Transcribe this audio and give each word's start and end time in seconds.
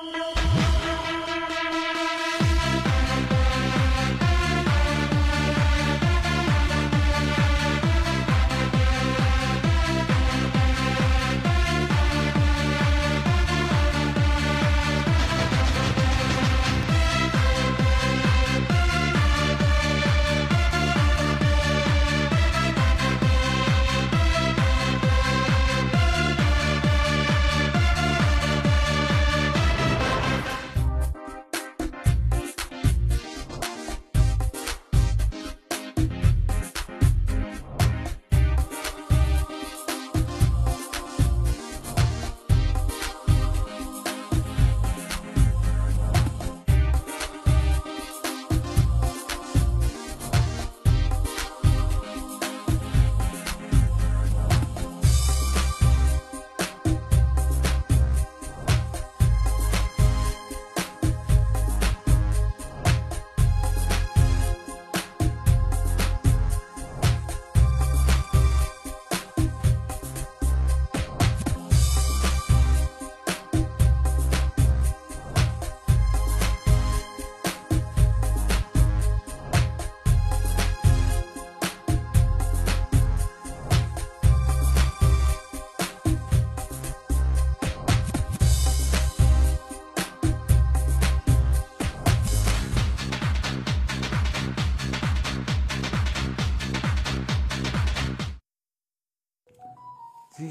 No, 0.00 0.12
no, 0.12 0.18
no. 0.32 0.47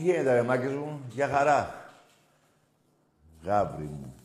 Γίνεται 0.08 0.34
ρε 0.34 0.44
μάκες 0.44 0.74
μου, 0.74 1.02
για 1.10 1.28
χαρά. 1.28 1.72
Γάβρι 3.44 3.84
μου. 3.84 4.16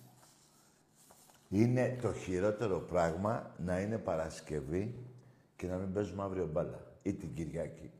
Είναι 1.48 1.98
το 2.02 2.12
χειρότερο 2.12 2.78
πράγμα 2.78 3.50
να 3.64 3.80
είναι 3.80 3.98
Παρασκευή 3.98 4.94
και 5.56 5.66
να 5.66 5.76
μην 5.76 5.92
παίζουμε 5.92 6.22
αύριο 6.22 6.46
μπάλα. 6.46 6.80
Ή 7.02 7.14
την 7.14 7.34
Κυριακή. 7.34 7.90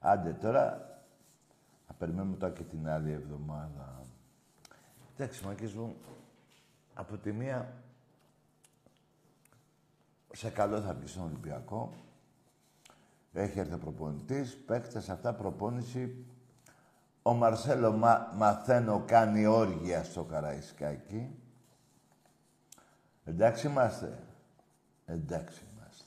Άντε 0.00 0.32
τώρα, 0.32 0.90
θα 1.86 1.92
περιμένουμε 1.92 2.36
τώρα 2.36 2.52
και 2.52 2.62
την 2.62 2.88
άλλη 2.88 3.12
εβδομάδα. 3.12 4.04
Εντάξει, 5.16 5.46
μάκες 5.46 5.72
μου, 5.72 5.96
από 6.94 7.16
τη 7.16 7.32
μία 7.32 7.72
σε 10.32 10.50
καλό 10.50 10.80
θα 10.80 10.94
βγει 10.94 11.06
στον 11.06 11.24
Ολυμπιακό. 11.24 11.92
Έχει 13.32 13.58
έρθει 13.58 13.74
ο 13.74 13.78
προπονητής, 13.78 14.56
παίκτες 14.56 15.08
αυτά 15.08 15.34
προπόνηση 15.34 16.24
ο 17.22 17.34
Μαρσέλο 17.34 17.92
μα, 17.92 18.30
μαθαίνω 18.34 19.04
κάνει 19.06 19.46
όργια 19.46 20.04
στο 20.04 20.24
Καραϊσκάκι. 20.24 21.38
Εντάξει 23.24 23.66
είμαστε. 23.66 24.18
Εντάξει 25.06 25.62
είμαστε. 25.72 26.04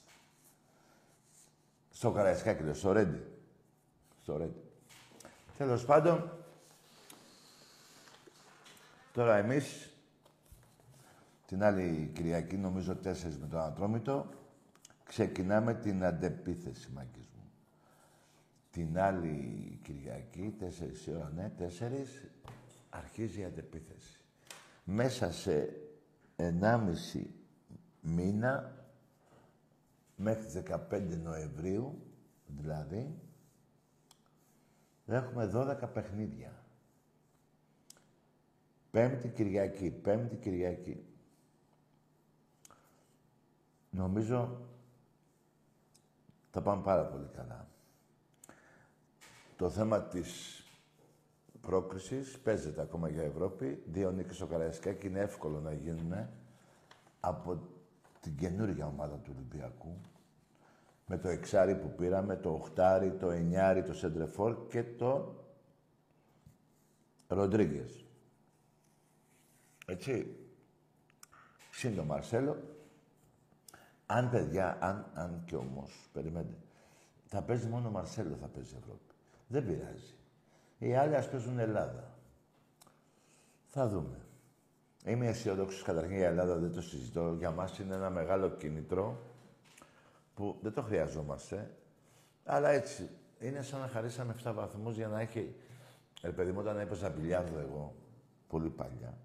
Στο 1.92 2.12
Καραϊσκάκι, 2.12 2.64
λέω, 2.64 2.74
στο 2.74 2.92
Ρέντι. 2.92 3.28
Στο 4.22 4.38
Ρέντι. 4.38 4.64
Τέλος 5.58 5.86
πάντων, 5.86 6.31
τώρα 9.14 9.36
εμείς, 9.36 9.90
την 11.48 11.64
άλλη 11.64 12.12
Κυριακή, 12.14 12.58
νομίζω 12.58 12.96
τέσσερις 12.96 13.38
με 13.38 13.48
τον 13.48 13.59
Ατρόμητο, 13.59 14.30
ξεκινάμε 15.04 15.74
την 15.74 16.04
αντεπίθεση, 16.04 16.92
Μάκης 16.94 17.25
την 18.75 19.00
άλλη 19.00 19.80
Κυριακή, 19.84 20.56
4 20.59 21.08
η 21.08 21.12
ώρα, 21.12 21.31
ναι, 21.36 21.52
4, 21.59 21.69
αρχίζει 22.90 23.40
η 23.40 23.44
αντεπίθεση. 23.44 24.19
Μέσα 24.84 25.31
σε 25.31 25.69
1,5 26.36 27.25
μήνα, 28.02 28.86
μέχρι 30.16 30.63
15 30.91 31.19
Νοεμβρίου, 31.24 32.02
δηλαδή, 32.47 33.19
έχουμε 35.06 35.52
12 35.53 35.90
παιχνίδια. 35.94 36.63
Πέμπτη 38.92 39.30
Κυριακή, 39.30 39.92
Πέμπτη 39.92 40.36
Κυριακή. 40.36 41.06
Νομίζω 43.90 44.62
θα 46.52 46.62
πάμε 46.62 46.84
πάρα 46.84 47.06
πολύ 47.06 47.28
καλά. 47.36 47.68
Το 49.56 49.70
θέμα 49.70 50.02
της 50.02 50.64
πρόκρισης 51.62 52.40
παίζεται 52.40 52.82
ακόμα 52.82 53.10
για 53.10 53.24
Ευρώπη. 53.24 53.84
Δύο 53.86 54.12
νίκες 54.12 54.36
στο 54.36 54.46
Καραϊσκάκι 54.46 55.08
είναι 55.08 55.20
εύκολο 55.20 55.60
να 55.60 55.74
γίνουν 55.74 56.14
από 57.20 57.60
την 58.22 58.36
καινούργια 58.36 58.86
ομάδα 58.86 59.16
του 59.16 59.32
Ολυμπιακού. 59.36 59.98
Με 61.08 61.18
το 61.18 61.28
εξάρι 61.28 61.76
που 61.76 61.96
πήραμε, 61.96 62.36
το 62.36 62.54
οχτάρι, 62.54 63.12
το 63.12 63.30
εννιάρι, 63.30 63.84
το 63.84 63.94
σεντρεφόρ 63.94 64.68
και 64.68 64.84
το 64.84 65.36
Ροντρίγκες. 67.28 68.06
Έτσι. 69.86 70.40
Συν 71.72 72.00
Μαρσέλο. 72.00 72.58
Αν 74.06 74.30
παιδιά, 74.30 74.78
αν, 74.82 75.12
αν 75.14 75.44
και 75.46 75.56
όμως, 75.56 76.10
περιμένετε, 76.14 76.58
θα 77.26 77.42
παίζει 77.42 77.68
μόνο 77.68 77.88
ο 77.88 77.92
Μαρσέλο 77.92 78.36
θα 78.36 78.48
παίζει 78.48 78.76
Ευρώπη. 78.78 79.05
Δεν 79.47 79.66
πειράζει. 79.66 80.13
Οι 80.78 80.95
άλλοι 80.95 81.16
ας 81.16 81.29
παίζουν 81.29 81.59
Ελλάδα. 81.59 82.13
Θα 83.66 83.88
δούμε. 83.88 84.19
Είμαι 85.06 85.28
αισιόδοξος 85.28 85.81
καταρχήν 85.81 86.17
για 86.17 86.28
Ελλάδα, 86.28 86.56
δεν 86.56 86.73
το 86.73 86.81
συζητώ. 86.81 87.33
Για 87.33 87.51
μας 87.51 87.79
είναι 87.79 87.95
ένα 87.95 88.09
μεγάλο 88.09 88.50
κίνητρο 88.50 89.22
που 90.35 90.57
δεν 90.61 90.73
το 90.73 90.81
χρειαζόμαστε. 90.81 91.72
Αλλά 92.45 92.69
έτσι, 92.69 93.09
είναι 93.39 93.61
σαν 93.61 93.79
να 93.79 93.88
χαρίσαμε 93.88 94.35
7 94.44 94.51
βαθμούς 94.53 94.95
για 94.95 95.07
να 95.07 95.19
έχει. 95.19 95.56
Ρε 96.22 96.31
παιδί 96.31 96.51
μου, 96.51 96.59
όταν 96.59 96.79
έπαιζα 96.79 97.09
μπιλιάρδο 97.09 97.59
εγώ, 97.59 97.95
πολύ 98.47 98.69
παλιά, 98.69 99.17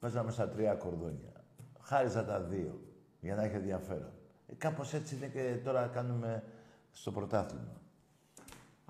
παίζαμε 0.00 0.30
στα 0.30 0.48
τρία 0.48 0.74
κορδόνια. 0.74 1.32
Χάριζα 1.80 2.24
τα 2.24 2.40
δύο, 2.40 2.80
για 3.20 3.34
να 3.34 3.42
έχει 3.42 3.56
ενδιαφέρον. 3.56 4.12
Ε, 4.46 4.54
κάπως 4.54 4.94
έτσι 4.94 5.16
είναι 5.16 5.26
και 5.26 5.60
τώρα 5.64 5.86
κάνουμε 5.86 6.44
στο 6.92 7.12
πρωτάθλημα. 7.12 7.79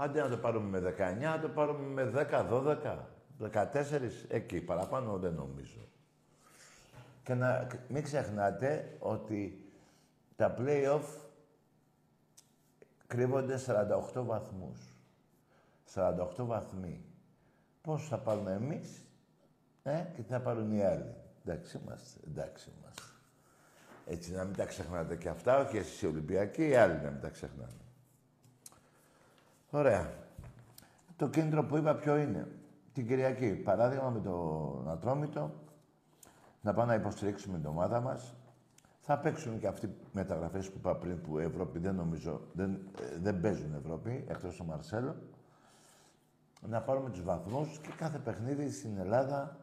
Άντε 0.02 0.20
να 0.20 0.28
το 0.28 0.36
πάρουμε 0.36 0.80
με 0.80 0.94
19, 0.98 1.20
να 1.20 1.40
το 1.40 1.48
πάρουμε 1.48 2.04
με 2.04 2.26
10, 2.30 2.46
12, 2.50 2.96
14, 3.52 4.10
εκεί 4.28 4.60
παραπάνω 4.60 5.18
δεν 5.18 5.34
νομίζω. 5.34 5.80
Και 7.22 7.34
να 7.34 7.66
μην 7.88 8.02
ξεχνάτε 8.02 8.96
ότι 8.98 9.70
τα 10.36 10.54
play-off 10.58 11.04
κρύβονται 13.06 13.58
48 14.14 14.24
βαθμούς. 14.24 14.78
48 15.94 16.16
βαθμοί. 16.36 17.04
Πώς 17.82 18.08
θα 18.08 18.18
πάρουμε 18.18 18.52
εμείς, 18.52 19.06
ε, 19.82 20.04
και 20.14 20.22
τι 20.22 20.32
θα 20.32 20.40
πάρουν 20.40 20.72
οι 20.72 20.84
άλλοι. 20.84 21.14
Εντάξει 21.44 21.80
είμαστε, 21.84 22.20
εντάξει 22.28 22.70
είμαστε. 22.78 23.02
Έτσι 24.06 24.32
να 24.32 24.44
μην 24.44 24.56
τα 24.56 24.64
ξεχνάτε 24.64 25.16
και 25.16 25.28
αυτά, 25.28 25.58
όχι 25.58 25.76
εσείς 25.76 26.02
οι 26.02 26.06
Ολυμπιακοί, 26.06 26.68
οι 26.68 26.74
άλλοι 26.74 27.00
να 27.02 27.10
μην 27.10 27.20
τα 27.20 27.28
ξεχνάνε. 27.28 27.89
Ωραία. 29.70 30.12
Το 31.16 31.28
κίνητρο 31.28 31.64
που 31.64 31.76
είπα 31.76 31.94
ποιο 31.94 32.16
είναι; 32.16 32.48
Την 32.92 33.06
Κυριακή, 33.06 33.54
παράδειγμα 33.54 34.10
με 34.10 34.20
το 34.20 34.84
Ατρόμητο, 34.88 35.52
να 36.60 36.74
πάμε 36.74 36.86
να 36.86 37.00
υποστηρίξουμε 37.00 37.58
την 37.58 37.66
ομάδα 37.66 38.00
μας. 38.00 38.34
Θα 39.00 39.18
παίξουν 39.18 39.58
και 39.58 39.66
αυτοί 39.66 39.86
οι 39.86 39.94
μεταγραφές 40.12 40.70
που 40.70 40.76
είπα 40.78 40.96
πριν, 40.96 41.20
που 41.20 41.38
Ευρώπη 41.38 41.78
δεν 41.78 41.94
νομίζω, 41.94 42.40
δεν, 42.52 42.70
ε, 43.00 43.18
δεν 43.18 43.40
παίζουν 43.40 43.74
Ευρώπη, 43.74 44.24
εκτός 44.28 44.56
του 44.56 44.64
Μαρσέλο. 44.64 45.16
Να 46.68 46.80
πάρουμε 46.80 47.10
τους 47.10 47.22
βαθμούς 47.22 47.78
και 47.78 47.90
κάθε 47.96 48.18
παιχνίδι 48.18 48.70
στην 48.70 48.98
Ελλάδα 48.98 49.56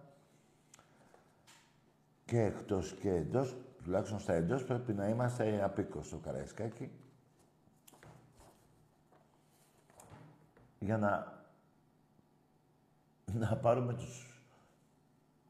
και 2.25 2.41
εκτός 2.41 2.93
και 2.93 3.09
εντός, 3.09 3.55
τουλάχιστον 3.83 4.19
στα 4.19 4.33
εντός 4.33 4.63
πρέπει 4.63 4.93
να 4.93 5.07
είμαστε 5.07 5.63
απίκος 5.63 6.07
στο 6.07 6.17
Καραϊσκάκι 6.17 6.91
για 10.79 10.97
να, 10.97 11.41
να 13.33 13.57
πάρουμε 13.57 13.93
τους, 13.93 14.41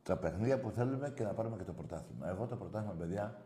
τα 0.03 0.17
παιχνίδια 0.17 0.59
που 0.59 0.71
θέλουμε 0.71 1.09
και 1.09 1.23
να 1.23 1.33
πάρουμε 1.33 1.57
και 1.57 1.63
το 1.63 1.73
πρωτάθλημα. 1.73 2.27
Εγώ 2.29 2.45
το 2.45 2.55
πρωτάθλημα, 2.55 2.93
παιδιά, 2.93 3.41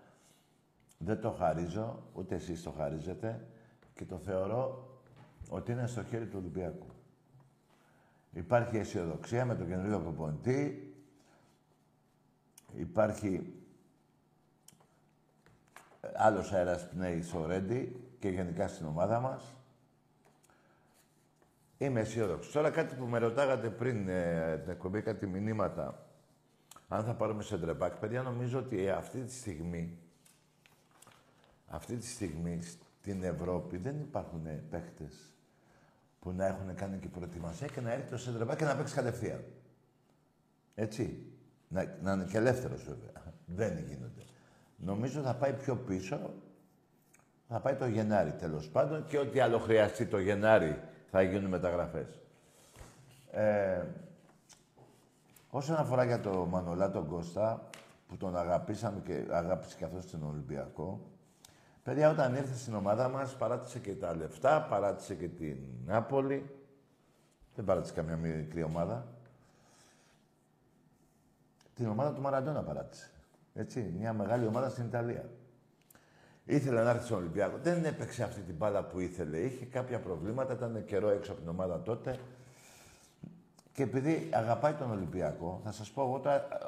δεν 0.98 1.22
το 1.22 1.32
χαρίζω, 1.32 2.04
ούτε 2.14 2.36
εσείς 2.36 2.64
το 2.64 2.72
χαρίζετε 2.72 3.48
και 3.94 4.06
το 4.06 4.18
θεωρώ 4.18 4.90
ότι 5.50 5.72
είναι 5.72 5.88
στο 5.88 6.04
χέρι 6.04 6.28
του 6.28 6.38
Ολυμπιακού. 6.40 6.88
Υπάρχει 8.32 8.78
αισιοδοξία 8.78 9.46
με 9.46 9.56
τον 9.56 9.68
καινούριο 9.68 10.00
προπονητή. 10.00 10.94
Υπάρχει 12.74 13.54
άλλος 16.16 16.52
αέρας 16.52 16.90
πνέει 16.90 17.22
στο 17.22 17.46
Ρέντι 17.46 18.12
και 18.20 18.30
γενικά 18.30 18.68
στην 18.68 18.86
ομάδα 18.86 19.20
μας. 19.20 19.56
Είμαι 21.82 22.00
αισιόδοξος. 22.00 22.52
Τώρα 22.52 22.70
κάτι 22.70 22.96
που 22.96 23.06
με 23.06 23.18
ρωτάγατε 23.18 23.70
πριν 23.70 24.08
ε, 24.08 24.58
την 24.58 24.72
εκπομπή, 24.72 25.02
κάτι 25.02 25.28
μηνύματα. 25.28 26.06
Αν 26.88 27.04
θα 27.04 27.14
πάρουμε 27.14 27.44
σε 27.44 27.58
ντρεπάκι, 27.58 27.98
παιδιά, 28.00 28.22
νομίζω 28.22 28.60
ότι 28.60 28.90
αυτή 28.90 29.20
τη 29.20 29.34
στιγμή, 29.34 29.98
αυτή 31.68 31.96
τη 31.96 32.06
στιγμή 32.06 32.60
στην 32.62 33.24
Ευρώπη 33.24 33.78
δεν 33.78 34.00
υπάρχουν 34.00 34.42
παίχτες 34.70 35.34
που 36.20 36.32
να 36.32 36.46
έχουν 36.46 36.76
κάνει 36.76 36.98
και 36.98 37.08
προετοιμασία 37.08 37.68
και 37.68 37.82
να 37.82 37.92
έρθει 37.92 38.10
το 38.10 38.18
σέντρεμπά 38.18 38.56
και 38.56 38.66
να 38.66 38.76
παίξει 38.76 38.96
κατευθείαν. 38.96 39.44
Έτσι. 40.76 41.26
Να, 41.68 41.96
να 42.02 42.12
είναι 42.12 42.24
και 42.24 42.38
ελεύθερος 42.38 42.84
βέβαια. 42.84 43.34
Δεν 43.46 43.78
γίνονται. 43.78 44.22
Νομίζω 44.78 45.22
θα 45.22 45.36
πάει 45.36 45.54
πιο 45.54 45.76
πίσω. 45.76 46.34
Θα 47.48 47.60
πάει 47.60 47.76
το 47.76 47.88
Γενάρη 47.88 48.32
τέλος 48.32 48.70
πάντων 48.70 49.06
και 49.06 49.18
ό,τι 49.18 49.40
άλλο 49.40 49.60
χρειαστεί 49.60 50.06
το 50.06 50.20
Γενάρη 50.20 50.90
θα 51.12 51.22
γίνουν 51.22 51.50
μεταγραφές. 51.50 52.22
Ε, 53.32 53.84
όσον 55.50 55.76
αφορά 55.76 56.04
για 56.04 56.20
το 56.20 56.46
Μανολά 56.46 56.92
τον 56.92 57.08
Κώστα, 57.08 57.70
που 58.08 58.18
τον 58.18 58.38
αγαπήσαμε 58.38 59.02
και 59.06 59.24
αγάπησε 59.30 59.76
και 59.78 59.86
αυτός 59.86 60.04
στον 60.04 60.24
Ολυμπιακό, 60.24 61.00
Παιδιά, 61.84 62.10
όταν 62.10 62.36
ήρθε 62.36 62.56
στην 62.56 62.76
ομάδα 62.76 63.10
μας, 63.10 63.36
παράτησε 63.36 63.80
και 63.80 63.96
τα 63.96 64.16
λεφτά, 64.16 64.62
παράτησε 64.62 65.16
και 65.16 65.28
την 65.28 65.58
Νάπολη. 65.86 66.56
Δεν 67.56 67.66
παράτησε 67.66 67.94
καμιά 67.94 68.16
μικρή 68.16 68.64
ομάδα. 68.64 69.08
Την 71.76 71.88
ομάδα 71.88 72.14
του 72.14 72.22
Μαραντώνα 72.22 72.64
παράτησε. 72.64 73.12
Έτσι, 73.54 73.94
μια 73.98 74.14
μεγάλη 74.14 74.46
ομάδα 74.46 74.70
στην 74.70 74.86
Ιταλία. 74.86 75.30
Ήθελε 76.46 76.84
να 76.84 76.90
έρθει 76.90 77.06
στον 77.06 77.18
Ολυμπιακό. 77.18 77.58
Δεν 77.62 77.86
έπαιξε 77.86 78.24
αυτή 78.24 78.42
την 78.42 78.56
μπάλα 78.56 78.84
που 78.84 79.00
ήθελε. 79.00 79.38
Είχε 79.38 79.66
κάποια 79.66 80.00
προβλήματα, 80.00 80.54
ήταν 80.54 80.86
καιρό 80.86 81.10
έξω 81.10 81.32
από 81.32 81.42
την 81.42 81.50
ομάδα 81.50 81.82
τότε. 81.82 82.20
Και 83.74 83.84
επειδή 83.84 84.30
αγαπάει 84.34 84.74
τον 84.74 84.92
Ολυμπιακό, 84.92 85.62
θα 85.64 85.72
σας 85.72 85.92
πω 85.92 86.02
εγώ 86.02 86.22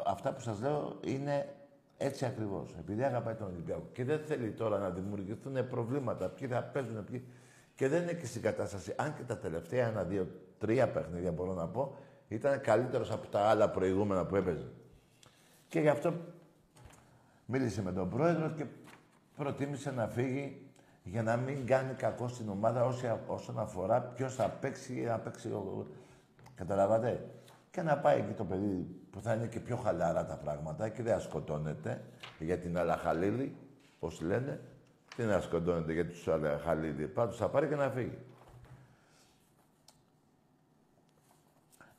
αυτά 0.05 0.33
που 0.33 0.41
σας 0.41 0.59
λέω 0.59 0.99
είναι 1.03 1.55
έτσι 1.97 2.25
ακριβώς. 2.25 2.75
Επειδή 2.79 3.03
αγαπάει 3.03 3.33
τον 3.33 3.47
Ολυμπιακό 3.47 3.83
και 3.93 4.03
δεν 4.03 4.19
θέλει 4.19 4.51
τώρα 4.51 4.77
να 4.77 4.89
δημιουργηθούν 4.89 5.67
προβλήματα, 5.67 6.29
ποιοι 6.29 6.47
θα 6.47 6.63
παίζουν, 6.63 7.03
ποιοι. 7.03 7.23
Και 7.75 7.87
δεν 7.87 8.01
είναι 8.01 8.13
και 8.13 8.25
στην 8.25 8.41
κατάσταση. 8.41 8.93
Αν 8.97 9.15
και 9.15 9.23
τα 9.23 9.37
τελευταία 9.37 9.87
ένα, 9.87 10.03
δύο, 10.03 10.27
τρία 10.57 10.89
παιχνίδια 10.89 11.31
μπορώ 11.31 11.53
να 11.53 11.67
πω, 11.67 11.95
ήταν 12.27 12.61
καλύτερος 12.61 13.11
από 13.11 13.27
τα 13.27 13.39
άλλα 13.39 13.69
προηγούμενα 13.69 14.25
που 14.25 14.35
έπαιζε. 14.35 14.67
Και 15.67 15.79
γι' 15.79 15.89
αυτό 15.89 16.13
μίλησε 17.45 17.81
με 17.81 17.91
τον 17.91 18.09
πρόεδρο 18.09 18.49
και 18.49 18.65
προτίμησε 19.35 19.91
να 19.91 20.07
φύγει 20.07 20.67
για 21.03 21.23
να 21.23 21.37
μην 21.37 21.65
κάνει 21.65 21.93
κακό 21.93 22.27
στην 22.27 22.49
ομάδα 22.49 22.85
όσον 23.27 23.59
αφορά 23.59 24.01
ποιος 24.01 24.35
θα 24.35 24.49
παίξει 24.49 24.93
ή 24.93 25.03
θα 25.05 25.17
παίξει. 25.17 25.51
Καταλαβαίνετε 26.55 27.29
και 27.71 27.81
να 27.81 27.97
πάει 27.97 28.19
εκεί 28.19 28.33
το 28.33 28.45
παιδί 28.45 29.01
που 29.11 29.21
θα 29.21 29.33
είναι 29.33 29.47
και 29.47 29.59
πιο 29.59 29.75
χαλαρά 29.75 30.25
τα 30.25 30.35
πράγματα 30.35 30.89
και 30.89 31.03
δεν 31.03 31.19
σκοτώνεται 31.19 32.01
για 32.39 32.57
την 32.57 32.77
Αλαχαλίλη, 32.77 33.55
πώς 33.99 34.21
λένε, 34.21 34.61
δεν 35.15 35.27
να 35.27 35.41
σκοτώνεται 35.41 35.93
για 35.93 36.07
τους 36.07 36.27
Αλαχαλίλη. 36.27 37.07
Πάντως 37.07 37.37
θα 37.37 37.49
πάρει 37.49 37.67
και 37.67 37.75
να 37.75 37.89
φύγει. 37.89 38.17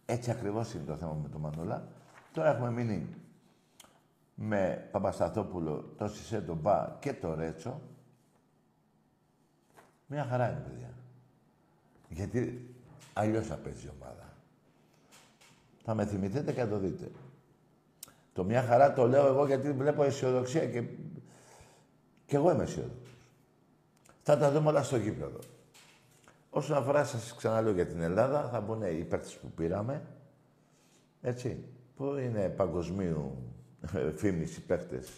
Έτσι 0.06 0.30
ακριβώς 0.30 0.74
είναι 0.74 0.84
το 0.84 0.96
θέμα 0.96 1.18
με 1.22 1.28
τον 1.28 1.40
Μανούλα. 1.40 1.88
Τώρα 2.32 2.54
έχουμε 2.54 2.70
μείνει 2.70 3.08
με 4.34 4.88
Παπασταθόπουλο, 4.90 5.94
το 5.96 6.08
Σισε, 6.08 6.40
τον 6.40 6.56
Μπα 6.56 6.96
και 7.00 7.12
το 7.12 7.34
Ρέτσο. 7.34 7.80
Μια 10.06 10.24
χαρά 10.24 10.50
είναι, 10.50 10.60
παιδιά. 10.60 10.90
Γιατί 12.08 12.74
αλλιώς 13.12 13.46
θα 13.46 13.54
παίζει 13.54 13.86
η 13.86 13.90
ομάδα. 14.00 14.32
Θα 15.84 15.94
με 15.94 16.06
θυμηθείτε 16.06 16.52
και 16.52 16.60
θα 16.60 16.68
το 16.68 16.78
δείτε. 16.78 17.10
Το 18.32 18.44
μια 18.44 18.62
χαρά 18.62 18.92
το 18.92 19.06
λέω 19.06 19.26
εγώ 19.26 19.46
γιατί 19.46 19.72
βλέπω 19.72 20.02
αισιοδοξία 20.02 20.66
και, 20.66 20.82
και 22.26 22.36
εγώ 22.36 22.50
είμαι 22.50 22.62
αισιόδοξο. 22.62 23.12
Θα 24.22 24.38
τα 24.38 24.50
δούμε 24.50 24.68
όλα 24.68 24.82
στο 24.82 24.96
γήπεδο. 24.96 25.38
Όσον 26.50 26.76
αφορά, 26.76 27.04
σας 27.04 27.34
ξαναλέω 27.34 27.72
για 27.72 27.86
την 27.86 28.00
Ελλάδα, 28.00 28.48
θα 28.48 28.60
μπουν 28.60 28.82
οι 28.82 29.04
παίκτες 29.04 29.36
που 29.36 29.50
πήραμε. 29.50 30.02
Έτσι. 31.22 31.64
Που 31.96 32.04
είναι 32.04 32.48
παγκοσμίου 32.48 33.53
ε, 33.92 34.10
φήμης 34.16 34.56
οι 34.56 34.60
παίκτες. 34.60 35.10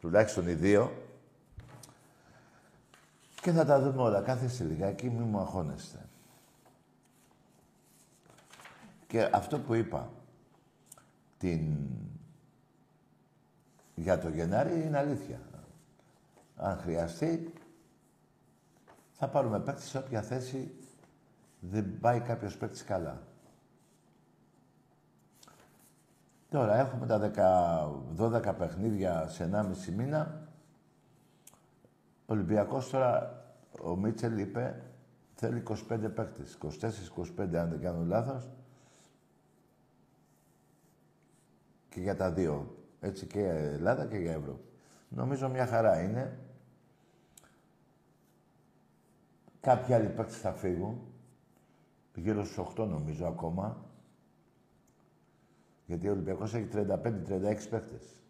Τουλάχιστον 0.00 0.48
οι 0.48 0.52
δύο. 0.54 0.92
Και 3.40 3.50
θα 3.50 3.64
τα 3.64 3.80
δούμε 3.80 4.02
όλα. 4.02 4.20
Κάθε 4.20 4.64
λιγάκι, 4.64 5.10
μη 5.10 5.24
μου 5.24 5.38
αγχώνεστε. 5.38 6.08
Και 9.06 9.28
αυτό 9.32 9.58
που 9.58 9.74
είπα 9.74 10.10
την... 11.38 11.76
για 13.94 14.18
το 14.18 14.28
Γενάρη 14.28 14.82
είναι 14.82 14.98
αλήθεια. 14.98 15.40
Αν 16.56 16.78
χρειαστεί, 16.78 17.52
θα 19.12 19.28
πάρουμε 19.28 19.60
παίκτη 19.60 19.82
σε 19.82 19.98
όποια 19.98 20.22
θέση 20.22 20.74
δεν 21.60 21.98
πάει 22.00 22.20
κάποιος 22.20 22.56
παίκτης 22.56 22.84
καλά. 22.84 23.22
Τώρα 26.50 26.78
έχουμε 26.78 27.06
τα 27.06 27.18
10, 28.16 28.50
12 28.50 28.56
παιχνίδια 28.58 29.26
σε 29.28 29.50
1,5 29.52 29.92
μήνα. 29.96 30.48
Ο 32.26 32.32
Ολυμπιακός 32.32 32.90
τώρα, 32.90 33.42
ο 33.82 33.96
Μίτσελ 33.96 34.38
είπε, 34.38 34.82
θέλει 35.34 35.62
25 35.88 36.10
παίκτες. 36.14 36.58
24-25 36.80 37.56
αν 37.56 37.68
δεν 37.68 37.80
κάνω 37.80 38.04
λάθος. 38.04 38.50
και 41.90 42.00
για 42.00 42.16
τα 42.16 42.32
δύο. 42.32 42.76
Έτσι 43.00 43.26
και 43.26 43.40
για 43.40 43.52
Ελλάδα 43.52 44.06
και 44.06 44.16
για 44.16 44.32
Ευρώπη. 44.32 44.68
Νομίζω 45.08 45.48
μια 45.48 45.66
χαρά 45.66 46.02
είναι. 46.02 46.38
Κάποιοι 49.60 49.94
άλλοι 49.94 50.08
παίκτες 50.08 50.38
θα 50.38 50.52
φύγουν. 50.52 51.00
Γύρω 52.14 52.44
στους 52.44 52.56
8 52.56 52.86
νομίζω 52.86 53.26
ακόμα. 53.26 53.84
Γιατί 55.90 56.08
ο 56.08 56.10
Ολυμπιακός 56.10 56.54
έχει 56.54 56.68
35-36 56.74 57.68
παίκτες. 57.70 58.22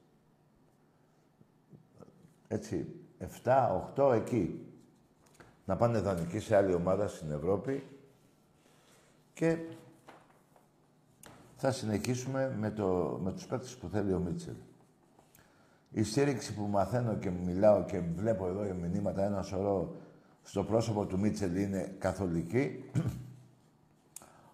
Έτσι, 2.49 2.87
7-8 3.95 4.13
εκεί. 4.15 4.67
Να 5.65 5.77
πάνε 5.77 6.01
δανεικοί 6.01 6.39
σε 6.39 6.57
άλλη 6.57 6.75
ομάδα 6.75 7.09
στην 7.09 7.31
Ευρώπη 7.31 7.87
και 9.33 9.59
θα 11.57 11.71
συνεχίσουμε 11.71 12.57
με, 12.59 12.71
το, 12.71 13.19
με 13.23 13.33
τους 13.33 13.47
παίκτες 13.47 13.77
που 13.77 13.89
θέλει 13.89 14.13
ο 14.13 14.19
Μίτσελ. 14.19 14.57
Η 15.91 16.03
στήριξη 16.03 16.55
που 16.55 16.63
μαθαίνω 16.63 17.15
και 17.15 17.31
μιλάω 17.31 17.85
και 17.85 18.01
βλέπω 18.01 18.47
εδώ 18.47 18.65
για 18.65 18.75
μηνύματα 18.75 19.25
ένα 19.25 19.43
σωρό 19.43 19.97
στο 20.43 20.65
πρόσωπο 20.65 21.07
του 21.07 21.19
Μίτσελ 21.19 21.57
είναι 21.57 21.95
καθολική. 21.99 22.85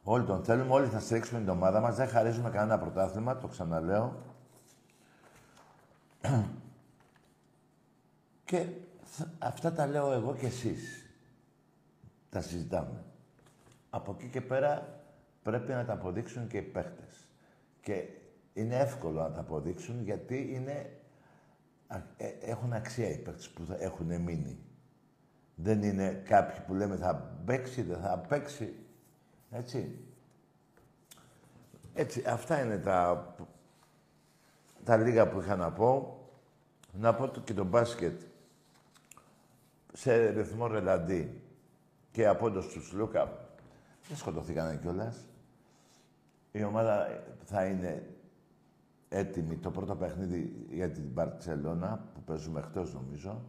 Όλοι 0.08 0.24
τον 0.24 0.44
θέλουμε, 0.44 0.72
όλοι 0.72 0.86
θα 0.86 1.00
στηρίξουμε 1.00 1.40
την 1.40 1.48
ομάδα 1.48 1.80
μας. 1.80 1.96
Δεν 1.96 2.08
χαρίζουμε 2.08 2.50
κανένα 2.50 2.78
πρωτάθλημα, 2.78 3.36
το 3.36 3.46
ξαναλέω. 3.46 4.22
και 8.44 8.66
αυτά 9.38 9.72
τα 9.72 9.86
λέω 9.86 10.12
εγώ 10.12 10.34
και 10.34 10.46
εσείς. 10.46 11.10
Τα 12.30 12.40
συζητάμε. 12.40 13.04
Από 13.90 14.16
εκεί 14.18 14.28
και 14.28 14.40
πέρα 14.40 15.00
πρέπει 15.42 15.72
να 15.72 15.84
τα 15.84 15.92
αποδείξουν 15.92 16.46
και 16.46 16.56
οι 16.56 16.62
παίχτες. 16.62 17.28
Και 17.80 18.04
είναι 18.52 18.76
εύκολο 18.76 19.22
να 19.22 19.30
τα 19.30 19.40
αποδείξουν 19.40 20.02
γιατί 20.02 20.48
είναι, 20.52 20.98
ε, 22.16 22.26
έχουν 22.40 22.72
αξία 22.72 23.10
οι 23.10 23.18
παίχτες 23.18 23.48
που 23.48 23.66
έχουν 23.78 24.20
μείνει. 24.20 24.58
Δεν 25.54 25.82
είναι 25.82 26.22
κάποιοι 26.28 26.60
που 26.66 26.74
λέμε 26.74 26.96
θα 26.96 27.40
παίξει, 27.44 27.82
δεν 27.82 28.00
θα 28.00 28.18
παίξει. 28.18 28.85
Έτσι. 29.56 29.98
Έτσι, 31.94 32.22
αυτά 32.26 32.62
είναι 32.62 32.78
τα 32.78 33.34
τα 34.84 34.96
λίγα 34.96 35.28
που 35.28 35.40
είχα 35.40 35.56
να 35.56 35.72
πω. 35.72 36.20
Να 36.92 37.14
πω 37.14 37.26
και 37.26 37.54
το 37.54 37.64
μπάσκετ 37.64 38.20
σε 39.92 40.30
ρυθμό 40.30 40.66
ρελαντί 40.66 41.42
και 42.10 42.26
από 42.26 42.50
τους 42.50 42.92
Λούκα 42.92 43.48
δεν 44.08 44.16
σκοτωθήκανε 44.16 44.78
κιόλας. 44.82 45.28
Η 46.52 46.64
ομάδα 46.64 47.22
θα 47.44 47.64
είναι 47.64 48.16
έτοιμη 49.08 49.56
το 49.56 49.70
πρώτο 49.70 49.94
παιχνίδι 49.94 50.66
για 50.70 50.90
την 50.90 51.04
Μπαρτσελώνα 51.04 52.08
που 52.14 52.20
παίζουμε 52.20 52.60
εκτός 52.60 52.94
νομίζω. 52.94 53.44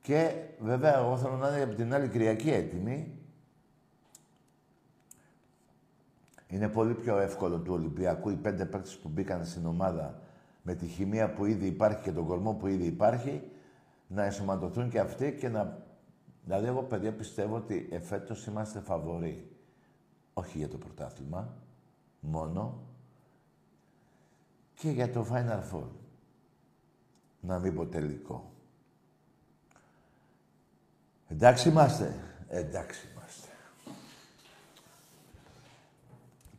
Και 0.00 0.34
βέβαια 0.60 0.98
εγώ 0.98 1.16
θέλω 1.16 1.36
να 1.36 1.48
είναι 1.48 1.62
από 1.62 1.74
την 1.74 1.94
άλλη 1.94 2.08
Κυριακή 2.08 2.50
έτοιμη. 2.50 3.18
Είναι 6.48 6.68
πολύ 6.68 6.94
πιο 6.94 7.18
εύκολο 7.18 7.58
του 7.58 7.72
Ολυμπιακού 7.72 8.30
οι 8.30 8.36
πέντε 8.36 8.64
παίκτες 8.64 8.98
που 8.98 9.08
μπήκαν 9.08 9.44
στην 9.44 9.66
ομάδα 9.66 10.22
με 10.62 10.74
τη 10.74 10.86
χημεία 10.86 11.32
που 11.32 11.44
ήδη 11.44 11.66
υπάρχει 11.66 12.02
και 12.02 12.12
τον 12.12 12.26
κορμό 12.26 12.52
που 12.54 12.66
ήδη 12.66 12.86
υπάρχει 12.86 13.42
να 14.06 14.24
ενσωματωθούν 14.24 14.90
και 14.90 15.00
αυτοί 15.00 15.32
και 15.32 15.48
να... 15.48 15.82
Δηλαδή 16.44 16.66
εγώ 16.66 16.82
παιδιά 16.82 17.12
πιστεύω 17.12 17.56
ότι 17.56 17.88
εφέτος 17.90 18.46
είμαστε 18.46 18.80
φαβοροί. 18.80 19.48
Όχι 20.32 20.58
για 20.58 20.68
το 20.68 20.78
πρωτάθλημα, 20.78 21.54
μόνο 22.20 22.82
και 24.74 24.90
για 24.90 25.10
το 25.10 25.26
Final 25.32 25.72
Four. 25.72 25.88
Να 27.40 27.58
μην 27.58 27.74
πω 27.74 27.86
τελικό. 27.86 28.52
Εντάξει 31.28 31.68
είμαστε. 31.68 32.14
Εντάξει 32.48 33.08
είμαστε. 33.12 33.48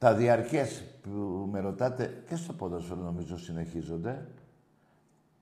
Τα 0.06 0.14
διαρκές 0.14 0.84
που 1.02 1.10
με 1.52 1.60
ρωτάτε 1.60 2.24
και 2.28 2.36
στο 2.36 2.54
ποδόσφαιρο 2.54 3.02
νομίζω 3.02 3.38
συνεχίζονται 3.38 4.28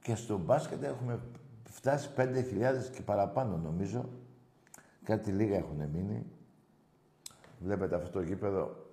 και 0.01 0.15
στο 0.15 0.37
μπάσκετ 0.37 0.83
έχουμε 0.83 1.19
φτάσει 1.63 2.09
5.000 2.17 2.23
και 2.93 3.01
παραπάνω 3.01 3.57
νομίζω. 3.57 4.09
Κάτι 5.03 5.31
λίγα 5.31 5.55
έχουν 5.55 5.89
μείνει. 5.93 6.25
Βλέπετε 7.59 7.95
αυτό 7.95 8.09
το 8.09 8.21
γήπεδο. 8.21 8.87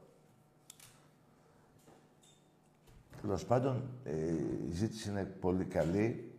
Τέλος 3.20 3.44
πάντων, 3.44 3.82
ε, 4.04 4.32
η 4.68 4.72
ζήτηση 4.72 5.10
είναι 5.10 5.24
πολύ 5.24 5.64
καλή 5.64 6.32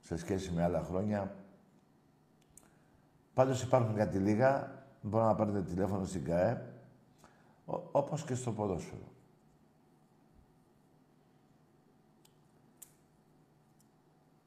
σε 0.00 0.16
σχέση 0.16 0.50
με 0.50 0.62
άλλα 0.62 0.82
χρόνια. 0.82 1.34
Πάντως 3.34 3.62
υπάρχουν 3.62 3.94
κάτι 3.94 4.18
λίγα. 4.18 4.80
Μπορείτε 5.02 5.30
να 5.30 5.34
πάρετε 5.34 5.62
τηλέφωνο 5.62 6.04
στην 6.04 6.24
ΚΑΕ, 6.24 6.71
όπως 7.92 8.24
και 8.24 8.34
στο 8.34 8.52
ποδόσφαιρο. 8.52 9.12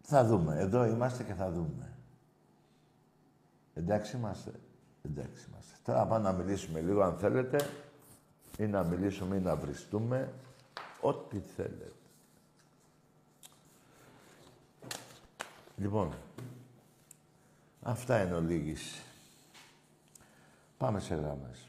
Θα 0.01 0.25
δούμε. 0.25 0.60
Εδώ 0.60 0.86
είμαστε 0.86 1.24
και 1.24 1.34
θα 1.34 1.51
δούμε. 1.51 1.98
Εντάξει 3.74 4.17
είμαστε. 4.17 4.51
Εντάξει 5.01 5.46
είμαστε. 5.50 5.75
Τώρα 5.84 6.05
πάμε 6.05 6.24
να 6.24 6.34
μιλήσουμε 6.34 6.82
λίγο 6.82 7.01
αν 7.01 7.17
θέλετε 7.17 7.70
ή 8.58 8.65
να 8.65 8.84
μιλήσουμε 8.84 9.36
ή 9.36 9.39
να 9.39 9.55
βριστούμε. 9.55 10.34
Ό,τι 11.01 11.39
θέλετε. 11.39 11.91
Λοιπόν, 15.77 16.13
αυτά 17.82 18.22
είναι 18.24 18.36
ολίγης. 18.36 19.01
Πάμε 20.77 21.00
σε 21.00 21.15
γράμμες. 21.15 21.67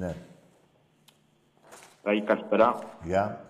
Ναι. 0.00 0.14
Ραγί, 2.02 2.22
καλησπέρα. 2.22 2.74
Γεια. 3.04 3.44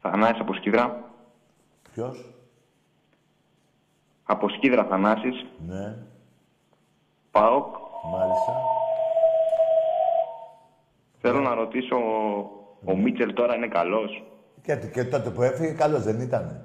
Θανάσης 0.00 0.40
από 0.40 0.54
Σκύδρα. 0.54 1.10
Ποιος; 1.92 2.34
Από 4.24 4.48
Σκύδρα 4.48 4.84
Θανάσης. 4.84 5.46
Ναι. 5.66 5.96
ΠΑΟΚ. 7.30 7.74
Μάλιστα. 8.12 8.62
Θέλω 11.20 11.40
να 11.40 11.54
ρωτήσω, 11.54 11.96
ο 12.84 12.96
Μίτσελ 12.96 13.32
τώρα 13.32 13.54
είναι 13.56 13.68
καλός; 13.68 14.24
Και, 14.62 14.76
και 14.76 15.04
τότε 15.04 15.30
που 15.30 15.42
έφυγε, 15.42 15.72
καλός 15.72 16.02
δεν 16.02 16.20
ήτανε. 16.20 16.64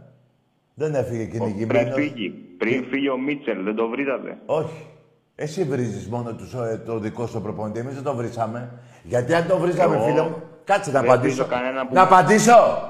Δεν 0.74 0.96
έφυγε 0.96 1.24
Ο- 1.24 1.28
Πριν 1.28 1.40
κυνηγημένος. 1.42 1.94
φύγει, 1.94 2.30
πριν 2.30 2.86
φύγει 2.86 3.10
ο 3.10 3.18
Μίτσελ, 3.18 3.64
δεν 3.64 3.76
το 3.76 3.88
βρήκατε. 3.88 4.38
Όχι. 4.46 4.88
Εσύ 5.36 5.64
βρίζεις 5.64 6.08
μόνο 6.08 6.34
τους, 6.34 6.54
ε, 6.54 6.82
το 6.86 7.00
δικό 7.00 7.28
σου 7.28 7.42
προπονητή. 7.42 7.80
Εμείς 7.80 7.94
δεν 7.94 8.04
το 8.04 8.16
βρήσαμε. 8.16 8.72
Γιατί 9.04 9.34
αν 9.34 9.48
το 9.48 9.58
βρίζαμε, 9.58 9.96
Εγώ 9.96 10.06
φίλε 10.06 10.22
μου... 10.22 10.36
Κάτσε 10.64 10.92
να 10.92 11.02
δεν 11.02 11.10
απαντήσω. 11.12 11.36
βρίζω 11.36 11.50
κανένα 11.50 11.88
που- 11.88 11.94
Να 11.94 12.02
απαντήσω! 12.02 12.90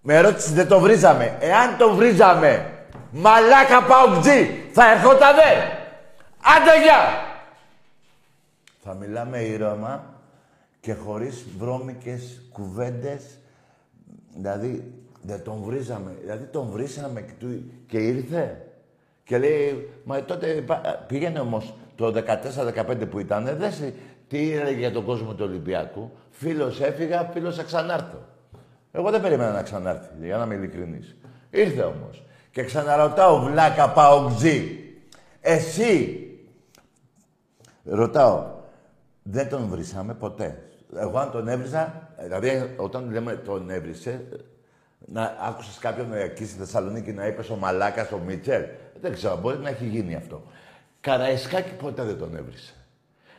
Με 0.00 0.14
ερώτηση 0.14 0.52
δεν 0.52 0.68
το 0.68 0.80
βρίζαμε. 0.80 1.36
Εάν 1.40 1.76
το 1.78 1.94
βρίζαμε, 1.94 2.72
μαλάκα 3.10 3.82
παουτζή, 3.82 4.64
θα 4.72 4.90
ερχότανε. 4.90 5.42
Άντε 6.56 6.82
γεια! 6.82 7.26
Θα 8.84 8.94
μιλάμε 8.94 9.38
ήρεμα 9.38 10.04
και 10.80 10.94
χωρίς 10.94 11.46
βρώμικες 11.58 12.42
κουβέντες. 12.52 13.38
Δηλαδή, 14.36 14.92
δεν 15.22 15.42
τον 15.44 15.62
βρίζαμε. 15.64 16.16
Δηλαδή, 16.20 16.44
τον 16.44 16.68
βρίσαμε 16.70 17.20
και, 17.20 17.32
του- 17.38 17.70
και 17.86 17.98
ήρθε. 17.98 18.62
Και 19.28 19.38
λέει, 19.38 19.88
μα 20.04 20.24
τότε 20.24 20.46
πα- 20.46 21.04
πήγαινε 21.06 21.38
όμως 21.40 21.74
το 21.94 22.12
14-15 22.12 23.06
που 23.10 23.18
ήταν, 23.18 23.44
δεν 23.58 23.72
σε, 23.72 23.94
τι 24.28 24.52
έλεγε 24.52 24.78
για 24.78 24.92
τον 24.92 25.04
κόσμο 25.04 25.34
του 25.34 25.44
Ολυμπιακού. 25.48 26.10
Φίλος 26.30 26.80
έφυγα, 26.80 27.30
φίλος 27.32 27.56
θα 27.56 27.62
ξανάρθω. 27.62 28.18
Εγώ 28.92 29.10
δεν 29.10 29.20
περίμενα 29.20 29.52
να 29.52 29.62
ξανάρθει, 29.62 30.08
για 30.26 30.36
να 30.36 30.44
είμαι 30.44 30.54
ειλικρινής. 30.54 31.16
Ήρθε 31.50 31.82
όμως. 31.82 32.22
Και 32.50 32.62
ξαναρωτάω, 32.64 33.40
βλάκα 33.40 33.88
παοξή. 33.92 34.78
Εσύ, 35.40 36.20
ρωτάω, 37.84 38.46
δεν 39.22 39.48
τον 39.48 39.66
βρίσαμε 39.68 40.14
ποτέ. 40.14 40.62
Εγώ 40.96 41.18
αν 41.18 41.30
τον 41.30 41.48
έβριζα, 41.48 42.10
δηλαδή 42.22 42.74
όταν 42.76 43.10
λέμε 43.10 43.32
τον 43.34 43.70
έβρισε, 43.70 44.24
να 45.06 45.36
άκουσες 45.48 45.78
κάποιον 45.78 46.12
εκεί 46.12 46.44
στη 46.46 46.58
Θεσσαλονίκη 46.58 47.12
να 47.12 47.26
είπες 47.26 47.50
ο 47.50 47.56
Μαλάκας, 47.56 48.12
ο 48.12 48.18
Μίτσελ. 48.26 48.62
Δεν 49.00 49.12
ξέρω, 49.12 49.36
μπορεί 49.36 49.58
να 49.58 49.68
έχει 49.68 49.84
γίνει 49.84 50.14
αυτό. 50.14 50.42
Καραϊσκάκη 51.00 51.70
ποτέ 51.70 52.02
δεν 52.02 52.18
τον 52.18 52.36
έβρισε. 52.36 52.72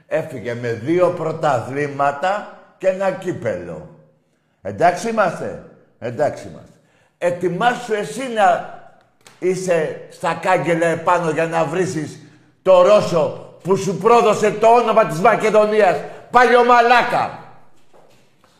Έφυγε 0.07 0.53
με 0.53 0.71
δύο 0.73 1.09
πρωταθλήματα 1.09 2.59
και 2.77 2.87
ένα 2.87 3.11
κύπελο. 3.11 3.89
Εντάξει 4.61 5.09
είμαστε. 5.09 5.63
Εντάξει 5.99 6.47
είμαστε. 6.47 6.73
Ετοιμάσου 7.17 7.93
εσύ 7.93 8.27
να 8.27 8.77
είσαι 9.39 10.07
στα 10.09 10.33
κάγκελα 10.33 10.87
επάνω 10.87 11.29
για 11.29 11.47
να 11.47 11.65
βρίσεις 11.65 12.19
το 12.61 12.81
Ρώσο 12.81 13.55
που 13.63 13.75
σου 13.75 13.97
πρόδωσε 13.97 14.51
το 14.51 14.67
όνομα 14.67 15.05
της 15.05 15.19
Μακεδονίας. 15.19 15.97
Παλιό 16.31 16.65
μαλάκα. 16.65 17.43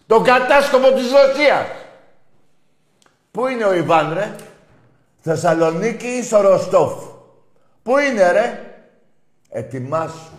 Τον 0.08 0.24
κατάσκοπο 0.24 0.92
της 0.92 1.12
Ρωσίας. 1.12 1.66
Πού 3.32 3.48
είναι 3.48 3.66
ο 3.66 3.74
Ιβάν, 3.74 4.14
ρε; 4.14 4.36
Θεσσαλονίκη 5.22 6.08
ή 6.08 6.24
στο 6.24 6.42
Ροστόφ. 6.42 6.94
Πού 7.84 7.98
είναι, 7.98 8.32
ρε; 8.32 8.64
Ετοιμάσου. 9.50 10.32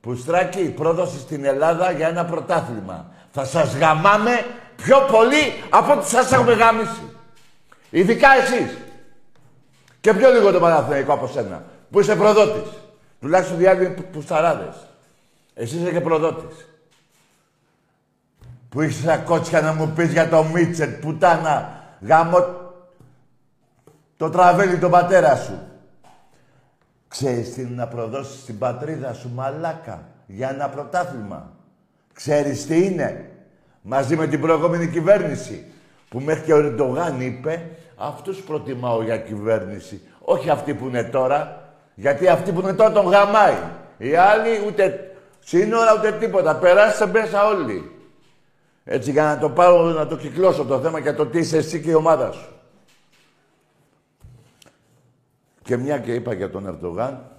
Πουστράκι, 0.00 0.62
πρόδοση 0.62 1.18
στην 1.18 1.44
Ελλάδα 1.44 1.90
για 1.90 2.08
ένα 2.08 2.24
πρωτάθλημα. 2.24 3.10
Θα 3.32 3.44
σας 3.44 3.76
γαμάμε 3.76 4.44
πιο 4.76 4.96
πολύ 5.10 5.52
από 5.70 5.92
ό,τι 5.92 6.08
σας 6.08 6.32
έχουμε 6.32 6.52
γαμίσει. 6.52 7.02
Ειδικά 7.90 8.28
εσείς. 8.34 8.76
Και 10.00 10.14
πιο 10.14 10.30
λίγο 10.30 10.52
το 10.52 10.60
Παναθηναϊκό 10.60 11.12
από 11.12 11.26
σένα. 11.26 11.64
Που 11.90 12.00
είσαι 12.00 12.16
προδότης. 12.16 12.70
Τουλάχιστον 13.20 13.60
οι 13.60 13.66
άλλοι 13.66 13.88
που- 13.88 14.04
πουσταράδες. 14.12 14.74
Εσύ 15.54 15.76
είσαι 15.76 15.90
και 15.90 16.00
προδότης. 16.00 16.66
Που 18.68 18.82
είσαι 18.82 19.00
στα 19.00 19.16
κότσια 19.16 19.60
να 19.60 19.72
μου 19.72 19.88
πεις 19.88 20.12
για 20.12 20.28
το 20.28 20.42
Μίτσελ, 20.44 20.90
πουτάνα, 20.90 21.82
γάμο... 22.00 22.60
Το 24.22 24.30
τραβέλι 24.30 24.78
τον 24.78 24.90
πατέρα 24.90 25.36
σου. 25.36 25.58
Ξέρεις 27.08 27.54
τι 27.54 27.60
είναι 27.60 27.74
να 27.74 27.86
προδώσεις 27.86 28.44
την 28.44 28.58
πατρίδα 28.58 29.12
σου, 29.12 29.30
μαλάκα, 29.34 30.02
για 30.26 30.48
ένα 30.48 30.68
πρωτάθλημα. 30.68 31.50
Ξέρεις 32.12 32.66
τι 32.66 32.84
είναι. 32.84 33.30
Μαζί 33.82 34.16
με 34.16 34.26
την 34.26 34.40
προηγούμενη 34.40 34.86
κυβέρνηση. 34.86 35.64
Που 36.08 36.20
μέχρι 36.20 36.42
και 36.42 36.52
ο 36.52 36.56
Ερντογάν 36.56 37.20
είπε, 37.20 37.70
αυτούς 37.96 38.40
προτιμάω 38.40 39.02
για 39.02 39.16
κυβέρνηση. 39.16 40.00
Όχι 40.20 40.50
αυτοί 40.50 40.74
που 40.74 40.86
είναι 40.86 41.02
τώρα. 41.02 41.70
Γιατί 41.94 42.28
αυτοί 42.28 42.52
που 42.52 42.60
είναι 42.60 42.72
τώρα 42.72 42.92
τον 42.92 43.06
γαμάει. 43.06 43.56
Οι 43.98 44.14
άλλοι 44.14 44.50
ούτε 44.66 45.14
σύνορα 45.38 45.94
ούτε 45.98 46.12
τίποτα. 46.12 46.56
Περάστε 46.56 47.06
μέσα 47.06 47.46
όλοι. 47.46 47.90
Έτσι 48.84 49.10
για 49.10 49.24
να 49.24 49.38
το 49.38 49.48
πάρω, 49.48 49.82
να 49.82 50.06
το 50.06 50.16
κυκλώσω 50.16 50.64
το 50.64 50.80
θέμα 50.80 50.98
για 50.98 51.14
το 51.14 51.26
τι 51.26 51.38
είσαι 51.38 51.56
εσύ 51.56 51.80
και 51.80 51.90
η 51.90 51.94
ομάδα 51.94 52.32
σου. 52.32 52.61
Και 55.62 55.76
μια 55.76 55.98
και 55.98 56.14
είπα 56.14 56.32
για 56.32 56.50
τον 56.50 56.66
Ερντογάν, 56.66 57.30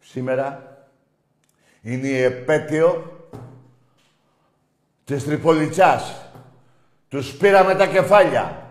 σήμερα 0.00 0.76
είναι 1.80 2.06
η 2.06 2.22
επέτειο 2.22 3.12
της 5.04 5.24
Τριπολιτσάς. 5.24 6.30
Τους 7.08 7.36
πήραμε 7.36 7.74
τα 7.74 7.86
κεφάλια. 7.86 8.62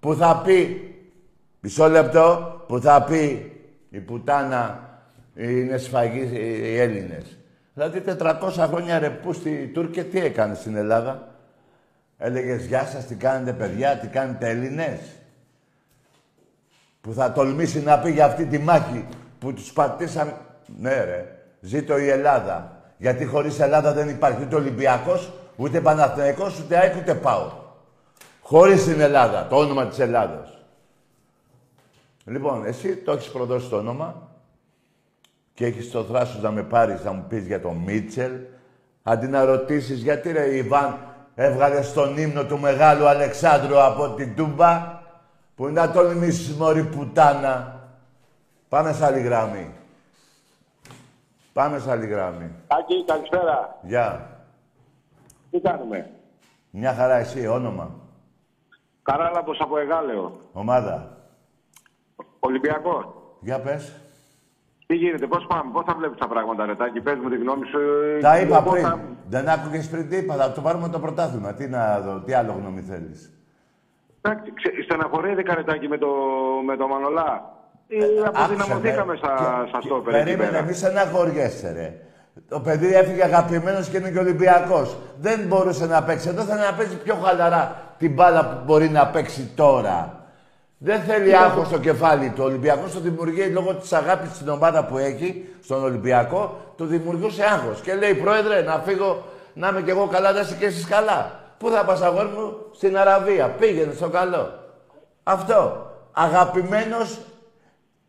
Που 0.00 0.14
θα 0.14 0.42
πει, 0.44 0.94
μισό 1.60 1.88
λεπτό, 1.88 2.54
που 2.68 2.80
θα 2.80 3.02
πει 3.02 3.52
η 3.90 3.98
πουτάνα 3.98 4.88
είναι 5.34 5.76
σφαγή 5.76 6.30
οι 6.32 6.78
Έλληνες. 6.78 7.38
Δηλαδή 7.74 8.00
400 8.00 8.66
χρόνια 8.68 8.98
ρε 8.98 9.10
που 9.10 9.32
στη 9.32 9.70
Τούρκια 9.74 10.04
τι 10.04 10.20
έκανε 10.20 10.54
στην 10.54 10.76
Ελλάδα. 10.76 11.34
Έλεγες 12.18 12.66
γεια 12.66 12.84
σας, 12.84 13.06
τι 13.06 13.14
κάνετε 13.14 13.52
παιδιά, 13.52 13.96
τι 13.96 14.06
κάνετε 14.06 14.48
Έλληνες. 14.48 15.00
Που 17.00 17.12
θα 17.12 17.32
τολμήσει 17.32 17.82
να 17.82 17.98
πει 17.98 18.10
για 18.10 18.24
αυτή 18.24 18.44
τη 18.44 18.58
μάχη 18.58 19.04
που 19.38 19.52
τους 19.52 19.72
πατήσαν. 19.72 20.32
Ναι 20.78 21.04
ρε, 21.04 21.38
ζήτω 21.60 21.98
η 21.98 22.08
Ελλάδα. 22.08 22.82
Γιατί 22.96 23.24
χωρίς 23.24 23.60
Ελλάδα 23.60 23.92
δεν 23.92 24.08
υπάρχει 24.08 24.42
ούτε 24.42 24.54
Ολυμπιακός, 24.54 25.32
ούτε 25.56 25.80
Παναθηναϊκός, 25.80 26.58
ούτε 26.58 26.76
ΑΕΚ, 26.76 26.96
ούτε 26.96 27.14
ΠΑΟ. 27.14 27.50
Χωρίς 28.42 28.84
την 28.84 29.00
Ελλάδα, 29.00 29.46
το 29.46 29.56
όνομα 29.56 29.86
της 29.86 29.98
Ελλάδος. 29.98 30.58
Λοιπόν, 32.24 32.66
εσύ 32.66 32.96
το 32.96 33.12
έχεις 33.12 33.30
προδώσει 33.30 33.68
το 33.68 33.76
όνομα 33.76 34.28
και 35.54 35.66
έχεις 35.66 35.90
το 35.90 36.04
θράσος 36.04 36.42
να 36.42 36.50
με 36.50 36.62
πάρεις 36.62 37.04
να 37.04 37.12
μου 37.12 37.24
πεις 37.28 37.46
για 37.46 37.60
τον 37.60 37.76
Μίτσελ, 37.76 38.32
αντί 39.02 39.26
να 39.26 39.44
ρωτήσεις 39.44 40.02
γιατί 40.02 40.32
ρε 40.32 40.56
Ιβάν 40.56 40.98
έβγαλες 41.34 41.86
στον 41.86 42.16
ύμνο 42.16 42.44
του 42.44 42.58
Μεγάλου 42.58 43.06
Αλεξάνδρου 43.06 43.82
από 43.82 44.08
την 44.08 44.36
Τούμπα, 44.36 44.99
που 45.60 45.68
είναι 45.68 45.80
να 45.80 45.90
τολμήσεις 45.90 46.56
μωρή 46.56 46.84
πουτάνα. 46.84 47.80
Πάμε 48.68 48.92
σε 48.92 49.04
άλλη 49.04 49.20
γραμμή. 49.20 49.70
Πάμε 51.52 51.78
σε 51.78 51.90
άλλη 51.90 52.06
γραμμή. 52.06 52.50
Άκη, 52.66 53.04
καλησπέρα. 53.04 53.78
Γεια. 53.82 54.30
Τι 55.50 55.60
κάνουμε; 55.60 56.10
Μια 56.70 56.94
χαρά 56.94 57.14
εσύ, 57.16 57.46
όνομα. 57.46 57.90
Καράλαμπος 59.02 59.60
από 59.60 59.78
Εγάλεο. 59.78 60.40
Ομάδα. 60.52 61.16
Ολυμπιακός. 62.38 63.04
Για 63.40 63.60
πες. 63.60 63.92
Τι 64.86 64.94
γίνεται, 64.94 65.26
πώς 65.26 65.46
πάμε, 65.48 65.72
πώς 65.72 65.84
θα 65.86 65.94
βλέπεις 65.94 66.18
τα 66.18 66.28
πράγματα, 66.28 66.66
Ρετάκη, 66.66 67.00
πες 67.00 67.18
μου 67.22 67.28
τη 67.28 67.36
γνώμη 67.36 67.66
σου. 67.66 67.78
Τα 68.20 68.40
είπα 68.40 68.62
πώς 68.62 68.72
πριν. 68.72 68.84
θα- 68.84 69.00
Δεν 69.28 69.48
άκουγες 69.48 69.88
πριν 69.88 70.08
τι 70.08 70.16
είπα. 70.16 70.34
Θα 70.36 70.52
το 70.52 70.60
πάρουμε 70.60 70.88
το 70.88 70.98
πρωτάθλημα. 71.00 71.54
Τι 71.54 71.68
να 71.68 72.00
δω, 72.00 72.20
τι 72.20 72.32
άλλο 72.32 72.52
γνώμη 72.52 72.80
θέλεις. 72.80 73.32
Εντάξει, 74.22 74.52
ξε- 74.54 74.82
στεναχωρήθηκα, 74.84 75.54
Ρετάκη, 75.54 75.88
με 75.88 75.98
το, 75.98 76.06
με 76.66 76.76
το 76.76 76.86
Μανολά. 76.88 77.54
Ή 77.86 77.96
Άκουσε 78.02 78.22
αποδυναμωθήκαμε 78.26 79.12
με. 79.12 79.16
στα, 79.18 79.34
Και- 79.62 79.68
στα 79.68 79.78
και- 79.78 79.86
στόπερ 79.86 80.14
εκεί 80.14 80.24
Περίμενε, 80.24 80.50
πέρα. 80.50 80.62
μη 80.62 80.72
στεναχωριέσαι, 80.72 81.72
ρε. 81.72 81.94
Το 82.48 82.60
παιδί 82.60 82.94
έφυγε 82.94 83.24
αγαπημένος 83.24 83.88
και 83.88 83.96
είναι 83.96 84.10
και 84.10 84.18
Ολυμπιακός. 84.18 84.96
Δεν 85.20 85.40
μπορούσε 85.46 85.86
να 85.86 86.02
παίξει. 86.02 86.28
Εδώ 86.28 86.42
θα 86.42 86.54
να 86.56 86.72
παίζει 86.76 86.96
πιο 86.96 87.14
χαλαρά 87.14 87.76
την 87.98 88.12
μπάλα 88.12 88.44
που 88.46 88.56
μπορεί 88.64 88.88
να 88.88 89.06
παίξει 89.06 89.50
τώρα. 89.56 90.14
Δεν 90.78 91.00
θέλει 91.00 91.36
άγχος 91.36 91.66
στο 91.66 91.78
κεφάλι 91.78 92.28
του. 92.30 92.42
Ο 92.42 92.46
Ολυμπιακός 92.46 92.92
το 92.92 93.00
δημιουργεί 93.00 93.42
λόγω 93.46 93.74
της 93.74 93.92
αγάπης 93.92 94.30
στην 94.34 94.48
ομάδα 94.48 94.84
που 94.84 94.98
έχει, 94.98 95.48
στον 95.62 95.82
Ολυμπιακό, 95.84 96.60
του 96.76 96.86
δημιουργούσε 96.86 97.42
άγχος. 97.44 97.80
Και 97.80 97.94
λέει, 97.94 98.14
πρόεδρε, 98.14 98.62
να 98.62 98.72
φύγω, 98.86 99.22
να 99.54 99.68
είμαι 99.68 99.82
κι 99.82 99.90
εγώ 99.90 100.06
καλά, 100.06 100.32
να 100.32 100.40
είσαι 100.40 100.54
και 100.58 100.66
εσείς 100.66 100.86
καλά. 100.86 101.39
Πού 101.60 101.70
θα 101.70 101.84
πας 101.84 102.02
αγόρι 102.02 102.28
μου, 102.28 102.56
στην 102.72 102.98
Αραβία. 102.98 103.48
Πήγαινε 103.48 103.92
στο 103.92 104.08
καλό. 104.08 104.52
Αυτό. 105.22 105.86
Αγαπημένος 106.12 107.18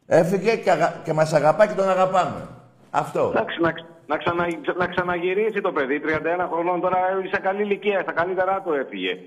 Έφυγε 0.07 0.55
και, 0.55 0.71
αγα... 0.71 1.01
και 1.03 1.13
μας 1.13 1.33
αγαπά 1.33 1.67
και 1.67 1.73
τον 1.73 1.89
αγαπάμε. 1.89 2.47
Αυτό. 2.91 3.31
Εντάξει, 3.35 3.61
να, 3.61 3.71
ξ- 3.71 3.85
να, 4.07 4.17
ξανα, 4.17 4.47
να 4.77 4.87
ξαναγυρίσει 4.87 5.61
το 5.61 5.71
παιδί, 5.71 6.01
31 6.05 6.47
χρονών 6.51 6.81
τώρα 6.81 6.97
σε 7.33 7.39
καλή 7.41 7.61
ηλικία, 7.61 8.01
στα 8.01 8.11
καλύτερά 8.11 8.61
του 8.61 8.73
έφυγε. 8.73 9.19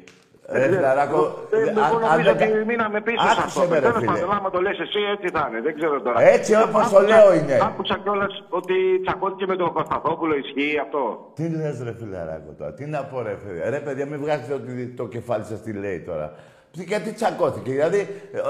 Ρε 0.48 0.66
φιλαράκο, 0.72 1.20
Ε, 1.50 1.56
αν- 1.62 1.68
Εγώ 1.68 1.96
αν 1.96 2.00
νομίζω 2.10 2.32
δεν 2.34 2.48
κα- 2.48 2.54
ότι 2.56 2.64
μείναμε 2.70 3.00
πίσω 3.00 3.20
σε 3.20 3.28
Άκουσε 3.40 3.44
αυτό. 3.46 3.60
με, 3.70 3.74
ρε 3.74 3.80
Τέλος 3.80 3.96
φίλε. 3.98 4.10
πάντων, 4.12 4.30
άμα 4.36 4.50
το 4.50 4.60
λες 4.66 4.78
εσύ, 4.86 5.00
έτσι 5.14 5.26
θα 5.34 5.42
είναι. 5.48 5.60
Δεν 5.66 5.74
ξέρω 5.78 6.00
τώρα. 6.06 6.18
Έτσι 6.36 6.50
όπως 6.66 6.82
το 6.92 6.96
Άκουσα- 6.98 7.08
λέω 7.10 7.28
είναι. 7.38 7.56
Άκουσα 7.68 7.96
κιόλας 8.02 8.32
ότι 8.58 8.74
τσακώθηκε 9.04 9.46
με 9.52 9.56
τον 9.56 9.72
Κωνσταντόπουλο, 9.72 10.34
ισχύει 10.42 10.78
αυτό; 10.84 11.02
Τι 11.38 11.44
λες 11.48 11.76
ρε 11.86 11.94
φιλαράκο 12.00 12.50
τώρα, 12.58 12.72
τι 12.78 12.84
να 12.94 13.00
πω 13.10 13.16
ρε 13.22 13.34
φίλε. 13.42 13.68
Ρε 13.74 13.80
παιδιά 13.84 14.04
μην 14.10 14.18
βγάζετε 14.24 14.52
ότι 14.54 14.70
το 15.00 15.04
κεφάλι 15.14 15.44
σας 15.50 15.60
τι 15.64 15.72
λέει 15.72 16.00
τώρα. 16.00 16.26
Γιατί 16.70 17.12
τσακώθηκε, 17.12 17.70
δηλαδή, 17.70 18.00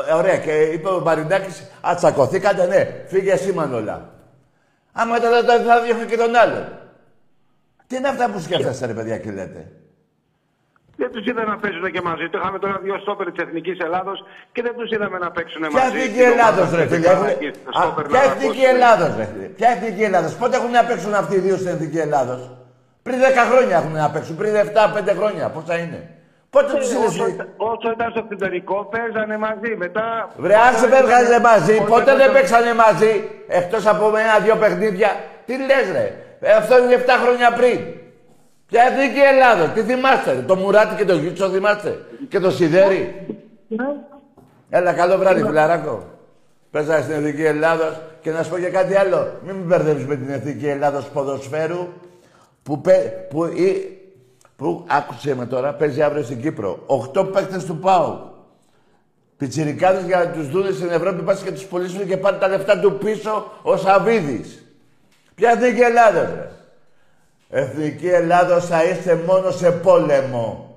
ε, 0.09 0.12
ωραία, 0.20 0.37
και 0.38 0.52
είπε 0.74 0.88
ο 0.88 1.00
Μαρινάκης, 1.00 1.57
α, 1.88 1.94
τσακωθήκατε, 1.94 2.66
ναι, 2.66 2.80
φύγε 3.07 3.33
εσύ 3.33 3.52
Μανώλα. 3.52 3.96
Άμα 4.92 5.16
ήταν 5.16 5.30
θα, 5.44 5.54
θα 5.68 5.80
διώχνει 5.85 6.04
και 6.04 6.16
τον 6.16 6.35
άλλο. 6.37 6.61
Τι 7.87 7.96
είναι 7.96 8.09
αυτά 8.09 8.30
που 8.30 8.38
σκέφτεστε 8.40 8.87
ρε 8.87 8.92
παιδιά 8.94 9.18
και 9.18 9.30
λέτε; 9.30 9.70
Δεν 11.00 11.11
τους 11.12 11.24
είδα 11.26 11.42
να 11.52 11.57
παίζουν 11.62 11.87
και 11.94 12.00
μαζί. 12.09 12.24
Το 12.33 12.38
είχαμε 12.40 12.59
τώρα 12.59 12.76
δύο 12.83 12.96
στόπερ 13.04 13.26
της 13.33 13.42
Εθνικής 13.46 13.78
Ελλάδος 13.87 14.18
και 14.52 14.62
δεν 14.66 14.74
τους 14.78 14.90
είδαμε 14.94 15.18
να 15.18 15.30
παίξουν 15.37 15.61
Ποια 15.61 15.70
μαζί. 15.70 15.87
εθνική 15.98 16.20
Στην 16.20 16.33
Ελλάδος 16.33 16.66
ομάδα 16.66 16.76
ρε 16.76 16.85
του 16.87 16.94
φίλε. 16.94 17.09
Έχουν... 17.14 17.26
Κετζάκη, 17.26 17.48
στο 17.61 17.78
Α, 17.80 17.83
στόπερ 17.83 18.04
Ποια 18.12 18.18
να 18.20 18.24
εθνική 18.30 18.46
ακούσουν. 18.46 18.74
Ελλάδος 18.74 19.11
ρε 19.18 19.26
φίλε. 19.33 19.46
Ποια 19.59 19.68
εθνική 19.76 20.02
Ελλάδος. 20.09 20.33
Πότε 20.40 20.54
έχουν 20.59 20.70
να 20.78 20.83
παίξουν 20.88 21.12
αυτοί 21.22 21.35
οι 21.38 21.42
δύο 21.46 21.57
στην 21.61 21.70
εθνική 21.74 21.98
Ελλάδος; 22.07 22.40
Πριν 23.07 23.18
10 23.20 23.42
χρόνια 23.50 23.74
έχουν 23.80 23.92
να 24.04 24.09
παίξουν. 24.14 24.35
Πριν 24.40 24.52
7-5 24.54 25.12
χρόνια. 25.18 25.44
Πόσα 25.57 25.74
είναι; 25.83 26.00
Πότε 26.54 26.70
τους 26.80 26.90
Ε, 26.90 26.94
είδες. 26.94 27.09
όσο, 27.09 27.24
όσο 27.72 27.87
ήταν 27.96 28.09
στο 28.12 28.20
εξωτερικό 28.24 28.76
παίζανε 28.92 29.37
μαζί. 29.46 29.70
Μετά. 29.85 30.07
Βρε 30.44 30.57
άσε 30.68 30.87
δεν 30.94 31.02
βγάζε 31.07 31.38
μαζί. 31.50 31.74
Όταν 31.74 31.87
Ποτέ 31.94 32.04
δεν 32.04 32.14
ήταν- 32.20 32.33
παίξανε 32.37 32.72
μαζί. 32.85 33.12
Εκτός 33.61 33.83
από 33.92 34.04
ένα-δυο 34.24 34.57
παιχνίδια. 34.62 35.11
Τι 35.46 35.54
λες 35.68 35.87
ρε. 35.96 36.07
Ε, 36.40 36.50
αυτό 36.61 36.74
είναι 36.83 36.94
7 36.94 37.14
χρόνια 37.22 37.48
πριν. 37.59 37.78
Ποια 38.74 38.82
εθνική 38.92 39.20
Ελλάδος. 39.20 39.72
Τι 39.74 39.80
θυμάστε 39.82 40.32
ρε. 40.32 40.40
Το 40.40 40.56
Μουράτι 40.56 40.94
και 40.94 41.04
το 41.04 41.14
Γιούτσο 41.14 41.48
θυμάστε. 41.48 41.98
Και 42.28 42.40
το 42.40 42.50
Σιδέρι; 42.50 43.26
Ναι. 43.68 43.84
Έλα, 44.70 44.92
καλό 44.92 45.16
βράδυ, 45.18 45.42
φιλαράκο. 45.42 46.04
Πέσα 46.70 47.02
στην 47.02 47.14
Εθνική 47.14 47.44
Ελλάδος 47.44 48.00
και 48.20 48.30
να 48.30 48.42
σου 48.42 48.50
πω 48.50 48.58
και 48.58 48.68
κάτι 48.68 48.94
άλλο. 48.96 49.32
Μην 49.46 49.54
με 49.54 49.62
μπερδεύεις 49.64 50.04
με 50.06 50.16
την 50.16 50.30
Εθνική 50.30 50.66
Ελλάδος 50.68 51.04
ποδοσφαίρου 51.04 51.88
που, 52.62 52.80
πέ- 52.80 53.28
που, 53.30 53.44
ή- 53.44 53.98
που 54.56 54.84
άκουσε 54.88 55.34
με 55.34 55.46
τώρα, 55.46 55.72
παίζει 55.74 56.02
αύριο 56.02 56.22
στην 56.22 56.40
Κύπρο. 56.40 56.82
Οχτώ 56.87 57.24
παίκτες 57.24 57.64
του 57.64 57.76
ΠΑΟ. 57.78 58.18
Πιτσιρικάδες 59.37 60.04
για 60.04 60.18
να 60.18 60.26
τους 60.30 60.48
δούνε 60.48 60.70
στην 60.70 60.90
Ευρώπη, 60.90 61.22
πας 61.22 61.42
και 61.42 61.52
τους 61.52 61.64
πουλήσουν 61.64 62.06
και 62.06 62.16
πάρουν 62.16 62.38
τα 62.40 62.48
λεφτά 62.48 62.78
του 62.78 62.98
πίσω 62.98 63.50
ο 63.62 63.76
Σαββίδης. 63.76 64.64
Ποια 65.34 65.50
Εθνική 65.50 65.80
Ελλάδος, 65.80 66.22
ρε. 66.34 66.48
Εθνική 67.57 68.09
Ελλάδος 68.09 68.67
θα 68.67 68.85
είστε 68.85 69.14
μόνο 69.14 69.51
σε 69.51 69.71
πόλεμο. 69.71 70.75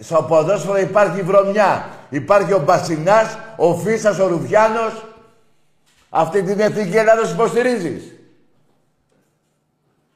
Στο 0.00 0.22
ποδόσφαιρο 0.28 0.78
υπάρχει 0.78 1.22
βρωμιά. 1.22 1.88
Υπάρχει 2.10 2.52
ο 2.52 2.58
Μπασινάς, 2.58 3.38
ο 3.56 3.74
Φίσας, 3.74 4.18
ο 4.18 4.26
Ρουφιάνος. 4.26 5.04
Αυτή 6.10 6.42
την 6.42 6.60
Εθνική 6.60 6.96
Ελλάδος 6.96 7.32
υποστηρίζεις. 7.32 8.14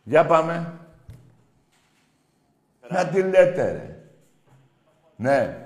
Για 0.03 0.27
πάμε. 0.27 0.73
Να 2.89 3.07
τη 3.07 3.23
λέτε, 3.23 3.73
ρε. 3.73 3.97
Ναι, 5.17 5.57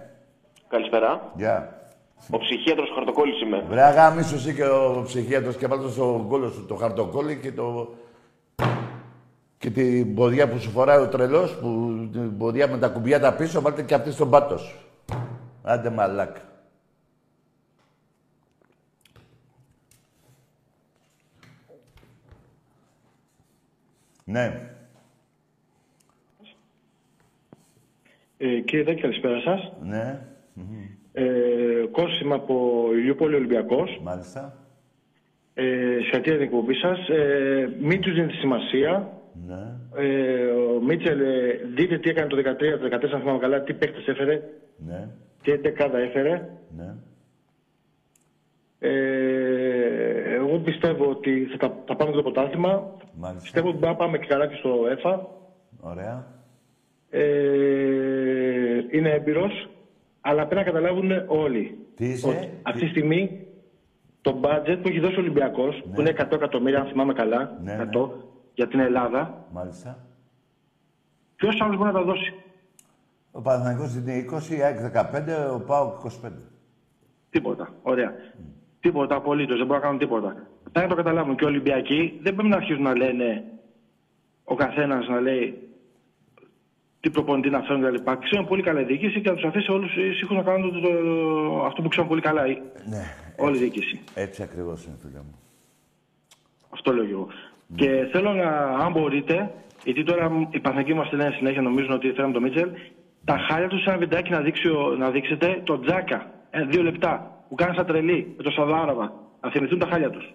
Καλησπέρα. 0.68 1.32
γεια. 1.36 1.80
Ο 2.30 2.38
ψυχίατρος 2.38 2.90
χαρτοκόλλης 2.94 3.40
είμαι. 3.40 3.64
Βρε 3.68 3.82
αγάμισου 3.82 4.34
εσύ 4.34 4.54
και 4.54 4.64
ο 4.64 5.02
ψυχίατρος 5.06 5.56
και 5.56 5.66
βάλτε 5.66 5.90
στο 5.90 6.26
κόλλο 6.28 6.50
σου 6.50 6.66
το 6.66 6.74
χαρτοκόλλι 6.74 7.36
και 7.36 7.52
το... 7.52 7.94
Και 9.58 9.70
την 9.70 10.14
ποδιά 10.14 10.48
που 10.48 10.58
σου 10.58 10.70
φοράει 10.70 10.98
ο 10.98 11.08
τρελός, 11.08 11.58
που 11.58 11.68
την 12.12 12.38
ποδιά 12.38 12.68
με 12.68 12.78
τα 12.78 12.88
κουμπιά 12.88 13.20
τα 13.20 13.34
πίσω, 13.34 13.60
βάλτε 13.60 13.82
και 13.82 13.94
αυτή 13.94 14.10
στον 14.10 14.30
πάτος 14.30 14.60
σου. 14.60 14.76
Άντε 15.62 15.90
μαλάκα. 15.90 16.40
Ναι. 24.24 24.70
Ε, 28.36 28.60
κύριε 28.60 28.84
Δάκη, 28.84 29.00
καλησπέρα 29.00 29.40
σας. 29.40 29.72
Ναι. 29.82 30.20
Ε, 31.12 31.86
Κώστας 31.90 32.20
είμαι 32.20 32.34
από 32.34 32.86
Ηλιούπολη 32.92 33.34
Ολυμπιακός. 33.34 34.00
Μάλιστα. 34.02 34.56
Ε, 35.54 35.64
συγχαρητήρια 36.00 36.38
την 36.38 36.46
εκπομπή 36.46 36.74
σας. 36.74 37.08
Ε, 37.08 37.76
μην 37.80 38.00
τους 38.00 38.12
δίνετε 38.12 38.32
σημασία. 38.34 39.15
Ναι. 39.46 39.62
Ε, 40.02 40.46
ο 40.46 40.80
Μίτσελ, 40.82 41.20
ε, 41.20 41.60
δείτε 41.74 41.98
τι 41.98 42.08
έκανε 42.10 42.26
το 42.28 42.36
13, 42.36 42.78
το 42.78 42.86
14, 42.86 43.14
αν 43.14 43.20
θυμάμαι 43.20 43.38
καλά, 43.38 43.60
τι 43.62 43.72
παίκτες 43.74 44.06
έφερε, 44.06 44.42
Ναι. 44.86 45.08
τι 45.42 45.56
δεκάδα 45.56 45.98
έφερε. 45.98 46.48
Ναι. 46.76 46.94
Ε, 48.78 50.34
εγώ 50.34 50.58
πιστεύω 50.58 51.08
ότι 51.10 51.44
θα, 51.50 51.56
τα- 51.56 51.76
θα 51.86 51.96
πάμε 51.96 52.12
το 52.12 52.22
πρωτάθλημα. 52.22 52.90
Μάλιστα. 53.14 53.42
Πιστεύω 53.42 53.68
ότι 53.68 53.76
μπορούμε 53.78 53.98
να 53.98 54.04
πάμε 54.04 54.18
και 54.18 54.26
καλά 54.26 54.46
και 54.46 54.54
στο 54.56 54.86
ΕΦΑ. 54.90 55.28
Ωραία. 55.80 56.26
Ε, 57.10 58.78
είναι 58.90 59.10
έμπειρος, 59.10 59.68
αλλά 60.20 60.46
πρέπει 60.46 60.54
να 60.66 60.72
καταλάβουν 60.72 61.10
όλοι. 61.26 61.78
Τι 61.96 62.04
είσαι, 62.04 62.28
ότι 62.28 62.36
τι- 62.38 62.48
αυτή 62.62 62.80
τη 62.80 62.88
στιγμή 62.90 63.46
το 64.20 64.40
budget 64.42 64.78
που 64.82 64.88
έχει 64.88 65.00
δώσει 65.00 65.16
ο 65.16 65.20
Ολυμπιακός, 65.20 65.82
που 65.94 66.00
είναι 66.00 66.10
100 66.10 66.36
εκατομμύρια, 66.36 66.80
αν 66.80 66.86
θυμάμαι 66.86 67.12
καλά, 67.12 67.58
Ναι, 67.64 67.72
100, 67.92 68.10
για 68.56 68.66
την 68.68 68.80
Ελλάδα, 68.80 69.44
Μάλιστα. 69.52 69.98
ποιος 71.36 71.60
άλλος 71.60 71.76
μπορεί 71.76 71.92
να 71.92 71.98
τα 71.98 72.04
δώσει; 72.04 72.34
Ο 73.30 73.40
Παναθηναϊκός 73.40 73.94
είναι 73.94 74.24
20, 74.32 74.50
η 74.56 74.62
ΑΕΚ 74.62 74.78
15, 74.80 75.50
ο 75.54 75.60
ΠΑΟΚ 75.60 76.00
25. 76.04 76.30
Τίποτα. 77.30 77.68
Ωραία. 77.82 78.12
Τίποτα 78.80 79.14
απολύτως. 79.16 79.56
Δεν 79.56 79.66
μπορούν 79.66 79.80
να 79.82 79.86
κάνουν 79.86 80.00
τίποτα. 80.00 80.28
Πρέπει 80.72 80.88
να 80.88 80.94
το 80.94 81.02
καταλάβουν 81.02 81.36
και 81.36 81.44
οι 81.44 81.48
Ολυμπιακοί 81.48 82.18
δεν 82.22 82.34
πρέπει 82.34 82.48
να 82.48 82.56
αρχίσουν 82.56 82.82
να 82.82 82.96
λένε 82.96 83.44
ο 84.44 84.54
καθένας 84.54 85.08
να 85.08 85.20
λέει 85.20 85.68
τι 87.00 87.10
προπονητή 87.10 87.50
να 87.50 87.60
φέρουν 87.62 87.82
κλπ. 87.82 88.16
Ξέρουν 88.18 88.46
πολύ 88.46 88.62
καλά 88.62 88.80
η 88.80 88.84
διοίκηση 88.84 89.20
και 89.20 89.28
να 89.30 89.34
τους 89.36 89.44
αφήσει 89.44 89.70
όλους 89.70 89.96
ήσυχους 89.96 90.36
να 90.36 90.42
κάνουν 90.42 90.72
το, 90.72 90.80
το- 90.80 91.64
αυτό 91.64 91.82
που 91.82 91.88
ξέρουν 91.88 92.08
πολύ 92.08 92.20
καλά. 92.20 92.46
η- 92.46 92.62
Ναι, 92.88 93.02
Όλη 93.38 93.56
η 93.56 93.60
διοίκηση. 93.60 94.00
έτσι 94.14 94.42
ακριβώς 94.42 94.84
είναι, 94.84 94.96
φίλε 95.00 95.18
μου. 95.18 95.38
Αυτό 96.70 96.92
λέω 96.92 97.04
και 97.04 97.12
εγώ. 97.12 97.28
Και 97.74 98.08
θέλω 98.12 98.32
να, 98.32 98.48
αν 98.84 98.92
μπορείτε, 98.92 99.52
γιατί 99.84 100.02
τώρα 100.04 100.30
οι 100.50 100.60
Παναγικοί 100.60 100.94
μας 100.94 101.12
λένε 101.12 101.30
συνέχεια 101.36 101.62
νομίζουν 101.62 101.92
ότι 101.92 102.12
θέλουν 102.12 102.32
το 102.32 102.40
Μίτσελ, 102.40 102.70
τα 103.24 103.38
χάλια 103.38 103.68
του 103.68 103.78
σε 103.78 103.90
ένα 103.90 103.98
βιντεάκι 103.98 104.30
να, 104.30 104.40
δείξει, 104.40 104.68
ο- 104.68 104.94
να 104.98 105.10
δείξετε 105.10 105.60
το 105.64 105.78
Τζάκα. 105.80 106.26
Ε, 106.50 106.64
δύο 106.64 106.82
λεπτά. 106.82 107.30
Που 107.48 107.54
κάνει 107.54 107.74
σαν 107.74 107.86
τρελή 107.86 108.34
με 108.36 108.42
το 108.42 108.50
Σαδάραβα. 108.50 109.12
Να 109.40 109.50
θυμηθούν 109.50 109.78
τα 109.78 109.86
χάλια 109.86 110.10
τους. 110.10 110.34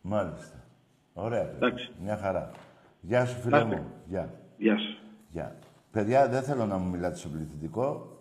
Μάλιστα. 0.00 0.56
Ωραία, 1.12 1.42
παιδί. 1.44 1.56
Εντάξει. 1.56 1.90
Μια 2.02 2.16
χαρά. 2.16 2.50
Γεια 3.00 3.24
σου, 3.26 3.40
φίλε 3.40 3.56
Να 3.56 3.62
είστε. 3.62 3.76
μου. 3.76 3.86
Γεια. 4.08 4.30
Γεια 4.56 4.72
σας. 4.78 5.02
Γεια. 5.30 5.54
Παιδιά, 5.90 6.28
δεν 6.28 6.42
θέλω 6.42 6.66
να 6.66 6.76
μου 6.76 6.90
μιλάτε 6.90 7.16
στο 7.16 7.28
πληθυντικό. 7.28 8.16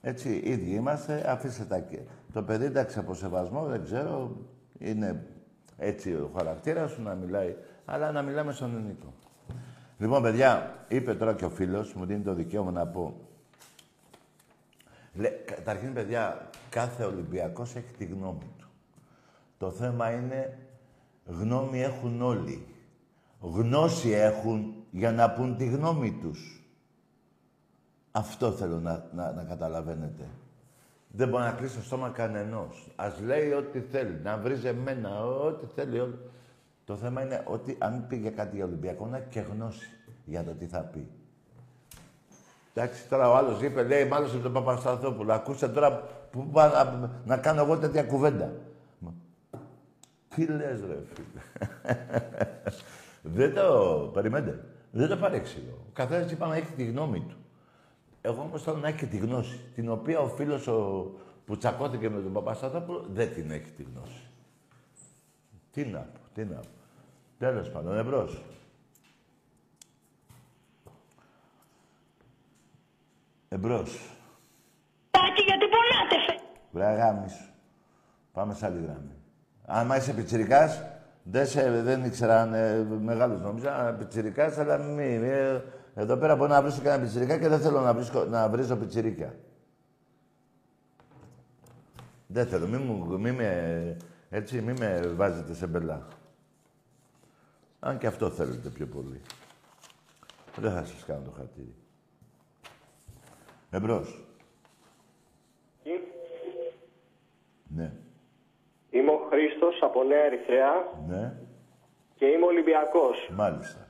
Έτσι, 0.00 0.40
ίδιοι 0.44 0.70
είμαστε, 0.74 1.24
αφήστε 1.30 1.64
τα 1.64 1.78
και. 1.78 1.98
Το 2.32 2.42
παιδί, 2.42 2.64
εντάξει, 2.64 2.98
από 2.98 3.14
σεβασμό, 3.14 3.64
δεν 3.64 3.82
ξέρω, 3.84 4.36
είναι 4.78 5.22
έτσι 5.76 6.12
ο 6.12 6.30
χαρακτήρας 6.36 6.90
σου 6.90 7.02
να 7.02 7.14
μιλάει, 7.14 7.54
αλλά 7.90 8.12
να 8.12 8.22
μιλάμε 8.22 8.52
στον 8.52 8.74
ελληνικό. 8.76 9.12
Λοιπόν, 9.98 10.22
παιδιά, 10.22 10.76
είπε 10.88 11.14
τώρα 11.14 11.34
και 11.34 11.44
ο 11.44 11.50
φίλος, 11.50 11.92
μου 11.92 12.04
δίνει 12.04 12.22
το 12.22 12.34
δικαίωμα 12.34 12.70
να 12.70 12.86
πω. 12.86 13.14
Λέ, 15.14 15.28
καταρχήν, 15.28 15.92
παιδιά, 15.92 16.48
κάθε 16.70 17.04
Ολυμπιακός 17.04 17.74
έχει 17.76 17.92
τη 17.98 18.04
γνώμη 18.04 18.52
του. 18.58 18.68
Το 19.58 19.70
θέμα 19.70 20.10
είναι, 20.10 20.58
γνώμη 21.26 21.82
έχουν 21.82 22.22
όλοι. 22.22 22.66
Γνώση 23.40 24.10
έχουν 24.10 24.74
για 24.90 25.12
να 25.12 25.30
πούν 25.30 25.56
τη 25.56 25.66
γνώμη 25.66 26.12
τους. 26.12 26.62
Αυτό 28.10 28.50
θέλω 28.52 28.80
να, 28.80 29.08
να, 29.14 29.32
να 29.32 29.42
καταλαβαίνετε. 29.44 30.28
Δεν 31.08 31.28
μπορεί 31.28 31.42
να 31.42 31.52
κλείσει 31.52 31.76
το 31.76 31.82
στόμα 31.82 32.08
κανενός. 32.10 32.90
Ας 32.96 33.20
λέει 33.20 33.52
ό,τι 33.52 33.80
θέλει. 33.80 34.20
Να 34.22 34.36
βρίζει 34.36 34.66
εμένα, 34.66 35.24
ό,τι 35.24 35.66
θέλει. 35.74 36.00
ό,τι- 36.00 36.18
Το 36.88 36.96
θέμα 36.96 37.22
είναι 37.22 37.42
ότι 37.46 37.76
αν 37.78 38.06
πήγε 38.06 38.28
κάτι 38.28 38.56
για 38.56 38.64
Ολυμπιακό, 38.64 39.06
να 39.06 39.16
έχει 39.16 39.28
και 39.28 39.40
γνώση 39.40 39.88
για 40.24 40.44
το 40.44 40.52
τι 40.52 40.66
θα 40.66 40.80
πει. 40.80 41.08
Εντάξει, 42.74 43.08
τώρα 43.08 43.30
ο 43.30 43.36
άλλος 43.36 43.62
είπε, 43.62 43.82
λέει, 43.82 44.04
μάλλον 44.04 44.30
από 44.30 44.38
τον 44.38 44.52
Παπασταθόπουλο. 44.52 45.32
Ακούστε 45.32 45.68
τώρα 45.68 46.02
που 46.30 46.46
πάω 46.46 46.68
να, 46.68 47.10
να 47.24 47.36
κάνω 47.36 47.62
εγώ 47.62 47.78
τέτοια 47.78 48.02
κουβέντα. 48.02 48.52
Μα, 48.98 49.14
Τι 50.34 50.46
λες, 50.46 50.80
ρε 50.80 50.98
φίλε; 51.12 51.66
Δεν 53.36 53.54
το... 53.54 54.10
Περιμένετε. 54.12 54.64
Δεν 54.90 55.08
το 55.08 55.16
παρέξηγω. 55.16 55.84
Ο 55.88 55.90
καθένας 55.92 56.30
είπα 56.30 56.46
να 56.46 56.56
έχει 56.56 56.72
τη 56.72 56.84
γνώμη 56.84 57.20
του. 57.20 57.36
Εγώ 58.20 58.40
όμως 58.42 58.62
θέλω 58.62 58.76
να 58.76 58.88
έχει 58.88 58.98
και 58.98 59.06
τη 59.06 59.16
γνώση, 59.16 59.60
την 59.74 59.90
οποία 59.90 60.20
ο 60.20 60.28
φίλος 60.28 60.66
ο... 60.66 61.10
που 61.44 61.56
τσακώθηκε 61.56 62.10
με 62.10 62.22
τον 62.22 62.32
Παπασταθόπουλο 62.32 63.06
δεν 63.12 63.32
την 63.34 63.50
έχει 63.50 63.70
τη 63.70 63.82
γνώση. 63.82 64.30
Τι 65.70 65.84
να 65.84 65.98
πω, 65.98 66.20
τι 66.34 66.44
να 66.44 66.56
πω. 66.56 66.77
Τέλος 67.38 67.70
πάντων, 67.70 67.98
εμπρός. 67.98 68.42
Εμπρός. 73.48 74.10
Τάκη, 75.10 75.42
γιατί 75.42 75.64
πονάτε, 75.66 76.16
φε. 76.26 76.38
Βρε 76.70 76.94
γάμισου. 76.94 77.44
Πάμε 78.32 78.54
σε 78.54 78.66
άλλη 78.66 78.82
γραμμή. 78.84 79.16
Αν 79.66 79.90
είσαι 79.98 80.12
πιτσιρικάς, 80.12 80.82
δεν, 81.22 81.46
σε, 81.46 81.82
δεν 81.82 82.04
ήξερα 82.04 82.40
αν 82.40 82.54
ε, 82.54 82.86
μεγάλος 83.02 83.40
νόμιζα, 83.40 83.94
πιτσιρικάς, 83.98 84.58
αλλά 84.58 84.78
μη, 84.78 85.18
μη, 85.18 85.28
ε, 85.28 85.62
εδώ 85.94 86.16
πέρα 86.16 86.36
μπορώ 86.36 86.50
να 86.50 86.62
βρίσκω 86.62 86.82
κανένα 86.82 87.02
πιτσιρικά 87.02 87.38
και 87.38 87.48
δεν 87.48 87.60
θέλω 87.60 87.80
να, 87.80 87.94
βρίσκω, 87.94 88.24
να 88.24 88.48
βρίζω 88.48 88.76
πιτσιρίκια. 88.76 89.34
Δεν 92.26 92.46
θέλω, 92.46 92.66
μη, 92.66 92.76
μου, 92.76 93.20
μη 93.20 93.32
με, 93.32 93.96
έτσι, 94.30 94.60
μη 94.60 94.72
με 94.72 95.00
βάζετε 95.16 95.54
σε 95.54 95.66
μπελά. 95.66 96.06
Αν 97.80 97.98
και 97.98 98.06
αυτό 98.06 98.30
θέλετε 98.30 98.68
πιο 98.68 98.86
πολύ. 98.86 99.20
Δεν 100.56 100.72
θα 100.72 100.84
σας 100.84 101.04
κάνω 101.04 101.22
το 101.24 101.30
χαρτίρι. 101.30 101.74
Εμπρός. 103.70 104.22
Ναι, 107.70 107.92
Είμαι 108.90 109.10
ο 109.10 109.26
Χρήστος 109.30 109.78
από 109.82 110.02
Νέα 110.04 110.24
Ερυθρέα 110.24 110.72
ναι, 111.08 111.34
και 112.14 112.26
είμαι 112.26 112.46
Ολυμπιακός. 112.46 113.30
μάλιστα. 113.34 113.86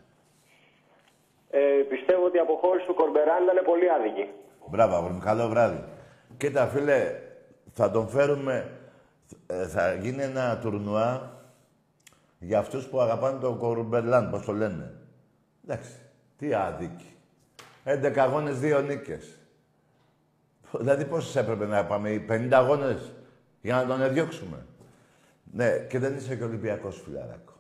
Ε, 1.51 1.61
πιστεύω 1.88 2.24
ότι 2.24 2.37
η 2.37 2.40
αποχώρηση 2.40 2.87
του 2.87 2.94
Κορμπεράν 2.94 3.42
ήταν 3.42 3.64
πολύ 3.64 3.90
άδικη. 3.90 4.29
Μπράβο, 4.70 4.94
αγόρι 4.94 5.12
μου. 5.12 5.20
Καλό 5.20 5.48
βράδυ. 5.48 5.85
Κοίτα, 6.37 6.66
φίλε, 6.66 7.20
θα 7.72 7.90
τον 7.90 8.09
φέρουμε... 8.09 8.79
ε, 9.46 9.66
θα 9.68 9.94
γίνει 9.94 10.22
ένα 10.22 10.59
τουρνουά 10.59 11.38
για 12.38 12.59
αυτούς 12.59 12.87
που 12.87 13.01
αγαπάνε 13.01 13.38
τον 13.38 13.59
Κορμπερλάν, 13.59 14.31
πώς 14.31 14.44
το 14.44 14.53
λένε. 14.53 14.94
Εντάξει, 15.64 15.92
τι 16.38 16.55
άδικη. 16.55 17.16
11 17.85 18.18
αγώνες, 18.18 18.59
δύο 18.59 18.81
νίκες. 18.81 19.38
Δηλαδή 20.79 21.05
πόσες 21.05 21.37
έπρεπε 21.37 21.66
να 21.66 21.85
πάμε, 21.85 22.11
οι 22.11 22.27
50 22.29 22.48
αγώνες 22.53 23.12
για 23.61 23.74
να 23.74 23.87
τον 23.87 24.03
εδιώξουμε. 24.03 24.66
Ναι, 25.53 25.79
και 25.79 25.98
δεν 25.98 26.16
είσαι 26.16 26.37
και 26.37 26.44
Ολυμπιακός 26.44 27.03
φιλαράκο. 27.05 27.53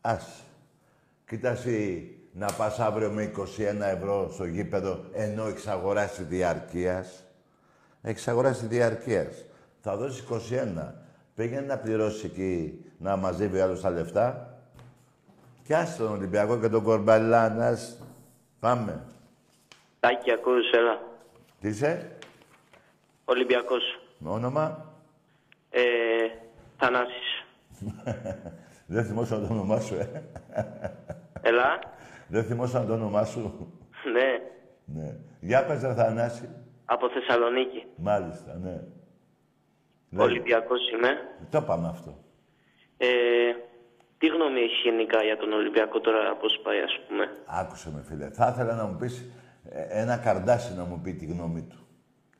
Άσε. 0.00 0.42
Κοίτας 1.26 1.58
εσύ 1.58 2.08
να 2.32 2.52
πας 2.52 2.78
αύριο 2.78 3.10
με 3.10 3.22
21 3.22 3.80
ευρώ 3.80 4.30
στο 4.32 4.44
γήπεδο 4.44 5.04
ενώ 5.12 5.46
έχεις 5.46 5.66
αγοράσει 5.66 6.22
διαρκείας. 6.22 7.24
Έχεις 8.02 8.28
αγοράσει 8.28 8.66
διαρκείας. 8.66 9.44
Θα 9.80 9.96
δώσεις 9.96 10.20
21. 10.20 11.03
Πήγαινε 11.34 11.66
να 11.66 11.78
πληρώσει 11.78 12.26
εκεί 12.26 12.84
να 12.98 13.16
μαζεύει 13.16 13.60
άλλο 13.60 13.78
τα 13.78 13.90
λεφτά. 13.90 14.48
Και 15.62 15.76
άσε 15.76 15.98
τον 15.98 16.12
Ολυμπιακό 16.12 16.58
και 16.60 16.68
τον 16.68 16.82
Κορμπαλάνας. 16.82 17.98
Πάμε. 18.60 19.02
Τάκη, 20.00 20.32
ακούς, 20.32 20.70
έλα. 20.72 20.98
Τι 21.60 21.68
είσαι, 21.68 22.16
Ολυμπιακός. 23.24 23.82
με 24.18 24.30
όνομα; 24.30 24.92
Ε, 25.70 25.82
Θανάσης. 26.78 27.44
Δεν 28.86 29.04
θυμόσαι 29.04 29.34
το 29.34 29.46
όνομά 29.50 29.80
σου, 29.80 29.94
ε. 29.94 30.22
Έλα. 31.42 31.78
Δεν 32.28 32.44
θυμόσαι 32.44 32.84
το 32.86 32.92
όνομά 32.92 33.24
σου. 33.24 33.68
Ναι. 34.12 34.40
ναι. 35.00 35.16
Για 35.40 35.64
πες, 35.66 35.82
ρε 35.82 35.94
Θανάση. 35.94 36.48
Από 36.84 37.08
Θεσσαλονίκη. 37.08 37.86
Μάλιστα, 37.96 38.58
ναι. 38.62 38.80
Λέγε. 40.14 40.28
Ολυμπιακός 40.30 40.90
είμαι. 40.90 41.10
Το 41.50 41.62
πάμε 41.62 41.88
αυτό; 41.88 42.18
Ε, 42.96 43.06
τι 44.18 44.26
γνώμη 44.26 44.60
έχει 44.60 44.88
γενικά 44.88 45.22
για 45.22 45.36
τον 45.36 45.52
Ολυμπιακό 45.52 46.00
τώρα, 46.00 46.36
πώς 46.36 46.60
πάει, 46.62 46.80
ας 46.80 47.00
πούμε; 47.08 47.24
Άκουσε 47.46 47.90
με, 47.94 48.02
φίλε. 48.08 48.30
Θα 48.30 48.50
ήθελα 48.54 48.74
να 48.74 48.84
μου 48.86 48.96
πεις 49.00 49.24
ε, 49.70 50.00
ένα 50.00 50.16
καρδάσι 50.16 50.74
να 50.76 50.84
μου 50.84 51.00
πει 51.04 51.12
τη 51.14 51.26
γνώμη 51.26 51.62
του. 51.70 51.78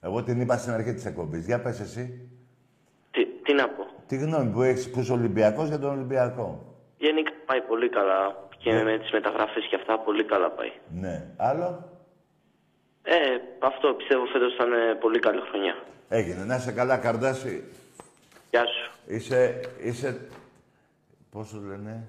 Εγώ 0.00 0.22
την 0.22 0.40
είπα 0.40 0.56
στην 0.56 0.72
αρχή 0.72 0.92
της 0.94 1.04
εκπομπής. 1.06 1.46
Για 1.46 1.60
πες 1.60 1.80
εσύ. 1.80 2.28
Τι, 3.10 3.26
τι 3.26 3.52
να 3.52 3.68
πω; 3.68 3.86
Τη 4.06 4.16
γνώμη 4.16 4.50
που 4.52 4.62
έχεις 4.62 4.90
που 4.90 5.00
είσαι 5.00 5.12
Ολυμπιακός 5.12 5.68
για 5.68 5.78
τον 5.78 5.90
Ολυμπιακό. 5.90 6.74
Γενικά 6.96 7.30
πάει 7.46 7.60
πολύ 7.60 7.88
καλά. 7.88 8.42
Και 8.58 8.72
με 8.82 8.98
τις 8.98 9.10
μεταγραφές 9.12 9.66
και 9.66 9.76
αυτά 9.76 9.98
πολύ 9.98 10.24
καλά 10.24 10.50
πάει. 10.50 10.72
Ναι. 11.00 11.34
Άλλο; 11.36 11.88
Ε, 13.02 13.16
αυτό 13.58 13.94
πιστεύω 13.94 14.24
φέτος 14.26 14.54
θα 14.54 14.64
είναι 14.64 14.94
πολύ 15.00 15.18
καλή 15.18 15.40
χρονιά. 15.40 15.74
Έγινε. 16.08 16.44
Να 16.44 16.56
είσαι 16.56 16.72
καλά, 16.72 16.96
καρδάσι. 16.96 17.64
Γεια 18.50 18.64
σου. 18.66 18.98
Είσαι, 19.06 19.60
είσαι, 19.82 20.28
πώς 21.30 21.50
το 21.50 21.60
λένε, 21.60 22.08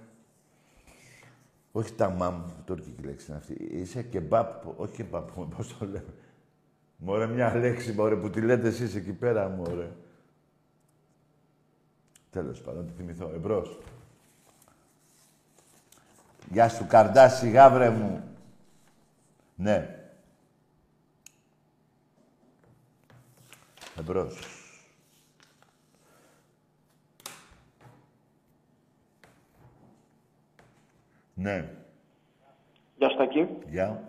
όχι 1.72 1.94
τα 1.94 2.10
μαμ, 2.10 2.44
τουρκική 2.66 3.04
λέξη 3.04 3.26
είναι 3.30 3.38
αυτή. 3.38 3.54
Είσαι 3.72 4.04
κεμπάπ, 4.04 4.80
όχι 4.80 4.94
κεμπάπ, 4.94 5.30
πώς 5.32 5.78
το 5.78 5.86
λέμε. 5.86 6.14
Μωρέ, 6.98 7.28
μια 7.28 7.56
λέξη, 7.56 7.92
μωρέ, 7.92 8.16
που 8.16 8.30
τη 8.30 8.42
λέτε 8.42 8.68
εσείς 8.68 8.96
εκεί 8.96 9.12
πέρα, 9.12 9.48
μωρέ. 9.48 9.92
Τέλος 12.30 12.62
πάντων, 12.62 12.86
να 12.86 12.92
τη 12.92 12.94
θυμηθώ. 12.98 13.32
Εμπρός. 13.36 13.80
Γεια 16.52 16.70
σου, 16.70 16.88
καρδάσι, 16.88 17.50
γάβρε 17.50 17.90
μου. 17.90 18.24
Ναι. 19.56 19.95
Εμπρός. 24.00 24.40
Ναι. 31.34 31.66
Γεια 32.98 33.10
Στακή. 33.10 33.48
Γεια. 33.70 34.04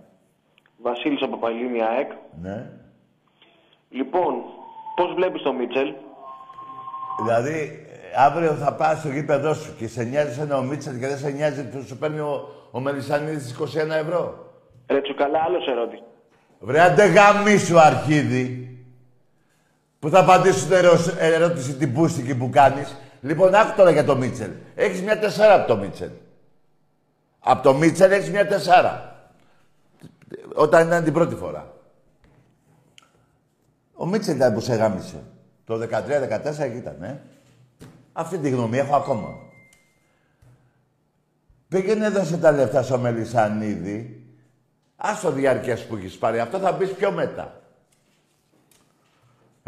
Βασίλης 0.76 1.22
από 1.22 1.36
Παϊλίνη 1.36 1.82
ΑΕΚ. 1.82 2.10
Ναι. 2.42 2.70
Λοιπόν, 3.90 4.34
πώς 4.96 5.14
βλέπεις 5.14 5.42
τον 5.42 5.56
Μίτσελ; 5.56 5.94
Δηλαδή, 7.22 7.86
αύριο 8.16 8.52
θα 8.52 8.74
πάει 8.74 8.96
στο 8.96 9.08
γήπεδό 9.08 9.54
σου 9.54 9.76
και 9.76 9.88
σε 9.88 10.04
νοιάζει 10.04 10.40
ένα 10.40 10.56
ο 10.56 10.62
Μίτσελ 10.62 10.98
και 10.98 11.06
δεν 11.06 11.18
σε 11.18 11.30
νοιάζει 11.30 11.68
που 11.68 11.82
σου 11.82 11.98
παίρνει 11.98 12.18
ο, 12.18 12.48
ο 12.70 12.80
Μελισανίδης 12.80 13.58
21 13.60 13.88
ευρώ; 13.90 14.52
Ρε 14.86 15.00
τσουκαλά, 15.00 15.42
άλλος 15.42 15.66
ερώτημα. 15.66 16.06
Βρε, 16.58 16.94
γαμίσου, 17.06 17.80
αρχίδι. 17.80 18.75
Που 20.06 20.12
θα 20.12 20.18
απαντήσω 20.20 20.64
την 20.66 20.72
ερω- 20.72 21.14
ερώτηση 21.18 21.74
την 21.74 21.92
πούστικη 21.92 22.34
που 22.34 22.50
κάνεις. 22.50 22.96
Λοιπόν, 23.20 23.54
άκου 23.54 23.76
τώρα 23.76 23.90
για 23.90 24.04
το 24.04 24.16
Μίτσελ. 24.16 24.50
Έχεις 24.74 25.02
μια 25.02 25.18
τεσσάρα 25.18 25.54
από 25.54 25.66
το 25.66 25.76
Μίτσελ. 25.76 26.10
Από 27.40 27.62
το 27.62 27.74
Μίτσελ 27.74 28.10
έχεις 28.12 28.30
μια 28.30 28.46
τεσσάρα. 28.46 29.16
Όταν 30.54 30.86
ήταν 30.86 31.04
την 31.04 31.12
πρώτη 31.12 31.34
φορά. 31.34 31.72
Ο 33.94 34.06
Μίτσελ 34.06 34.36
ήταν 34.36 34.54
που 34.54 34.60
σε 34.60 34.74
γάμισε. 34.74 35.22
Το 35.64 35.76
13-14 35.78 36.64
εκεί 36.64 36.76
ήταν, 36.76 37.02
ε. 37.02 37.20
Αυτή 38.12 38.38
τη 38.38 38.48
γνώμη 38.50 38.78
έχω 38.78 38.96
ακόμα. 38.96 39.28
Πήγαινε 41.68 42.08
δώσε 42.08 42.36
τα 42.36 42.50
λεφτά 42.52 42.82
στο 42.82 42.98
Μελισανίδη. 42.98 44.26
Ας 44.96 45.20
το 45.20 45.30
διάρκειας 45.30 45.84
που 45.86 45.96
έχεις 45.96 46.18
πάρει. 46.18 46.38
Αυτό 46.40 46.58
θα 46.58 46.72
μπεις 46.72 46.90
πιο 46.90 47.12
μετά. 47.12 47.60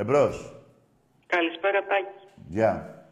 Εμπρός. 0.00 0.52
Καλησπέρα, 1.26 1.80
Τάκη. 1.86 2.42
Γεια. 2.48 3.04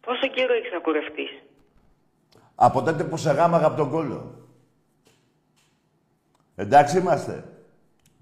Πόσο 0.00 0.28
καιρό 0.28 0.54
έχεις 0.54 0.72
να 0.72 0.80
κουρευτείς; 0.80 1.30
Από 2.54 2.82
τότε 2.82 3.04
που 3.04 3.16
σε 3.16 3.30
γάμαγα 3.32 3.66
από 3.66 3.76
τον 3.76 3.90
κόλλο. 3.90 4.48
Εντάξει 6.54 6.98
είμαστε. 6.98 7.44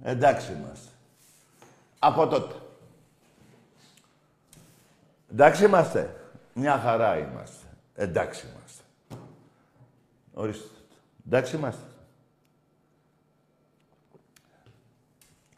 Εντάξει 0.02 0.52
είμαστε. 0.52 0.90
Από 1.98 2.26
τότε. 2.26 2.54
Εντάξει 5.30 5.64
είμαστε. 5.64 6.20
Μια 6.54 6.78
χαρά 6.78 7.18
είμαστε. 7.18 7.66
Εντάξει 7.94 8.46
είμαστε. 8.46 8.82
Ορίστε. 10.34 10.76
Εντάξει 11.26 11.56
είμαστε. 11.56 11.86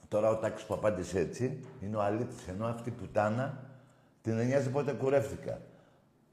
Τώρα 0.08 0.28
ο 0.30 0.36
Τάκης 0.36 0.62
που 0.62 0.74
απάντησε 0.74 1.18
έτσι 1.18 1.64
είναι 1.80 1.96
ο 1.96 2.02
αλήτης. 2.02 2.48
Ενώ 2.48 2.66
αυτή 2.66 2.88
η 2.88 2.92
πουτάνα 2.92 3.58
την 4.22 4.38
ένοιαζε 4.38 4.70
πότε 4.70 4.92
κουρεύτηκα. 4.92 5.60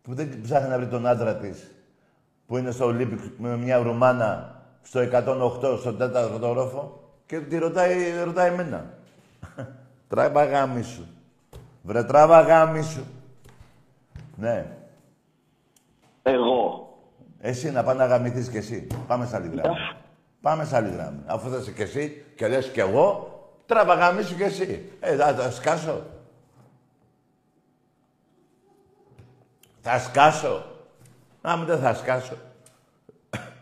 Που 0.02 0.14
δεν 0.14 0.42
ψάχνει 0.42 0.70
να 0.70 0.78
βρει 0.78 0.88
τον 0.88 1.08
άντρα 1.08 1.36
της 1.36 1.72
που 2.48 2.58
είναι 2.58 2.72
στο 2.72 2.86
Olympic 2.86 3.20
με 3.38 3.58
μια 3.58 3.78
Ρουμάνα 3.78 4.62
στο 4.82 5.00
108, 5.00 5.78
στο 5.80 5.94
τέταρτο 5.94 6.54
όροφο 6.54 7.04
και 7.26 7.40
τη 7.40 7.58
ρωτάει, 7.58 8.24
ρωτάει 8.24 8.52
εμένα. 8.52 8.94
Τράβα 10.10 10.46
γάμι 10.46 10.82
σου. 10.82 11.08
Βρε 11.82 12.04
τράβα 12.04 12.42
γάμι 12.42 12.84
σου. 12.84 13.06
Ναι. 14.36 14.66
Εγώ. 16.24 16.90
Εσύ 17.40 17.72
να 17.72 17.84
πάνε 17.84 18.00
να 18.00 18.06
γαμηθείς 18.06 18.50
κι 18.50 18.58
εσύ. 18.58 18.88
Πάμε 19.08 19.26
σε 19.26 19.36
άλλη 19.36 19.48
γράμμη. 19.48 19.76
Πάμε 20.42 20.66
σε 20.66 20.76
άλλη 20.76 20.90
γράμμη. 20.90 21.20
Αφού 21.26 21.50
θα 21.50 21.58
είσαι 21.58 21.72
κι 21.72 21.82
εσύ 21.82 22.26
και 22.36 22.48
λες 22.48 22.70
κι 22.70 22.80
εγώ, 22.80 23.35
τράβα 23.66 23.94
γάμι 23.94 24.24
σου 24.24 24.36
κι 24.36 24.44
εσύ. 24.44 24.92
Ε, 25.00 25.16
θα, 25.16 25.34
θα 25.34 25.52
σκάσω. 25.52 26.04
Θα 29.82 30.00
σκάσω. 30.00 30.66
Α, 31.42 31.58
μην 31.58 31.66
δεν 31.66 31.80
θα 31.80 31.94
σκάσω. 31.94 32.38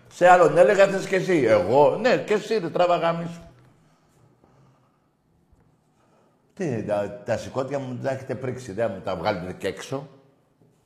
Σε 0.08 0.28
άλλον 0.28 0.58
έλεγα 0.58 0.88
θες 0.88 1.08
κι 1.08 1.16
εσύ. 1.16 1.44
Εγώ, 1.44 1.98
ναι, 1.98 2.18
κι 2.18 2.34
εσύ 2.34 2.58
ρε, 2.58 2.70
τράβα 2.70 2.98
γάμι 2.98 3.26
σου. 3.26 3.42
Τι, 6.54 6.84
τα, 6.84 7.22
τα 7.26 7.38
σηκώτια 7.38 7.80
μου 7.80 8.00
τα 8.04 8.12
έχετε 8.12 8.36
πρίξει, 8.36 8.72
δεν 8.72 8.92
μου 8.92 9.02
τα 9.02 9.16
βγάλετε 9.16 9.54
και 9.54 9.68
έξω. 9.68 10.08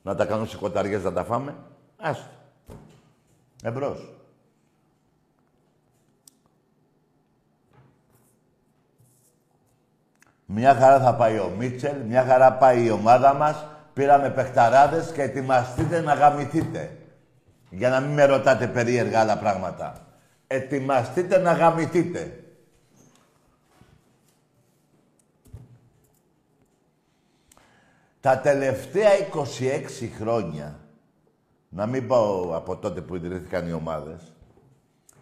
Να 0.02 0.14
τα 0.14 0.24
κάνω 0.24 0.44
σηκωταριές 0.44 1.02
να 1.02 1.12
τα 1.12 1.24
φάμε. 1.24 1.54
Άστο. 1.96 2.30
Εμπρός. 3.62 4.17
Μια 10.50 10.74
χαρά 10.74 11.00
θα 11.00 11.14
πάει 11.14 11.38
ο 11.38 11.52
Μίτσελ, 11.58 11.96
μια 12.00 12.24
χαρά 12.24 12.52
πάει 12.52 12.84
η 12.84 12.90
ομάδα 12.90 13.34
μας. 13.34 13.66
Πήραμε 13.92 14.30
παιχταράδες 14.30 15.12
και 15.12 15.22
ετοιμαστείτε 15.22 16.00
να 16.00 16.14
γαμηθείτε. 16.14 16.98
Για 17.70 17.88
να 17.88 18.00
μην 18.00 18.10
με 18.10 18.24
ρωτάτε 18.24 18.66
περίεργα 18.66 19.20
άλλα 19.20 19.38
πράγματα. 19.38 20.06
Ετοιμαστείτε 20.46 21.38
να 21.38 21.52
γαμηθείτε. 21.52 22.44
Τα 28.20 28.38
τελευταία 28.38 29.10
26 29.18 30.08
χρόνια, 30.18 30.78
να 31.68 31.86
μην 31.86 32.06
πάω 32.06 32.56
από 32.56 32.76
τότε 32.76 33.00
που 33.00 33.14
ιδρύθηκαν 33.14 33.68
οι 33.68 33.72
ομάδες, 33.72 34.32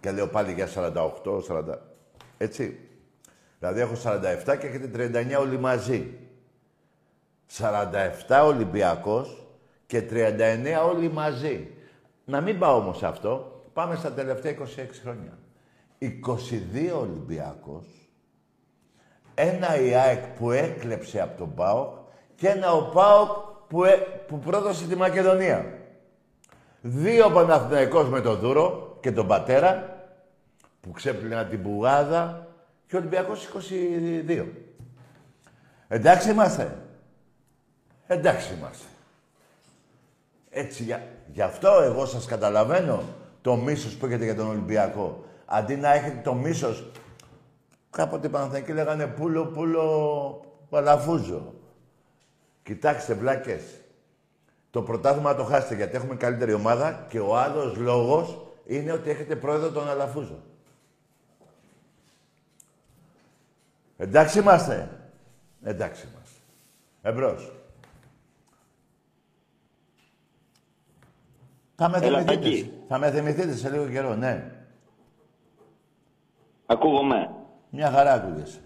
και 0.00 0.10
λέω 0.10 0.28
πάλι 0.28 0.52
για 0.52 0.68
48, 0.68 1.40
40, 1.48 1.78
έτσι. 2.38 2.80
Δηλαδή 3.58 3.80
έχω 3.80 3.94
47 4.04 4.58
και 4.58 4.66
έχετε 4.66 5.10
39 5.36 5.40
όλοι 5.40 5.58
μαζί. 5.58 6.18
47 7.58 8.42
Ολυμπιακός 8.44 9.46
και 9.86 10.02
39 10.10 10.86
όλοι 10.88 11.12
μαζί. 11.12 11.70
Να 12.24 12.40
μην 12.40 12.58
πάω 12.58 12.76
όμως 12.76 12.96
σε 12.96 13.06
αυτό. 13.06 13.62
Πάμε 13.72 13.94
στα 13.94 14.12
τελευταία 14.12 14.52
26 14.52 14.56
χρόνια. 15.02 15.38
22 15.98 17.00
Ολυμπιακός, 17.00 17.86
ένα 19.34 19.80
η 19.80 19.94
ΑΕΚ 19.94 20.26
που 20.26 20.50
έκλεψε 20.50 21.20
από 21.20 21.38
τον 21.38 21.54
ΠΑΟΚ 21.54 21.94
και 22.34 22.48
ένα 22.48 22.72
ο 22.72 22.82
ΠΑΟΚ 22.82 23.30
που, 23.68 23.84
ε, 23.84 23.92
που 24.26 24.38
πρόδωσε 24.38 24.86
τη 24.86 24.96
Μακεδονία. 24.96 25.78
Δύο 26.80 27.30
Παναθηναϊκός 27.30 28.08
με 28.08 28.20
τον 28.20 28.38
Δούρο 28.38 28.96
και 29.00 29.12
τον 29.12 29.26
Πατέρα 29.26 30.00
που 30.80 30.90
ξέπλυναν 30.90 31.48
την 31.48 31.62
Πουγάδα 31.62 32.45
και 32.86 32.96
ο 32.96 32.98
Ολυμπιακός 32.98 33.48
22. 34.26 34.46
Εντάξει 35.88 36.30
είμαστε. 36.30 36.78
Εντάξει 38.06 38.54
είμαστε. 38.54 38.86
Έτσι, 40.50 40.82
για, 40.82 41.02
γι' 41.32 41.42
αυτό 41.42 41.68
εγώ 41.68 42.06
σας 42.06 42.26
καταλαβαίνω 42.26 43.02
το 43.40 43.56
μίσος 43.56 43.94
που 43.94 44.06
έχετε 44.06 44.24
για 44.24 44.34
τον 44.34 44.48
Ολυμπιακό. 44.48 45.24
Αντί 45.44 45.76
να 45.76 45.92
έχετε 45.92 46.20
το 46.24 46.34
μίσος, 46.34 46.90
κάποτε 47.90 48.26
οι 48.26 48.30
Παναθηναϊκοί 48.30 48.72
λέγανε 48.72 49.06
πουλο, 49.06 49.46
πουλο, 49.46 50.40
παλαφούζο. 50.70 51.54
Κοιτάξτε, 52.62 53.14
βλάκες. 53.14 53.62
Το 54.70 54.82
πρωτάθλημα 54.82 55.34
το 55.34 55.44
χάσετε 55.44 55.74
γιατί 55.74 55.96
έχουμε 55.96 56.14
καλύτερη 56.14 56.52
ομάδα 56.52 57.06
και 57.08 57.20
ο 57.20 57.36
άλλος 57.36 57.76
λόγος 57.76 58.46
είναι 58.64 58.92
ότι 58.92 59.10
έχετε 59.10 59.36
πρόεδρο 59.36 59.70
τον 59.70 59.88
Αλαφούζο. 59.88 60.42
Εντάξει 63.96 64.38
είμαστε. 64.38 64.88
Εντάξει 65.62 66.06
είμαστε. 66.12 66.40
Εμπρός. 67.02 67.52
Θα 71.74 71.88
με 71.88 71.98
Έλα, 72.02 72.18
θυμηθείτε. 72.18 72.34
Τάκη. 72.34 72.72
Θα 72.88 72.98
με 72.98 73.10
θυμηθείτε 73.10 73.54
σε 73.54 73.70
λίγο 73.70 73.88
καιρό, 73.88 74.14
ναι. 74.14 74.50
Ακούγομαι. 76.66 77.30
Μια 77.70 77.90
χαρά 77.90 78.12
ακούγεσαι. 78.12 78.60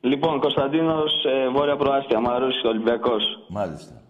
Λοιπόν, 0.00 0.40
Κωνσταντίνος, 0.40 1.24
ε, 1.24 1.48
Βόρεια 1.48 1.76
Προάστια, 1.76 2.20
Μαρούσης, 2.20 2.64
Ολυμπιακός. 2.64 3.22
Μάλιστα. 3.48 4.02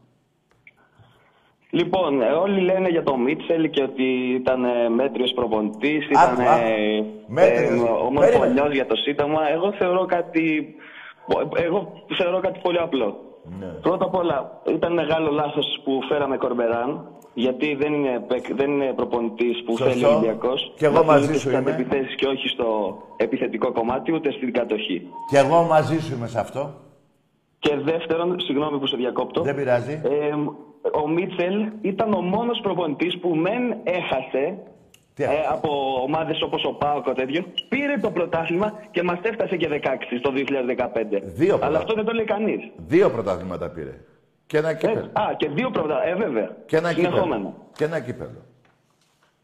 Λοιπόν, 1.70 2.22
ε, 2.22 2.26
όλοι 2.26 2.60
λένε 2.60 2.88
για 2.88 3.02
τον 3.02 3.20
Μίτσελ 3.22 3.70
και 3.70 3.82
ότι 3.82 4.04
ήταν 4.40 4.64
ε, 4.64 4.88
μέτριος 4.88 5.32
προπονητής, 5.32 6.04
Άκου, 6.04 6.32
ήταν 6.40 6.46
άκου. 6.46 6.62
ε, 6.66 7.04
Μέτριος. 7.26 7.60
ε, 7.60 7.64
Περίμενε. 7.64 7.90
ομοφωνιός 8.08 8.72
για 8.72 8.86
το 8.86 8.96
Σύνταγμα. 8.96 9.50
Εγώ 9.50 9.72
θεωρώ 9.72 10.04
κάτι, 10.06 10.74
εγώ 11.64 11.92
θεωρώ 12.18 12.40
κάτι 12.40 12.58
πολύ 12.62 12.78
απλό. 12.78 13.16
Ναι. 13.58 13.66
Πρώτα 13.66 14.04
απ' 14.04 14.14
όλα, 14.14 14.60
ήταν 14.74 14.92
μεγάλο 14.92 15.30
λάθος 15.30 15.80
που 15.84 16.00
φέραμε 16.08 16.36
Κορμπεράν, 16.36 17.08
γιατί 17.34 17.74
δεν 17.74 17.92
είναι, 17.94 18.24
παίκ- 18.28 18.54
δεν 18.54 18.70
είναι 18.70 18.92
προπονητής 18.96 19.62
που 19.64 19.76
Σωστό. 19.76 19.84
θέλει 19.92 20.04
ο 20.04 20.08
Ολυμπιακός. 20.08 20.72
Κι 20.76 20.84
εγώ 20.84 20.94
Να 20.94 21.02
μαζί 21.02 21.24
θέλει 21.26 21.38
σου 21.38 21.48
στις 21.48 21.52
είμαι. 21.58 21.70
αντεπιθέσεις 21.70 22.14
και 22.14 22.26
όχι 22.26 22.48
στο 22.48 22.96
επιθετικό 23.16 23.72
κομμάτι, 23.72 24.12
ούτε 24.12 24.32
στην 24.32 24.52
κατοχή. 24.52 25.02
Κι 25.28 25.36
εγώ 25.36 25.62
μαζί 25.62 26.00
σου 26.00 26.14
είμαι 26.16 26.26
σε 26.26 26.38
αυτό. 26.40 26.70
Και 27.58 27.76
δεύτερον, 27.76 28.40
συγγνώμη 28.40 28.78
που 28.78 28.86
σε 28.86 28.96
διακόπτω. 28.96 29.42
Δεν 29.42 29.54
πειράζει. 29.54 30.00
Ε, 30.04 30.34
ο 31.02 31.08
Μίτσελ 31.08 31.68
ήταν 31.80 32.12
ο 32.12 32.20
μόνος 32.20 32.60
προπονητής 32.62 33.18
που 33.18 33.34
μεν 33.34 33.76
έχασε 33.84 34.58
Τι 35.14 35.22
ε, 35.22 35.26
έχασε; 35.26 35.48
από 35.50 36.00
ομάδες 36.02 36.42
όπως 36.42 36.64
ο 36.64 36.72
Πάοκ 36.72 37.06
ο 37.06 37.12
τέτοιο, 37.12 37.44
πήρε 37.68 37.96
το 38.00 38.10
πρωτάθλημα 38.10 38.72
και 38.90 39.02
μας 39.02 39.18
έφτασε 39.22 39.56
και 39.56 39.68
16 39.68 40.20
το 40.22 40.32
2015. 40.32 41.20
Δύο 41.22 41.54
Αλλά 41.54 41.60
πρωτά- 41.64 41.76
αυτό 41.76 41.94
δεν 41.94 42.04
το 42.04 42.12
λέει 42.12 42.24
κανείς. 42.24 42.70
Δύο 42.76 43.10
πρωταθλήματα 43.10 43.68
πήρε. 43.70 43.94
Και 44.46 44.58
ένα 44.58 44.68
Ε, 44.70 44.74
κύπελο. 44.74 45.10
α, 45.12 45.34
και 45.36 45.48
δύο 45.48 45.70
πρωτάθλημα. 45.70 46.08
Ε, 46.08 46.14
βέβαια. 46.26 46.56
Και 46.66 46.76
ένα 46.76 46.88
κύπελο. 46.92 47.08
Συνεχόμενα. 47.08 47.52
Και 47.76 47.84
ένα 47.84 48.00
κύπελο. 48.00 48.40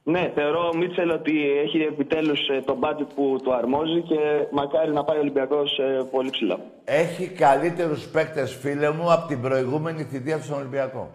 Ναι, 0.04 0.32
θεωρώ 0.34 0.68
ο 0.72 0.76
Μίτσελ 0.76 1.10
ότι 1.10 1.32
έχει 1.64 1.78
επιτέλους 1.82 2.40
το 2.64 2.76
budget 2.80 3.06
που 3.14 3.36
του 3.42 3.54
αρμόζει 3.54 4.00
και 4.00 4.18
μακάρι 4.50 4.92
να 4.92 5.04
πάει 5.04 5.16
ο 5.16 5.20
Ολυμπιακός 5.20 5.80
πολύ 6.10 6.30
ψηλά. 6.30 6.56
Έχει 6.84 7.26
καλύτερους 7.28 8.06
παίκτες, 8.08 8.54
φίλε 8.54 8.90
μου, 8.90 9.12
από 9.12 9.26
την 9.26 9.40
προηγούμενη 9.40 10.02
θητεία 10.02 10.36
του 10.36 10.42
στον 10.44 10.58
Ολυμπιακό. 10.58 11.10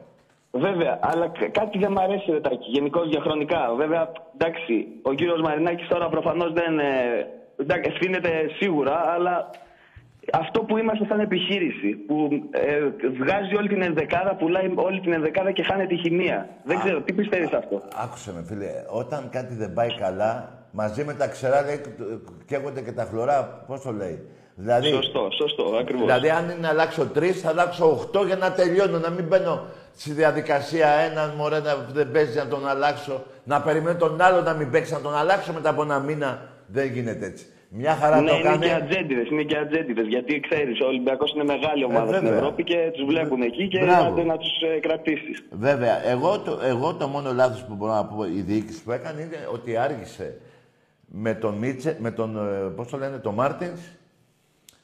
Βέβαια, 0.60 1.00
αλλά 1.02 1.28
κ- 1.28 1.52
κάτι 1.52 1.78
δεν 1.78 1.92
μ' 1.92 2.00
αρέσει 2.00 2.32
ρε 2.32 2.40
Τάκη, 2.42 2.70
γενικώ 2.72 3.04
διαχρονικά. 3.04 3.74
Βέβαια, 3.78 4.12
εντάξει, 4.38 4.88
ο 5.02 5.14
κύριος 5.14 5.42
Μαρινάκης 5.42 5.88
τώρα 5.88 6.10
προφανώς 6.10 6.54
δεν. 6.54 6.80
ε, 6.80 6.84
εντάξει, 7.58 7.90
ευθύνεται 7.94 8.30
σίγουρα, 8.60 8.96
αλλά 9.16 9.50
αυτό 10.34 10.60
που 10.62 10.78
είμαστε 10.78 11.06
σαν 11.06 11.20
επιχείρηση, 11.20 11.90
που 12.08 12.30
ε, 12.52 12.80
βγάζει 13.20 13.56
όλη 13.56 13.68
την 13.68 13.82
ενδεκάδα, 13.82 14.36
πουλάει 14.36 14.72
όλη 14.76 15.00
την 15.00 15.14
ενδεκάδα 15.14 15.52
και 15.52 15.64
χάνεται 15.64 15.94
η 15.94 15.98
χημεία. 15.98 16.50
Δεν 16.64 16.80
ξέρω, 16.80 17.02
τι 17.02 17.14
πιστεύεις 17.14 17.52
αυτό; 17.54 17.82
Άκουσε 18.04 18.34
με, 18.34 18.44
φίλε. 18.48 18.68
Όταν 18.90 19.30
κάτι 19.32 19.54
δεν 19.56 19.74
πάει 19.74 19.96
καλά, 19.96 20.50
μαζί 20.72 21.04
με 21.04 21.14
τα 21.14 21.28
ξερά 21.28 21.62
λέει, 21.62 21.82
καίγονται 22.46 22.82
και 22.82 22.92
τα 22.92 23.04
χλωρά. 23.04 23.64
Πώς 23.68 23.82
το 23.82 23.92
λέει. 23.92 24.28
Δηλαδή, 24.60 24.88
Σωστό, 24.88 25.28
σωστό, 25.32 25.64
ακριβώς. 25.80 26.06
δηλαδή, 26.06 26.30
αν 26.30 26.44
είναι 26.44 26.54
να 26.62 26.70
αλλάξω 26.70 27.06
τρεις, 27.06 27.42
θα 27.42 27.50
αλλάξω 27.50 27.86
οχτώ 27.92 28.24
για 28.24 28.36
να 28.36 28.52
τελειώνω. 28.52 29.00
Να 29.00 29.10
μην 29.10 29.26
μπαίνω 29.28 29.62
στη 29.98 30.12
διαδικασία 30.12 30.88
έναν 30.90 31.34
μωρέ 31.38 31.60
να 31.60 31.76
δεν 31.94 32.12
παίζει 32.12 32.38
να 32.38 32.48
τον 32.48 32.68
αλλάξω. 32.68 33.24
Να 33.44 33.62
περιμένω 33.62 33.98
τον 33.98 34.22
άλλο 34.22 34.42
να 34.42 34.54
μην 34.54 34.70
παίξει 34.72 34.94
να 34.94 35.00
τον 35.02 35.16
αλλάξω 35.16 35.54
μετά 35.54 35.70
από 35.70 35.82
ένα 35.82 36.00
μήνα. 36.00 36.50
Δεν 36.68 36.92
γίνεται 36.92 37.26
έτσι. 37.26 37.46
Μια 37.70 37.96
χαρά 37.96 38.22
Ναι, 38.22 38.30
το 38.30 38.36
είναι 38.38 38.48
έκανε. 38.48 38.66
και 38.66 38.72
ατζέντιδες. 38.74 39.30
Είναι 39.30 39.44
και 39.44 39.58
ατζέντιδες. 39.58 40.08
Γιατί 40.08 40.40
ξέρεις, 40.40 40.82
ο 40.82 40.86
Ολυμπιακός 40.86 41.32
είναι 41.34 41.44
μεγάλη 41.44 41.84
ομάδα 41.84 42.06
στην 42.06 42.16
Ε, 42.16 42.20
βέβαια. 42.22 42.38
Ευρώπη 42.38 42.64
και 42.64 42.92
τους 42.94 43.06
βλέπουν 43.06 43.42
εκεί 43.42 43.68
και 43.68 43.80
Μπράβο. 43.80 44.08
άντε 44.12 44.24
να 44.24 44.38
τους 44.38 44.52
κρατήσεις. 44.82 45.44
Βέβαια, 45.52 46.08
εγώ 46.08 46.40
το, 46.40 46.60
εγώ 46.64 46.94
το 46.94 47.08
μόνο 47.08 47.34
λάθος 47.34 47.64
που 47.64 47.74
μπορώ 47.76 47.94
να 47.94 48.06
πω 48.06 48.24
η 48.26 48.42
διοίκηση 48.42 48.84
που 48.84 48.92
έκανε 48.92 49.22
είναι 49.22 49.38
ότι 49.54 49.78
άργησε 49.78 50.38
με 51.08 51.34
τον 51.34 51.54
Μίτσε, 51.54 51.98
με 52.00 52.12
τον, 52.12 52.38
ε, 52.38 52.70
πώς 52.76 52.88
το 52.88 52.98
λένε, 52.98 53.18
τον 53.18 53.34
Μάρτινς, 53.34 53.80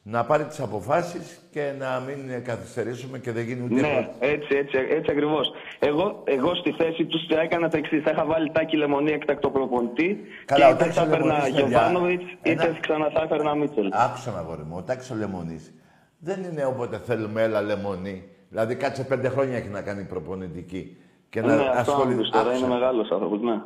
να 0.05 0.23
πάρει 0.25 0.43
τις 0.43 0.59
αποφάσεις 0.59 1.39
και 1.51 1.71
να 1.79 2.03
μην 2.07 2.29
ε, 2.29 2.37
καθυστερήσουμε 2.39 3.17
και 3.19 3.31
δεν 3.31 3.43
γίνει 3.43 3.61
ούτε 3.63 3.73
Ναι, 3.73 3.81
πρώτη. 3.81 4.09
έτσι, 4.33 4.55
έτσι, 4.55 4.77
έτσι 4.89 5.11
ακριβώς. 5.11 5.51
Εγώ, 5.79 6.21
εγώ 6.23 6.55
στη 6.55 6.71
θέση 6.71 7.05
τους 7.05 7.25
θα 7.29 7.39
έκανα 7.41 7.69
το 7.69 7.77
εξής. 7.77 8.03
Θα 8.03 8.11
είχα 8.11 8.25
βάλει 8.25 8.51
τάκι 8.51 8.77
λεμονί 8.77 9.11
έκτακτο 9.11 9.49
προπονητή 9.49 10.19
Καλά, 10.45 10.67
ο 10.67 10.69
και 10.69 10.73
είτε 10.75 10.83
Τάκης 10.83 10.95
θα 10.95 11.01
έπαιρνα 11.03 11.25
Λεμονής, 11.25 11.51
παιδιά, 11.53 11.67
Γιωβάνοβιτς 11.67 12.23
ένα- 12.41 12.63
είτε 12.63 12.77
ξανά 12.81 13.09
θα 13.09 13.21
έπαιρνα 13.21 13.55
Μίτσελ. 13.55 13.89
Άκουσα 13.93 14.31
με 14.31 14.37
αγόρι 14.37 14.63
μου, 14.63 14.75
ο 14.77 14.81
Τάκης 14.81 15.11
ο 15.11 15.15
Λεμονής 15.15 15.73
δεν 16.19 16.43
είναι 16.43 16.65
όποτε 16.65 16.97
θέλουμε 17.05 17.41
έλα 17.41 17.61
λεμονί. 17.61 18.23
Δηλαδή 18.49 18.75
κάτσε 18.75 19.03
πέντε 19.03 19.29
χρόνια 19.29 19.57
έχει 19.57 19.69
να 19.69 19.81
κάνει 19.81 20.03
προπονητική. 20.03 20.97
Και 21.29 21.41
Ναι, 21.41 21.47
να 21.55 21.61
αυτό 21.61 21.91
ασχοληθεί. 21.91 22.13
άκουσα 22.13 22.31
τώρα, 22.31 22.45
Άκουσα. 22.49 22.65
είναι 22.65 22.73
μεγάλος 22.73 23.11
άνθρωπος, 23.11 23.41
ναι. 23.41 23.61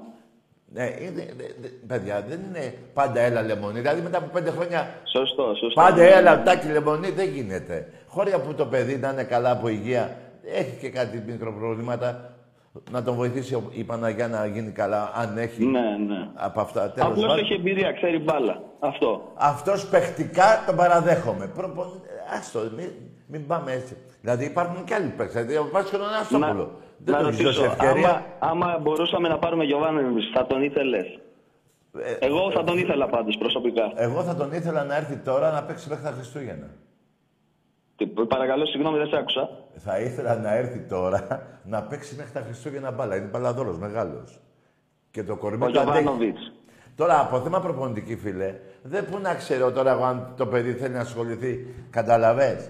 Ναι, 0.74 0.84
είναι, 0.84 1.26
δε- 1.38 1.54
δε- 1.62 1.68
παιδιά, 1.88 2.26
δεν 2.30 2.40
είναι 2.50 2.74
πάντα 2.94 3.20
έλα 3.20 3.42
λεμονί. 3.42 3.80
Δηλαδή 3.80 4.02
μετά 4.02 4.18
από 4.18 4.28
πέντε 4.34 4.50
χρόνια 4.50 4.90
Σωστό, 5.04 5.44
σωστό. 5.44 5.82
Πάντε 5.82 6.08
έλα, 6.12 6.44
τάκι 6.44 6.68
λεμονί, 6.68 7.10
δεν 7.12 7.30
γίνεται. 7.30 7.88
Χώρια 8.08 8.40
που 8.42 8.54
το 8.54 8.66
παιδί 8.66 8.98
να 8.98 9.10
είναι 9.10 9.24
καλά 9.24 9.52
από 9.52 9.68
υγεία, 9.68 10.18
έχει 10.56 10.78
και 10.80 10.90
κάτι 10.90 11.24
μικροπροβλήματα, 11.28 12.34
να 12.92 13.04
τον 13.04 13.16
βοηθήσει 13.16 13.54
ο- 13.56 13.70
η 13.72 13.84
Παναγιά 13.84 14.28
να 14.28 14.46
γίνει 14.46 14.72
καλά, 14.72 15.12
αν 15.16 15.38
έχει 15.38 15.66
Ναι, 15.66 15.80
ναι. 15.80 16.30
από 16.34 16.62
αυτά. 16.62 16.92
Τέλος 16.92 17.10
Απλώς 17.10 17.26
πάντων. 17.26 17.44
έχει 17.44 17.54
εμπειρία, 17.54 17.92
ξέρει 17.92 18.20
μπάλα. 18.20 18.62
Αυτό. 18.80 19.32
Αυτός 19.36 19.88
παιχτικά 19.88 20.64
τον 20.66 20.76
παραδέχομαι. 20.76 21.48
Προπο... 21.48 21.86
Άστο, 22.38 22.60
μην, 22.78 22.90
μην 23.28 23.48
πάμε 23.48 23.72
έτσι. 23.72 23.98
Δηλαδή 24.22 24.46
υπάρχουν 24.46 24.84
και 24.84 24.94
άλλοι 24.94 25.14
παίκτες. 25.18 25.34
Δηλαδή 25.46 25.56
ο 25.68 25.70
Βάσκο 25.72 25.98
τον 25.98 26.08
Αστόπουλο. 26.22 26.72
Δεν 26.98 27.14
να 27.16 27.22
τον 27.22 27.30
έχει 27.32 27.44
δώσει 27.44 27.62
ρωτήσω, 27.62 27.74
ευκαιρία; 27.82 28.10
άμα, 28.40 28.68
άμα 28.68 28.80
μπορούσαμε 28.82 29.28
να 29.28 29.38
πάρουμε 29.38 29.64
Γιωβάνοβιτ, 29.64 30.24
θα 30.34 30.46
τον 30.46 30.64
ήθελες; 30.64 31.20
Ε, 32.00 32.26
Εγώ 32.26 32.52
θα 32.52 32.64
τον 32.64 32.78
ήθελα 32.78 33.08
πάντως 33.08 33.38
προσωπικά. 33.38 33.92
Εγώ 33.96 34.22
θα 34.24 34.36
τον 34.36 34.52
ήθελα 34.54 34.84
να 34.84 34.96
έρθει 34.96 35.16
τώρα 35.16 35.52
να 35.52 35.64
παίξει 35.64 35.90
μέχρι 35.90 36.04
τα 36.04 36.12
Χριστούγεννα. 36.12 36.68
Τι- 37.96 38.06
Παρακαλώ, 38.08 38.66
συγγνώμη, 38.66 38.98
δεν 38.98 39.08
σε 39.08 39.16
άκουσα. 39.18 39.50
Θα 39.76 40.00
ήθελα 40.00 40.36
να 40.36 40.56
έρθει 40.56 40.80
τώρα 40.80 41.28
να 41.64 41.82
παίξει 41.84 42.16
μέχρι 42.16 42.32
τα 42.32 42.42
Χριστούγεννα 42.42 42.92
μπάλα. 42.92 43.16
Είναι 43.16 43.26
μπαλαδόρος 43.26 43.78
μεγάλος. 43.78 44.40
Και 45.12 45.24
το 45.24 45.36
κορμί 45.36 45.64
Ο 45.64 45.72
του 45.72 45.80
αντέχει. 45.80 46.02
Γιωβάνοβιτς. 46.02 46.52
Τώρα, 46.96 47.20
από 47.20 47.40
θέμα 47.40 47.60
προπονητική, 47.62 48.16
φίλε, 48.16 48.56
δεν 48.82 49.06
πού 49.12 49.20
να 49.20 49.36
ξέρω 49.36 49.72
τώρα 49.72 49.92
εγώ 49.92 50.04
αν 50.04 50.34
το 50.38 50.46
παιδί 50.48 50.74
θέλει 50.74 50.94
να 50.94 51.00
ασχοληθεί. 51.00 51.68
Καταλαβες; 51.90 52.70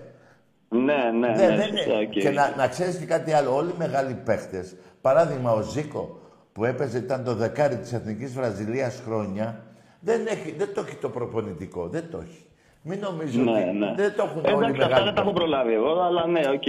Ναι, 0.69 0.95
ναι, 1.19 1.33
Δεν- 1.35 1.49
ναι. 1.49 1.55
δεν 1.55 1.67
σωστά, 1.77 1.91
είναι. 1.93 2.03
οκ. 2.05 2.09
Και 2.09 2.29
να, 2.29 2.53
να 2.57 2.67
ξέρεις 2.67 2.97
και 2.97 3.05
κάτι 3.05 3.31
άλλο. 3.33 3.55
Όλοι 3.55 3.69
οι 3.69 3.75
μεγάλοι 3.77 4.13
παίχτες, 4.13 4.75
παράδειγμα 5.01 5.51
ο 5.51 5.61
Ζήκο, 5.61 6.19
που 6.53 6.65
έπαιζε, 6.65 6.97
ήταν 6.97 7.23
το 7.23 7.33
δεκάρι 7.33 7.75
της 7.77 7.93
Εθνικής 7.93 8.33
Βραζιλίας 8.33 9.01
χρόνια, 9.05 9.61
δεν, 9.99 10.27
έχει, 10.27 10.51
δεν 10.57 10.73
το 10.73 10.83
έχει 10.87 10.95
το 10.95 11.09
προπονητικό. 11.09 11.87
Δεν 11.87 12.03
το 12.11 12.17
έχει. 12.17 12.41
Μην 12.81 12.99
νομίζω 12.99 13.41
Ναι, 13.41 13.51
ότι 13.51 13.77
ναι. 13.77 13.93
δεν 13.95 14.13
το 14.15 14.23
έχουν 14.23 14.37
όλοι 14.45 14.47
οι 14.47 14.51
Εντάξει, 14.53 14.81
αυτά 14.81 14.87
μεγάλοι 14.87 15.05
δεν 15.05 15.13
τα 15.15 15.21
έχω 15.21 15.31
παίχτες. 15.31 15.33
προλάβει 15.33 15.73
εγώ, 15.73 16.01
αλλά 16.01 16.27
ναι, 16.27 16.41
οκ. 16.53 16.67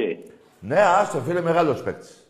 Ναι, 0.60 0.80
άστο 0.80 1.18
φίλε, 1.18 1.40
μεγάλος 1.40 1.82
παίκτης. 1.82 2.22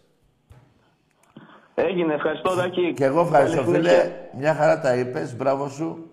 Έγινε, 1.75 2.15
ευχαριστώ, 2.15 2.55
Δάκη. 2.55 2.93
Και 2.97 3.05
εγώ 3.05 3.21
ευχαριστώ, 3.21 3.63
Καλή 3.63 3.75
φίλε. 3.77 3.89
συνέχεια. 3.89 4.13
Μια 4.39 4.55
χαρά 4.55 4.81
τα 4.81 4.95
είπες, 4.95 5.37
μπράβο 5.37 5.69
σου. 5.69 6.08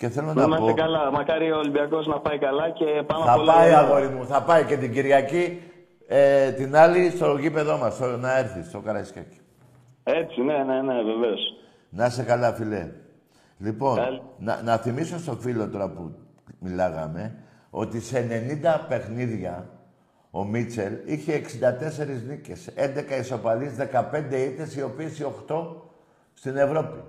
Και 0.00 0.08
θέλω 0.08 0.26
Να 0.26 0.34
να 0.34 0.42
είμαστε 0.42 0.70
πω... 0.70 0.76
καλά. 0.76 1.10
Μακάρι 1.10 1.52
ο 1.52 1.56
Ολυμπιακός 1.56 2.06
να 2.06 2.20
πάει 2.20 2.38
καλά 2.38 2.70
και 2.70 2.84
πάμε 3.06 3.24
Θα 3.24 3.32
από 3.32 3.44
πάει, 3.44 3.72
αγόρι 3.72 4.08
μου, 4.08 4.26
θα 4.26 4.42
πάει 4.42 4.64
και 4.64 4.76
την 4.76 4.92
Κυριακή 4.92 5.62
ε, 6.06 6.50
την 6.52 6.76
άλλη 6.76 7.10
στο 7.10 7.36
γήπεδό 7.36 7.78
μας, 7.78 7.94
στο- 7.94 8.16
να 8.16 8.38
έρθει, 8.38 8.62
στο 8.62 8.80
Καραϊσκάκι. 8.80 9.38
Έτσι, 10.02 10.40
ναι, 10.40 10.56
ναι, 10.64 10.82
ναι, 10.82 11.02
βεβαίως. 11.02 11.40
Να 11.90 12.06
είσαι 12.06 12.22
καλά, 12.22 12.52
φιλέ. 12.52 12.90
Λοιπόν, 13.58 13.96
Καλή. 13.96 14.22
να, 14.38 14.62
να 14.62 14.76
θυμίσω 14.76 15.18
στο 15.18 15.32
φίλο 15.32 15.68
τώρα 15.68 15.88
που 15.90 16.14
μιλάγαμε, 16.58 17.34
ότι 17.70 18.00
σε 18.00 18.26
90 18.62 18.86
παιχνίδια 18.88 19.68
ο 20.30 20.44
Μίτσελ 20.44 20.92
είχε 21.04 21.32
64 21.34 22.28
νίκες, 22.28 22.68
11 22.76 23.20
ισοπαλίες, 23.20 23.72
15 23.76 24.36
ήττες, 24.36 24.76
οι 24.76 24.82
οποίες 24.82 25.18
οι 25.18 25.24
8 25.24 25.54
στην 26.34 26.56
Ευρώπη. 26.56 27.02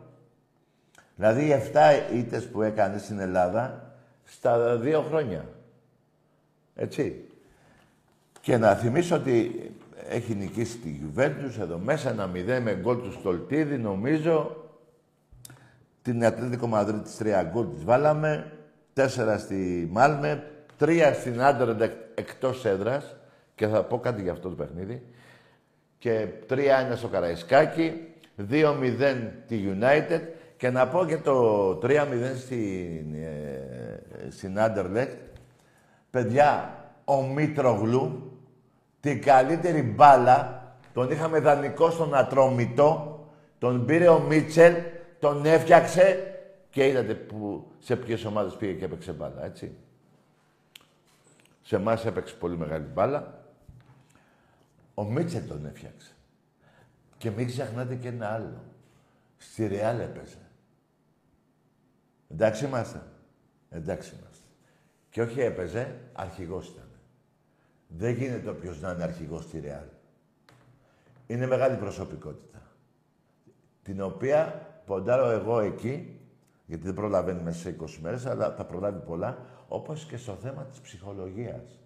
Δηλαδή 1.22 1.46
οι 1.46 1.72
7 1.74 2.14
ήττες 2.14 2.48
που 2.48 2.62
έκανε 2.62 2.98
στην 2.98 3.20
Ελλάδα 3.20 3.94
στα 4.24 4.78
δύο 4.78 5.02
χρόνια. 5.02 5.46
Έτσι. 6.76 7.26
Και 8.42 8.58
να 8.58 8.76
θυμίσω 8.76 9.16
ότι 9.16 9.72
έχει 10.10 10.36
νικήσει 10.36 10.78
τη 10.78 11.00
Juventus 11.04 11.60
εδώ 11.62 11.78
μέσα 11.78 12.10
ένα 12.10 12.30
0 12.34 12.60
με 12.62 12.76
γκολ 12.82 13.02
του 13.02 13.12
Στολτίδη, 13.12 13.78
νομίζω. 13.78 14.66
Την 16.02 16.26
Ατλέτικο 16.26 16.68
Μαδρίτης 16.68 17.18
τρία 17.18 17.44
γκολ 17.44 17.74
της 17.74 17.84
βάλαμε. 17.84 18.52
Τέσσερα 18.94 19.38
στη 19.38 19.88
Μάλμε. 19.92 20.44
Τρία 20.78 21.14
στην 21.14 21.42
Άντερντ 21.42 21.82
εκτός 22.16 22.66
έδρας. 22.66 23.16
Και 23.56 23.68
θα 23.68 23.84
πω 23.84 24.00
κάτι 24.00 24.22
για 24.22 24.32
αυτό 24.32 24.50
το 24.50 24.56
παιχνίδι. 24.56 25.04
Και 25.98 26.28
3-1 26.50 26.96
στο 26.96 27.08
Καραϊσκάκι. 27.08 28.08
2-0 28.50 29.32
τη 29.48 29.60
United. 29.80 30.22
Και 30.62 30.70
να 30.70 30.88
πω 30.88 31.06
και 31.06 31.18
το 31.18 31.70
3-0 31.82 32.08
στην, 32.38 33.14
ε, 33.14 34.30
στην 34.30 34.60
Άντερλεκτ. 34.60 35.38
Παιδιά, 36.12 36.76
ο 37.06 37.22
Μήτρογλου, 37.22 38.32
την 39.00 39.22
καλύτερη 39.22 39.82
μπάλα, 39.82 40.66
τον 40.94 41.12
είχαμε 41.12 41.40
δανεικό 41.40 41.90
στον 41.90 42.16
Ατρόμητο, 42.16 43.20
τον 43.58 43.86
πήρε 43.86 44.08
ο 44.08 44.20
Μίτσελ, 44.20 44.74
τον 45.20 45.46
έφτιαξε 45.46 46.36
και 46.70 46.88
είδατε 46.88 47.14
που, 47.14 47.72
σε 47.80 47.96
ποιες 47.96 48.26
ομάδες 48.26 48.56
πήγε 48.56 48.74
και 48.74 48.86
έπαιξε 48.86 49.12
μπάλα, 49.12 49.46
έτσι. 49.46 49.76
Σε 51.62 51.76
εμάς 51.76 52.06
έπαιξε 52.06 52.36
πολύ 52.36 52.58
μεγάλη 52.58 52.86
μπάλα. 52.94 53.44
Ο 54.94 55.04
Μίτσελ 55.04 55.48
τον 55.48 55.66
έφτιαξε. 55.66 56.12
Και 57.18 57.32
μην 57.32 57.48
ξεχνάτε 57.48 57.96
και 57.96 58.08
ένα 58.08 58.34
άλλο. 58.34 58.64
Στη 59.38 59.68
Ρεάλ 59.68 60.00
έπαιζε. 60.00 60.41
Εντάξει 62.32 62.66
είμαστε. 62.66 63.02
Εντάξει 63.70 64.16
είμαστε. 64.20 64.46
Και 65.10 65.22
όχι 65.22 65.42
έπαιζε, 65.42 66.00
αρχηγός 66.14 66.68
ήταν. 66.68 66.90
Δεν 67.88 68.14
γίνεται 68.14 68.50
όποιος 68.50 68.82
να 68.82 68.92
είναι 68.92 69.04
αρχηγός 69.04 69.44
στη 69.44 69.60
Ρεάλ. 69.60 69.86
Είναι 71.28 71.48
μεγάλη 71.48 71.76
προσωπικότητα. 71.76 72.62
Την 73.84 74.02
οποία 74.02 74.68
ποντάρω 74.86 75.30
εγώ 75.30 75.60
εκεί, 75.60 76.20
γιατί 76.66 76.84
δεν 76.84 76.94
προλαβαίνει 76.94 77.42
μέσα 77.42 77.60
σε 77.60 77.76
20 77.80 77.98
μέρες, 78.02 78.26
αλλά 78.26 78.52
θα 78.52 78.66
προλάβει 78.66 79.00
πολλά, 79.00 79.38
όπως 79.68 80.06
και 80.06 80.18
στο 80.18 80.34
θέμα 80.34 80.64
της 80.64 80.80
ψυχολογίας. 80.80 81.80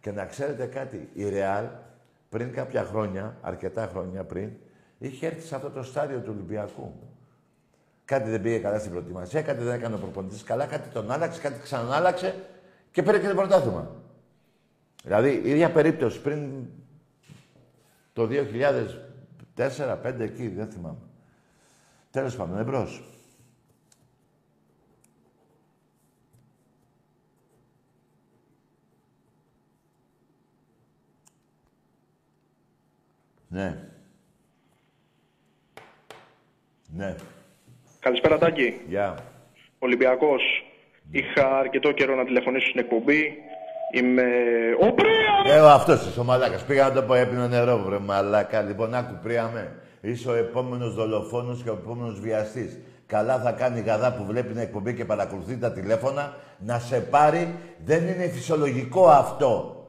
Και 0.00 0.12
να 0.12 0.26
ξέρετε 0.26 0.66
κάτι, 0.66 1.08
η 1.14 1.28
Ρεάλ 1.28 1.66
πριν 2.28 2.52
κάποια 2.52 2.84
χρόνια, 2.84 3.36
αρκετά 3.40 3.86
χρόνια 3.86 4.24
πριν, 4.24 4.50
είχε 4.98 5.26
έρθει 5.26 5.40
σε 5.40 5.54
αυτό 5.54 5.70
το 5.70 5.82
στάδιο 5.82 6.20
του 6.20 6.30
Ολυμπιακού. 6.34 6.92
Κάτι 8.06 8.30
δεν 8.30 8.42
πήγε 8.42 8.58
καλά 8.58 8.78
στην 8.78 8.90
προετοιμασία, 8.90 9.42
κάτι 9.42 9.62
δεν 9.62 9.74
έκανε 9.74 9.94
ο 9.94 9.98
προπονητής 9.98 10.42
καλά, 10.42 10.66
κάτι 10.66 10.88
τον 10.88 11.10
άλλαξε, 11.10 11.40
κάτι 11.40 11.60
ξανάλαξε 11.60 12.34
και 12.90 13.02
πήρε 13.02 13.18
και 13.18 13.28
το 13.28 13.34
πρωτάθλημα. 13.34 13.90
Δηλαδή, 15.02 15.40
η 15.44 15.50
ίδια 15.50 15.70
περίπτωση 15.72 16.20
πριν 16.20 16.66
το 18.12 18.28
2004-2005 19.56 20.20
εκεί, 20.20 20.48
δεν 20.48 20.70
θυμάμαι. 20.70 20.98
Τέλος 22.10 22.36
πάντων, 22.36 22.58
εμπρός. 22.58 23.02
Ναι. 33.48 33.88
Ναι. 36.94 37.16
Καλησπέρα 38.06 38.38
Τάκη. 38.38 38.80
Γεια. 38.88 39.14
Ολυμπιακός. 39.78 40.42
Είχα 41.10 41.58
αρκετό 41.58 41.92
καιρό 41.92 42.14
να 42.14 42.24
τηλεφωνήσω 42.24 42.68
στην 42.68 42.80
εκπομπή. 42.80 43.34
Είμαι... 43.92 44.22
Ο 44.80 44.92
Πρία! 44.92 45.54
Ε, 45.54 45.60
ο 45.60 45.68
αυτός 45.68 46.06
είσαι 46.06 46.20
ο 46.20 46.24
μαλάκας. 46.24 46.64
Πήγα 46.64 46.88
να 46.88 46.92
το 46.92 47.02
πω, 47.02 47.14
έπινε 47.14 47.46
νερό, 47.46 47.78
βρε 47.78 47.98
μαλάκα. 47.98 48.62
Λοιπόν, 48.62 48.94
άκου 48.94 49.18
πρίαμε. 49.22 49.74
Είσαι 50.00 50.30
ο 50.30 50.34
επόμενος 50.34 50.94
δολοφόνος 50.94 51.62
και 51.62 51.70
ο 51.70 51.72
επόμενος 51.72 52.20
βιαστής. 52.20 52.78
Καλά 53.06 53.38
θα 53.38 53.52
κάνει 53.52 53.78
η 53.78 53.82
γαδά 53.82 54.12
που 54.12 54.24
βλέπει 54.24 54.48
την 54.48 54.60
εκπομπή 54.60 54.94
και 54.94 55.04
παρακολουθεί 55.04 55.58
τα 55.58 55.72
τηλέφωνα 55.72 56.36
να 56.58 56.78
σε 56.78 57.00
πάρει. 57.00 57.54
Δεν 57.84 58.02
είναι 58.02 58.28
φυσιολογικό 58.28 59.08
αυτό. 59.08 59.84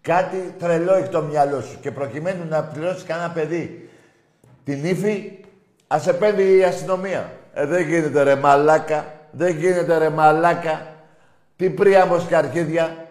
Κάτι 0.00 0.54
τρελό 0.58 0.94
έχει 0.94 1.08
το 1.08 1.22
μυαλό 1.22 1.60
σου 1.60 1.80
και 1.80 1.90
προκειμένου 1.90 2.48
να 2.48 2.64
πληρώσεις 2.64 3.04
κανένα 3.04 3.30
παιδί 3.30 3.90
την 4.64 4.84
ύφη, 4.84 5.32
ας 5.86 6.02
σε 6.02 6.12
παίρνει 6.12 6.56
η 6.56 6.62
αστυνομία. 6.62 7.32
Ε, 7.52 7.66
δεν 7.66 7.88
γίνεται 7.88 8.22
ρε 8.22 8.34
μαλάκα. 8.36 9.14
Δεν 9.32 9.56
γίνεται 9.56 9.98
ρε 9.98 10.08
μαλάκα. 10.08 10.86
Τι 11.56 11.70
πρίαμος 11.70 12.26
και 12.26 12.36
αρχίδια. 12.36 13.06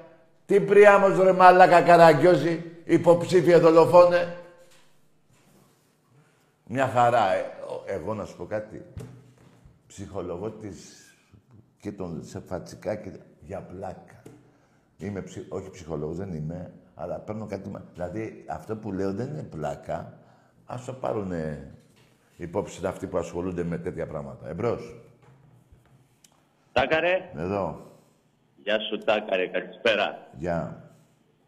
Τι 0.46 0.60
πρίαμος 0.62 1.20
ρε 1.20 1.32
μαλάκα 1.32 1.82
καραγκιόζη. 1.82 2.64
Υποψήφια 2.86 3.60
δολοφόνε. 3.60 4.36
Μια 6.68 6.88
χαρά. 6.88 7.34
Ε. 7.34 7.40
Ο- 7.70 7.84
Εγώ 7.86 8.14
να 8.14 8.26
σου 8.26 8.36
πω 8.38 8.46
κάτι. 8.46 8.86
Ψυχολογό 9.88 10.50
της 10.50 10.78
και 11.80 11.92
τον 11.92 12.24
σε 12.24 12.40
φατσικά 12.48 12.96
και 12.96 13.12
για 13.42 13.60
πλάκα. 13.62 14.22
Είμαι 14.98 15.22
ψυχ... 15.22 15.44
όχι 15.50 15.70
ψυχολόγος, 15.70 16.18
δεν 16.18 16.34
είμαι, 16.34 16.72
αλλά 16.96 17.16
παίρνω 17.20 17.46
κάτι... 17.46 17.70
μα- 17.70 17.84
Δηλαδή, 17.94 18.46
αυτό 18.48 18.76
που 18.76 18.92
λέω 18.92 19.14
δεν 19.14 19.28
είναι 19.28 19.44
πλάκα. 19.44 20.14
Ας 20.66 20.86
το 20.86 20.94
πάρουν 20.94 21.32
υπόψη 22.42 22.86
αυτοί 22.86 23.08
που 23.08 23.18
ασχολούνται 23.18 23.64
με 23.64 23.78
τέτοια 23.78 24.08
πράγματα. 24.08 24.50
Εμπρός. 24.50 24.96
Τάκαρε, 26.72 27.30
Εδώ. 27.38 27.82
γεια 28.64 28.80
σου 28.80 28.98
Τάκαρε, 28.98 29.48
καλησπέρα. 29.48 30.28
Γεια. 30.38 30.84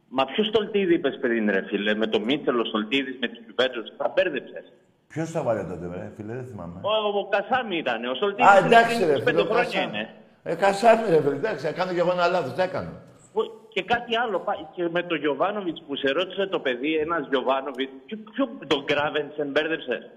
Μα 0.09 0.25
ποιος 0.25 0.47
Στολτίδη 0.47 0.93
είπες 0.93 1.17
πριν, 1.21 1.49
ρε 1.51 1.61
φίλε, 1.67 1.95
με 1.95 2.07
το 2.07 2.19
Μίτσελο 2.19 2.65
Στολτίδης, 2.65 3.17
με 3.19 3.27
τους 3.27 3.39
Γιουβέντους, 3.45 3.97
τα 3.97 4.11
μπέρδεψες. 4.15 4.73
Ποιος 5.07 5.31
τα 5.31 5.41
βάλε 5.43 5.63
τότε, 5.63 5.87
ρε, 5.93 6.11
φίλε, 6.15 6.33
δεν 6.33 6.45
θυμάμαι. 6.45 6.79
Ο, 6.81 7.17
ο 7.19 7.27
Κασάμι 7.29 7.77
ήταν, 7.77 8.05
ο 8.05 8.15
Στολτίδης. 8.15 8.49
Α, 8.51 8.57
εντάξει, 8.65 9.05
ρε, 9.05 9.15
25 9.15 9.23
φίλε, 9.25 9.41
ο 9.41 9.45
χρόνια 9.45 9.63
Κασάμι. 9.63 9.85
είναι. 9.97 10.09
Ε, 10.43 10.55
Κασάμι, 10.55 11.09
ρε, 11.09 11.21
φίλε, 11.21 11.35
εντάξει, 11.35 11.67
έκανα 11.67 11.93
κι 11.93 11.99
εγώ 11.99 12.11
ένα 12.11 12.27
λάθος, 12.27 12.53
τι 12.53 12.61
έκανα. 12.61 12.91
Ο- 13.33 13.61
Και 13.73 13.83
κάτι 13.83 14.17
άλλο, 14.17 14.39
πά- 14.39 14.69
και 14.75 14.89
με 14.89 15.03
τον 15.03 15.17
Γιωβάνοβιτς 15.17 15.83
που 15.87 15.95
σε 15.95 16.11
ρώτησε 16.11 16.47
το 16.47 16.59
παιδί, 16.59 16.95
ένας 16.95 17.27
Γιωβάνοβιτς, 17.29 17.91
ποιο, 18.05 18.17
ποιο 18.33 18.45
τον 18.67 18.83
Γκράβενσεν 18.83 19.47
μπέρδεψε. 19.51 20.09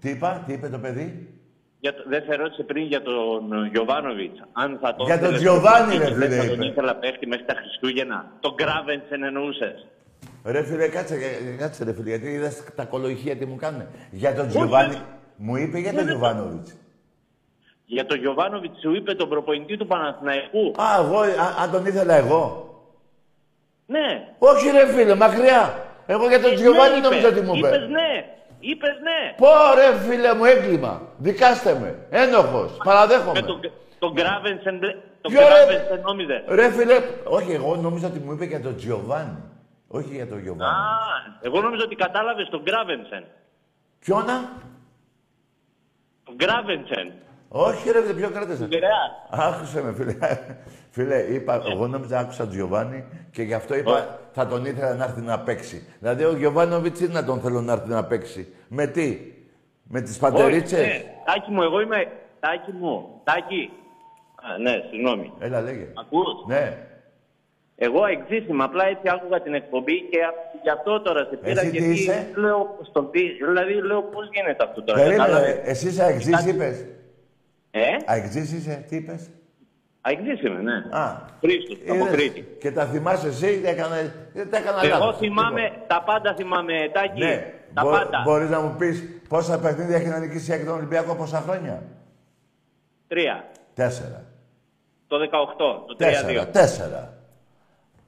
Τι 0.00 0.10
είπα, 0.10 0.42
τι 0.46 0.52
είπε 0.52 0.68
το 0.68 0.78
παιδί; 0.78 1.28
Για 1.80 1.94
το, 1.94 2.02
δεν 2.06 2.22
σε 2.28 2.34
ρώτησε 2.36 2.62
πριν 2.62 2.84
για 2.84 3.02
τον 3.02 3.66
Γιωβάνοβιτς. 3.72 4.40
Αν 4.52 4.78
θα 4.80 4.94
τον 4.94 5.06
Για 5.06 5.18
τον 5.18 5.34
ήθελες 5.34 5.40
Τζιοβάνι, 5.40 5.96
παίχτη, 5.98 6.08
ρε, 6.08 6.14
φίλε, 6.14 6.26
Δεν 6.26 6.40
θα 6.40 6.46
τον 6.46 6.54
είπε. 6.60 6.66
ήθελα 6.66 6.94
παίχτη 6.94 7.26
μέχρι 7.26 7.44
τα 7.44 7.54
Χριστούγεννα. 7.54 8.32
Τον 8.40 8.54
Γκράβενσεν 8.54 9.22
εννοούσες. 9.22 9.86
Ρε 10.44 10.62
φίλε, 10.64 10.88
κάτσε, 10.88 11.14
ε, 11.14 11.56
κάτσε 11.56 11.84
ρε 11.84 11.92
φίλε, 11.92 12.08
γιατί 12.08 12.26
είδες 12.26 12.64
τα 12.76 12.84
κολοϊχεία 12.84 13.36
τι 13.36 13.46
μου 13.46 13.56
κάνουν. 13.56 13.82
Για 14.10 14.34
τον 14.34 14.48
Τζιοβάνι, 14.48 14.96
μου 15.36 15.56
είπε 15.56 15.78
για 15.78 15.92
τον 15.94 16.04
Τζιοβάνοβιτς. 16.06 16.76
Για 17.84 18.06
τον 18.06 18.18
Γιωβάνοβιτς 18.18 18.80
σου 18.80 18.94
είπε 18.94 19.14
τον 19.14 19.28
προπονητή 19.28 19.76
του 19.76 19.86
Παναθηναϊκού. 19.86 20.72
Α, 20.76 20.84
εγώ, 20.98 21.20
α, 21.20 21.62
αν 21.62 21.70
τον 21.70 21.86
ήθελα 21.86 22.14
εγώ. 22.14 22.66
Ναι. 23.86 24.06
Όχι 24.38 24.70
ρε 24.70 24.86
φίλε, 24.92 25.14
μακριά. 25.14 25.84
Εγώ 26.06 26.28
για 26.28 26.40
τον 26.40 26.54
Τζιοβάνι 26.54 27.00
νόμιζα 27.00 27.28
ότι 27.28 27.40
μου 27.40 27.54
είπε. 27.54 27.68
Είπες 27.68 27.88
ναι. 27.88 28.17
Είπες 28.60 28.96
ναι. 29.02 29.34
Πω 29.36 29.46
ρε 29.74 29.98
φίλε 29.98 30.34
μου 30.34 30.44
έγκλημα. 30.44 31.02
Δικάστε 31.18 31.78
με. 31.78 32.06
Ένοχος. 32.10 32.70
Με 32.70 32.76
Παραδέχομαι. 32.84 33.40
τον, 33.40 33.60
τον 33.98 34.12
Γκράβενσεν, 34.12 34.80
τον 35.20 35.32
Ποιο 35.32 35.40
ρε- 35.40 35.46
Γκράβενσεν 35.46 36.00
νόμιζε. 36.00 36.44
Ρε 36.48 36.70
φίλε, 36.70 36.94
όχι 37.24 37.52
εγώ 37.52 37.76
νόμιζα 37.76 38.06
ότι 38.06 38.18
μου 38.18 38.32
είπε 38.32 38.44
για 38.44 38.60
τον 38.60 38.76
Τζιοβάνι. 38.76 39.36
Όχι 39.88 40.14
για 40.14 40.26
τον 40.28 40.38
Α, 40.38 40.40
Γιωβάνι. 40.40 40.72
εγώ 41.40 41.60
νόμιζα 41.60 41.84
ότι 41.84 41.94
κατάλαβες 41.94 42.48
τον 42.48 42.62
Γκράβενσεν. 42.62 43.24
Ποιόνα; 43.98 44.52
Τον 46.24 46.34
Γκράβενσεν. 46.34 47.12
Όχι 47.48 47.90
ρε 47.90 48.00
φίλε, 48.02 48.12
ποιο 48.12 48.30
κράτησα. 48.30 48.64
Του 48.68 48.78
Ρεάλ. 48.78 49.52
Άκουσε 49.52 49.82
με, 49.82 49.92
φίλε. 49.92 50.16
Φίλε, 50.90 51.16
είπα, 51.16 51.62
εγώ 51.70 51.86
νόμιζα 51.86 52.18
άκουσα 52.18 52.42
τον 52.42 52.48
Τζιοβάνι 52.52 53.04
και 53.30 53.42
γι' 53.42 53.54
αυτό 53.54 53.76
είπα 53.76 54.18
θα 54.32 54.46
τον 54.46 54.64
ήθελα 54.64 54.94
να 54.94 55.04
έρθει 55.04 55.20
να 55.20 55.40
παίξει. 55.40 55.86
Δηλαδή 55.98 56.24
ο 56.24 56.36
Γιωβάνοβιτς 56.36 57.00
είναι 57.00 57.12
να 57.12 57.24
τον 57.24 57.40
θέλω 57.40 57.60
να 57.60 57.72
έρθει 57.72 57.88
να 57.88 58.04
παίξει. 58.04 58.52
Με 58.68 58.86
τι, 58.86 59.18
με 59.82 60.00
τις 60.00 60.18
παντερίτσες; 60.18 60.80
Όχι, 60.80 60.88
ναι. 60.88 61.04
Τάκη 61.24 61.50
μου, 61.50 61.62
εγώ 61.62 61.80
είμαι... 61.80 62.06
Τάκη 62.40 62.72
μου, 62.72 63.20
Τάκη. 63.24 63.70
Α, 64.34 64.58
ναι, 64.58 64.72
συγγνώμη. 64.90 65.32
Έλα, 65.38 65.60
λέγε. 65.60 65.86
Ακούς; 66.00 66.26
Ναι. 66.46 66.76
Εγώ 67.76 68.06
εξής 68.06 68.46
είμαι, 68.48 68.64
απλά 68.64 68.86
έτσι 68.86 69.02
άκουγα 69.14 69.42
την 69.42 69.54
εκπομπή 69.54 70.00
και 70.10 70.18
α- 70.24 70.34
γι' 70.62 70.70
αυτό 70.70 71.00
τώρα 71.00 71.24
σε 71.30 71.36
πήρα 71.36 71.60
Εσύ 71.60 71.70
τι 71.70 71.76
γιατί 71.78 71.92
είσαι; 71.92 72.28
λέω 72.36 72.78
στον 72.82 73.10
τι, 73.10 73.20
δηλαδή 73.50 73.72
λέω 73.72 74.02
πώς 74.02 74.28
γίνεται 74.32 74.64
αυτό 74.64 74.82
τώρα. 74.82 74.98
Περίμενε, 74.98 75.22
κατάλαβες. 75.24 75.58
εσύ 75.64 75.88
είσαι 75.88 76.02
αεξής 76.02 76.30
Κάτι- 76.36 76.48
είπες. 76.50 76.86
Ε, 77.70 77.80
Αεξής 78.06 78.52
είσαι, 78.52 78.84
τι 78.88 78.96
είπες; 78.96 79.30
αεξής 80.00 80.42
είμαι, 80.42 80.60
ναι. 80.62 80.74
Α, 80.98 81.18
Χρήστος, 81.40 81.78
από 81.86 81.94
είδες, 81.94 82.10
Κρήτη. 82.10 82.56
Και 82.60 82.72
τα 82.72 82.84
θυμάσαι 82.86 83.26
εσύ, 83.28 83.56
δεν 83.58 83.72
έκανα, 83.72 83.96
δεν 84.32 84.50
τα 84.50 84.56
έκανα 84.56 84.80
Εγώ 84.84 84.88
λάθος. 84.98 85.16
θυμάμαι, 85.18 85.62
Λοιπόν. 85.62 85.78
τα 85.86 86.02
πάντα 86.02 86.34
θυμάμαι, 86.34 86.72
Τάκη. 86.92 87.18
Ναι, 87.24 87.52
τα 87.74 87.82
Μπο- 87.82 87.90
πάντα. 87.90 88.22
μπορείς 88.24 88.50
να 88.50 88.60
μου 88.60 88.74
πεις 88.78 89.02
πόσα 89.28 89.58
παιχνίδια 89.60 89.96
έχει 89.96 90.08
να 90.08 90.18
νικήσει 90.18 90.54
η 90.54 90.64
τον 90.64 90.74
Ολυμπιακό 90.74 91.14
πόσα 91.14 91.40
χρόνια; 91.40 91.82
Τρία. 93.08 93.44
Τέσσερα. 93.74 94.24
Το 95.06 95.18
18, 95.18 95.84
το 95.86 95.94
3-2. 95.96 95.96
Τέσσερα. 95.96 96.46
Τέσσερα. 96.48 97.12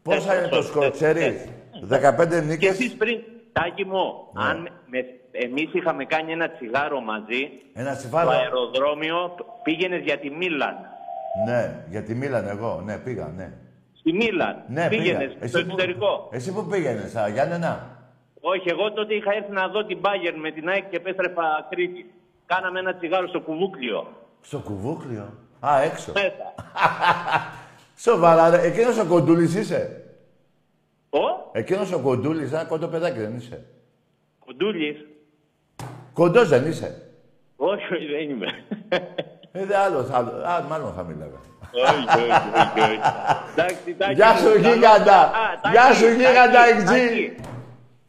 Πόσα 0.02 0.16
Τέσσερα, 0.18 0.38
είναι 0.40 0.48
το 0.48 0.56
sorry, 0.58 0.64
σκορ, 0.64 0.90
ξέρεις; 0.90 1.22
τέσσερα. 1.24 2.16
15 2.16 2.28
Και 2.28 2.40
νίκες; 2.40 2.70
εσείς 2.70 2.94
πριν, 2.96 3.20
Τάκη 3.52 3.84
μου, 3.84 4.28
Ναι. 4.32 4.42
αν 4.44 4.68
με, 4.86 4.98
εμείς 5.32 5.72
είχαμε 5.72 6.04
κάνει 6.04 6.32
ένα 6.32 6.50
τσιγάρο 6.50 7.00
μαζί, 7.00 7.48
Ένα 7.74 7.90
στο 7.90 7.98
τσιφάρο. 7.98 8.30
αεροδρόμιο, 8.30 9.34
πήγαινες 9.62 10.00
για 10.02 10.18
τη 10.18 10.30
Μίλαν. 10.30 10.76
Ναι, 11.46 11.84
για 11.90 12.02
τη 12.02 12.14
Μίλαν 12.14 12.48
εγώ. 12.48 12.82
Ναι, 12.84 12.98
πήγα, 12.98 13.32
ναι. 13.36 13.52
Στη 13.98 14.12
Μίλαν. 14.12 14.62
Ναι, 14.68 14.88
πήγαινες 14.88 15.32
πήγα. 15.34 15.48
στο 15.48 15.58
που- 15.58 15.64
εξωτερικό. 15.64 16.28
Εσύ 16.32 16.52
που 16.52 16.66
πήγαινες, 16.66 17.16
α, 17.16 17.28
Γιάννενα. 17.28 17.98
Όχι, 18.40 18.68
εγώ 18.68 18.92
τότε 18.92 19.14
είχα 19.14 19.32
έρθει 19.34 19.52
να 19.52 19.68
δω 19.68 19.84
την 19.84 19.98
Bayern 20.02 20.36
με 20.40 20.50
την 20.50 20.68
ΑΕΚ 20.68 20.88
και 20.90 20.96
επέστρεφα 20.96 21.66
Κρήτη. 21.70 22.12
Κάναμε 22.46 22.78
ένα 22.78 22.94
τσιγάρο 22.94 23.28
στο 23.28 23.40
κουβούκλιο. 23.40 24.06
Στο 24.40 24.58
κουβούκλιο; 24.58 25.32
Α, 25.60 25.80
έξω. 25.82 26.12
Μέσα. 26.14 26.54
Σοβαρά, 28.06 28.50
ρε. 28.50 28.60
Εκείνος 28.62 28.98
ο 28.98 29.06
κοντούλης 29.06 29.54
είσαι; 29.54 30.04
Ο 31.10 31.18
Εκείνος 31.52 31.92
ο 31.92 31.98
κοντούλης, 32.00 32.52
ένα 32.52 32.64
κοντό 32.64 32.86
παιδάκι 32.86 33.18
δεν 33.18 33.36
είσαι. 33.36 33.64
Κοντούλης. 34.44 34.96
Κοντός 36.12 36.48
δεν 36.48 36.66
είσαι. 36.66 37.02
Όχι, 37.56 37.94
όχι, 37.94 38.06
δεν 38.06 38.30
είμαι. 38.30 38.46
Ε, 39.52 39.64
δε 39.66 39.76
άλλος, 39.76 40.10
άλλος. 40.10 40.32
Α, 40.44 40.62
μάλλον 40.68 40.92
θα 40.92 41.02
μιλάγα. 41.02 41.40
όχι, 41.88 42.20
όχι, 42.20 42.30
όχι, 42.30 42.80
όχι. 42.80 43.00
Εντάξει, 43.52 43.94
Τάκη 43.98 44.14
Γεια 44.14 44.32
μου, 44.32 44.38
σου, 44.38 44.44
καλό- 44.62 44.74
γίγαντα. 44.74 45.20
Α, 45.22 45.30
Τάκη, 45.62 45.70
Γεια 45.76 45.92
σου, 45.94 46.04
Τάκη, 46.04 46.14
γίγαντα, 46.16 46.52
Τάκη. 46.52 46.70
εκτζή. 46.80 47.34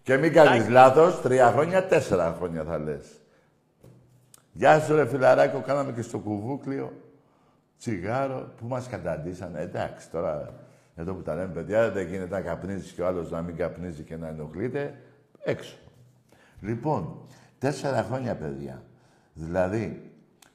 Και 0.04 0.18
μην 0.18 0.34
κάνεις 0.34 0.60
Τάκη. 0.62 0.72
λάθος, 0.72 1.22
τρία 1.22 1.52
χρόνια, 1.52 1.86
τέσσερα 1.86 2.36
χρόνια 2.38 2.64
θα 2.64 2.80
λες. 2.80 3.06
Γεια 4.52 4.80
σου 4.80 4.96
ρε 4.96 5.08
φιλαράκο, 5.08 5.60
κάναμε 5.66 5.92
και 5.92 6.02
στο 6.02 6.18
κουβούκλιο 6.18 6.94
τσιγάρο 7.78 8.52
που 8.58 8.66
μας 8.68 8.88
καταντήσανε. 8.88 9.62
Εντάξει, 9.62 10.10
τώρα 10.10 10.54
εδώ 10.96 11.14
που 11.14 11.22
τα 11.22 11.36
λέμε 11.36 11.54
παιδιά 11.54 11.90
δεν 11.92 12.08
γίνεται 12.08 12.36
να 12.36 12.42
καπνίζεις 12.42 12.92
και 12.92 13.02
ο 13.02 13.08
άλλος 13.08 13.32
να 13.32 13.42
μην 13.42 13.56
καπνίζει 13.56 14.04
και 14.04 14.16
να 14.18 14.28
ενοχλείται. 14.28 14.94
Έξω. 15.44 15.76
Λοιπόν, 16.62 17.28
τέσσερα 17.62 18.04
χρόνια 18.04 18.36
παιδιά. 18.38 18.84
Δηλαδή, 19.34 20.12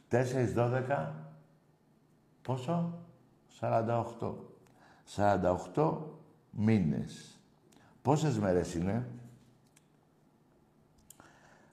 τέσσερις 0.09 0.53
δώδεκα, 0.53 1.31
πόσο; 2.43 2.99
48. 3.61 4.35
48 5.17 5.99
μήνες. 6.51 7.41
Πόσες 8.03 8.39
μέρες 8.39 8.75
είναι; 8.75 9.07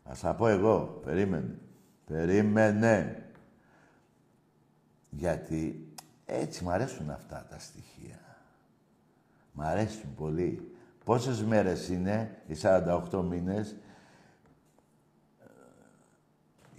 Ας 0.04 0.20
τα 0.20 0.34
πω 0.34 0.48
εγώ. 0.48 1.00
Περίμενε. 1.04 1.58
Περίμενε. 2.06 3.26
Γιατί 5.10 5.94
έτσι 6.26 6.64
μ' 6.64 6.70
αρέσουν 6.70 7.10
αυτά 7.10 7.46
τα 7.50 7.60
στοιχεία. 7.60 8.20
Μ' 9.52 9.62
αρέσουν 9.62 10.16
πολύ. 10.16 10.76
Πόσες 11.04 11.44
μέρες 11.44 11.90
είναι 11.90 12.42
οι 12.48 12.56
48 12.62 13.24
μήνες. 13.24 13.76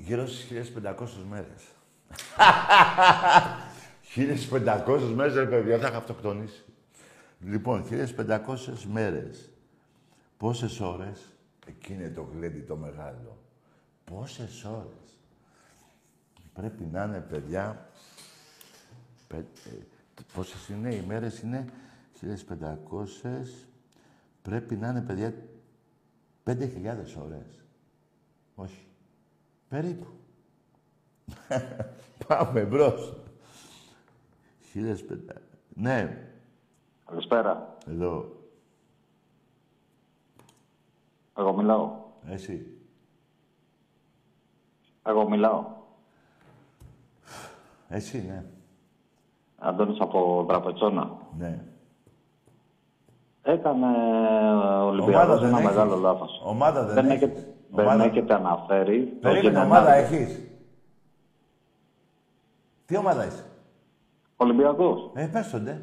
Γύρω 0.04 0.26
στις 0.26 0.72
1500 0.82 1.08
μέρες. 1.28 1.62
1500 4.86 5.12
μέρες, 5.14 5.34
ρε 5.34 5.46
παιδιά, 5.46 5.78
θα 5.78 5.88
είχα 5.88 5.96
αυτοκτονήσει. 5.96 6.64
Λοιπόν, 7.40 7.84
1500 8.16 8.58
μέρες. 8.92 9.50
Πόσες 10.36 10.80
ώρες, 10.80 11.20
εκεί 11.66 11.92
είναι 11.92 12.08
το 12.08 12.28
γλέντι 12.32 12.60
το 12.60 12.76
μεγάλο. 12.76 13.38
Πόσες 14.04 14.64
ώρες. 14.64 15.18
Πρέπει 16.52 16.84
να 16.92 17.04
είναι, 17.04 17.20
παιδιά, 17.20 17.90
πε, 19.26 19.36
ε, 19.36 19.44
πόσες 20.34 20.68
είναι 20.68 20.94
οι 20.94 21.04
μέρες, 21.06 21.40
είναι 21.40 21.64
1500, 22.20 23.68
πρέπει 24.42 24.76
να 24.76 24.88
είναι, 24.88 25.00
παιδιά, 25.00 25.34
5.000 26.44 27.16
ώρες. 27.16 27.64
Όχι. 28.54 28.86
Περίπου. 29.74 30.06
Πάμε 32.26 32.60
μπρος. 32.64 33.12
1500. 34.74 34.80
Ναι, 35.74 36.26
Καλησπέρα. 37.04 37.76
εδώ. 37.88 38.24
Εγώ 41.38 41.52
μιλάω. 41.56 41.90
Εσύ. 42.26 42.66
Εγώ 45.02 45.28
μιλάω. 45.28 45.64
Εσύ, 47.88 48.24
ναι. 48.28 48.44
Αντώνης 49.58 50.00
από 50.00 50.44
Τραπετσόνα. 50.48 51.16
Ναι. 51.38 51.64
Έκανε 53.42 53.86
ο 53.86 54.86
Ομάδα 54.86 54.86
Ολυμπιακός 54.86 55.40
δεν 55.40 55.48
ένα 55.48 55.58
έχεις. 55.58 55.68
μεγάλο 55.70 55.96
λάθος. 55.96 56.40
Ομάδα 56.44 56.84
δεν 56.84 56.94
δεν 56.94 57.10
έχεις. 57.10 57.22
έχετε, 57.22 57.53
δεν 57.74 57.84
Ομάδα- 57.86 58.04
έχετε 58.04 58.34
αναφέρει... 58.34 59.04
το 59.04 59.16
Περίμενε, 59.20 59.40
Γενενάδη. 59.48 59.70
ομάδα 59.70 59.92
έχεις; 59.94 60.40
Τι 62.86 62.96
ομάδα 62.96 63.26
είσαι; 63.26 63.44
Ολυμπιακός. 64.36 65.10
Ε, 65.14 65.26
πες 65.32 65.50
τον, 65.50 65.62
ναι. 65.62 65.80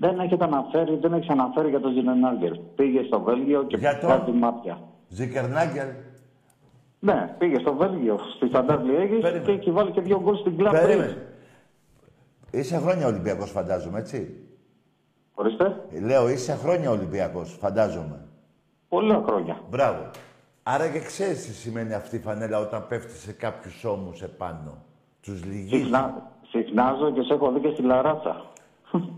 Δεν 0.00 0.18
έχετε 0.20 0.44
αναφέρει, 0.44 0.96
δεν 0.96 1.12
έχεις 1.12 1.28
αναφέρει 1.28 1.68
για 1.68 1.80
τον 1.80 1.92
Ζινενάγκερ. 1.92 2.58
Πήγε 2.58 3.02
στο 3.02 3.20
Βέλγιο 3.20 3.62
και 3.64 3.76
Για 3.76 3.98
το- 3.98 4.06
κάτι 4.06 4.32
μάτια. 4.32 4.78
Ζικερνάγκελ. 5.08 5.86
Ναι, 6.98 7.34
πήγε 7.38 7.58
στο 7.58 7.74
Βέλγιο, 7.74 8.18
στη 8.36 8.46
Σταντάρ 8.48 8.82
Λιέγης 8.82 9.20
Περίμενε. 9.20 9.44
και 9.44 9.52
έχει 9.52 9.70
βάλει 9.70 9.90
και 9.90 10.00
δύο 10.00 10.20
γκολ 10.20 10.36
στην 10.36 10.56
κλαπ. 10.56 10.72
Περίμενε. 10.72 11.26
Είσαι 12.50 12.78
χρόνια 12.78 13.06
Ολυμπιακός, 13.06 13.50
φαντάζομαι, 13.50 13.98
έτσι; 13.98 14.36
Ορίστε, 15.34 15.84
Λέω, 16.04 16.28
είσαι 16.28 16.54
χρόνια 16.54 16.90
Ολυμπιακός, 16.90 17.56
φαντάζομαι. 17.60 18.26
Πολλά 18.94 19.22
χρόνια. 19.26 19.56
Μπράβο. 19.70 20.10
Άρα 20.62 20.88
και 20.88 20.98
ξέρεις 20.98 21.46
τι 21.46 21.52
σημαίνει 21.52 21.94
αυτή 21.94 22.16
η 22.16 22.18
φανέλα 22.18 22.58
όταν 22.58 22.86
πέφτει 22.88 23.16
σε 23.18 23.32
κάποιους 23.32 23.84
ώμους 23.84 24.22
επάνω. 24.22 24.72
Τους 25.22 25.44
λυγείς. 25.44 25.80
Συχνά, 25.80 26.30
συχνάζω 26.50 27.10
και 27.12 27.22
σε 27.22 27.34
έχω 27.34 27.50
δει 27.52 27.60
και 27.60 27.70
στη 27.72 27.82
Λαράτσα. 27.82 28.44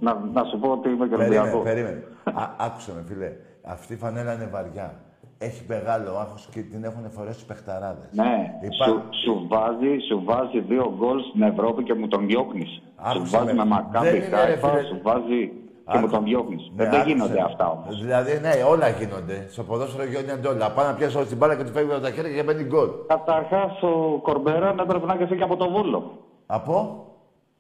να, 0.00 0.14
να 0.32 0.44
σου 0.44 0.58
πω 0.58 0.70
ότι 0.70 0.88
είμαι 0.88 1.06
και 1.08 1.16
Περίμενε, 1.16 1.38
Ολυμπιακό. 1.40 1.62
περίμενε. 1.62 2.02
Α, 2.24 2.50
άκουσε 2.58 2.92
με, 2.94 3.04
φίλε. 3.08 3.32
Αυτή 3.62 3.92
η 3.92 3.96
φανέλα 3.96 4.32
είναι 4.34 4.46
βαριά. 4.52 4.94
Έχει 5.38 5.64
μεγάλο 5.68 6.16
άγχος 6.18 6.48
και 6.52 6.60
την 6.60 6.84
έχουν 6.84 7.10
φορέσει 7.10 7.40
οι 7.42 7.46
παιχταράδες. 7.46 8.08
Ναι, 8.12 8.58
Υπά- 8.60 8.86
σου, 8.88 9.02
σου, 9.24 9.46
βάζει, 9.48 9.92
σου 10.08 10.22
βάζει 10.24 10.60
δύο 10.60 10.94
γκολ 10.98 11.20
στην 11.20 11.42
Ευρώπη 11.42 11.82
και 11.82 11.94
μου 11.94 12.08
τον 12.08 12.26
διώχνει. 12.26 12.64
Σου 12.66 12.82
Άκουσε 12.96 13.36
βάζει 13.36 13.46
με. 13.46 13.52
με 13.52 13.64
μακάμπι 13.64 14.06
Δεν 14.06 14.14
είναι, 14.16 14.24
ρε 14.30 14.36
χάιφα, 14.36 14.68
φίλε. 14.68 14.82
σου 14.82 14.98
βάζει 15.02 15.52
και 15.90 15.98
μου 15.98 16.04
Άκου- 16.04 16.10
τον 16.10 16.24
διώχνεις. 16.24 16.70
Ναι, 16.76 16.84
δεν 16.84 16.94
άκουσε. 17.00 17.10
γίνονται 17.14 17.40
αυτά 17.42 17.70
όμως. 17.70 18.00
Δηλαδή, 18.02 18.38
ναι, 18.40 18.50
όλα 18.68 18.88
γίνονται. 18.88 19.46
Στο 19.50 19.62
ποδόσφαιρο 19.62 20.04
γίνονται 20.04 20.48
όλα. 20.48 20.70
Πάνε 20.72 20.88
να 20.88 20.94
πιάσει 20.94 21.16
όλη 21.16 21.26
την 21.26 21.36
μπάλα 21.36 21.56
και 21.56 21.64
του 21.64 21.72
φεύγει 21.72 21.92
από 21.92 22.02
τα 22.02 22.10
χέρια 22.10 22.34
και 22.34 22.42
μπαίνει 22.42 22.62
γκολ. 22.64 22.88
Καταρχάς 23.06 23.82
ο 23.82 24.18
Κορμπεράν 24.22 24.78
έπρεπε 24.78 25.06
να 25.06 25.12
έχει 25.14 25.26
φύγει 25.26 25.42
από 25.42 25.56
το 25.56 25.70
βόλο. 25.70 26.18
Από; 26.46 27.04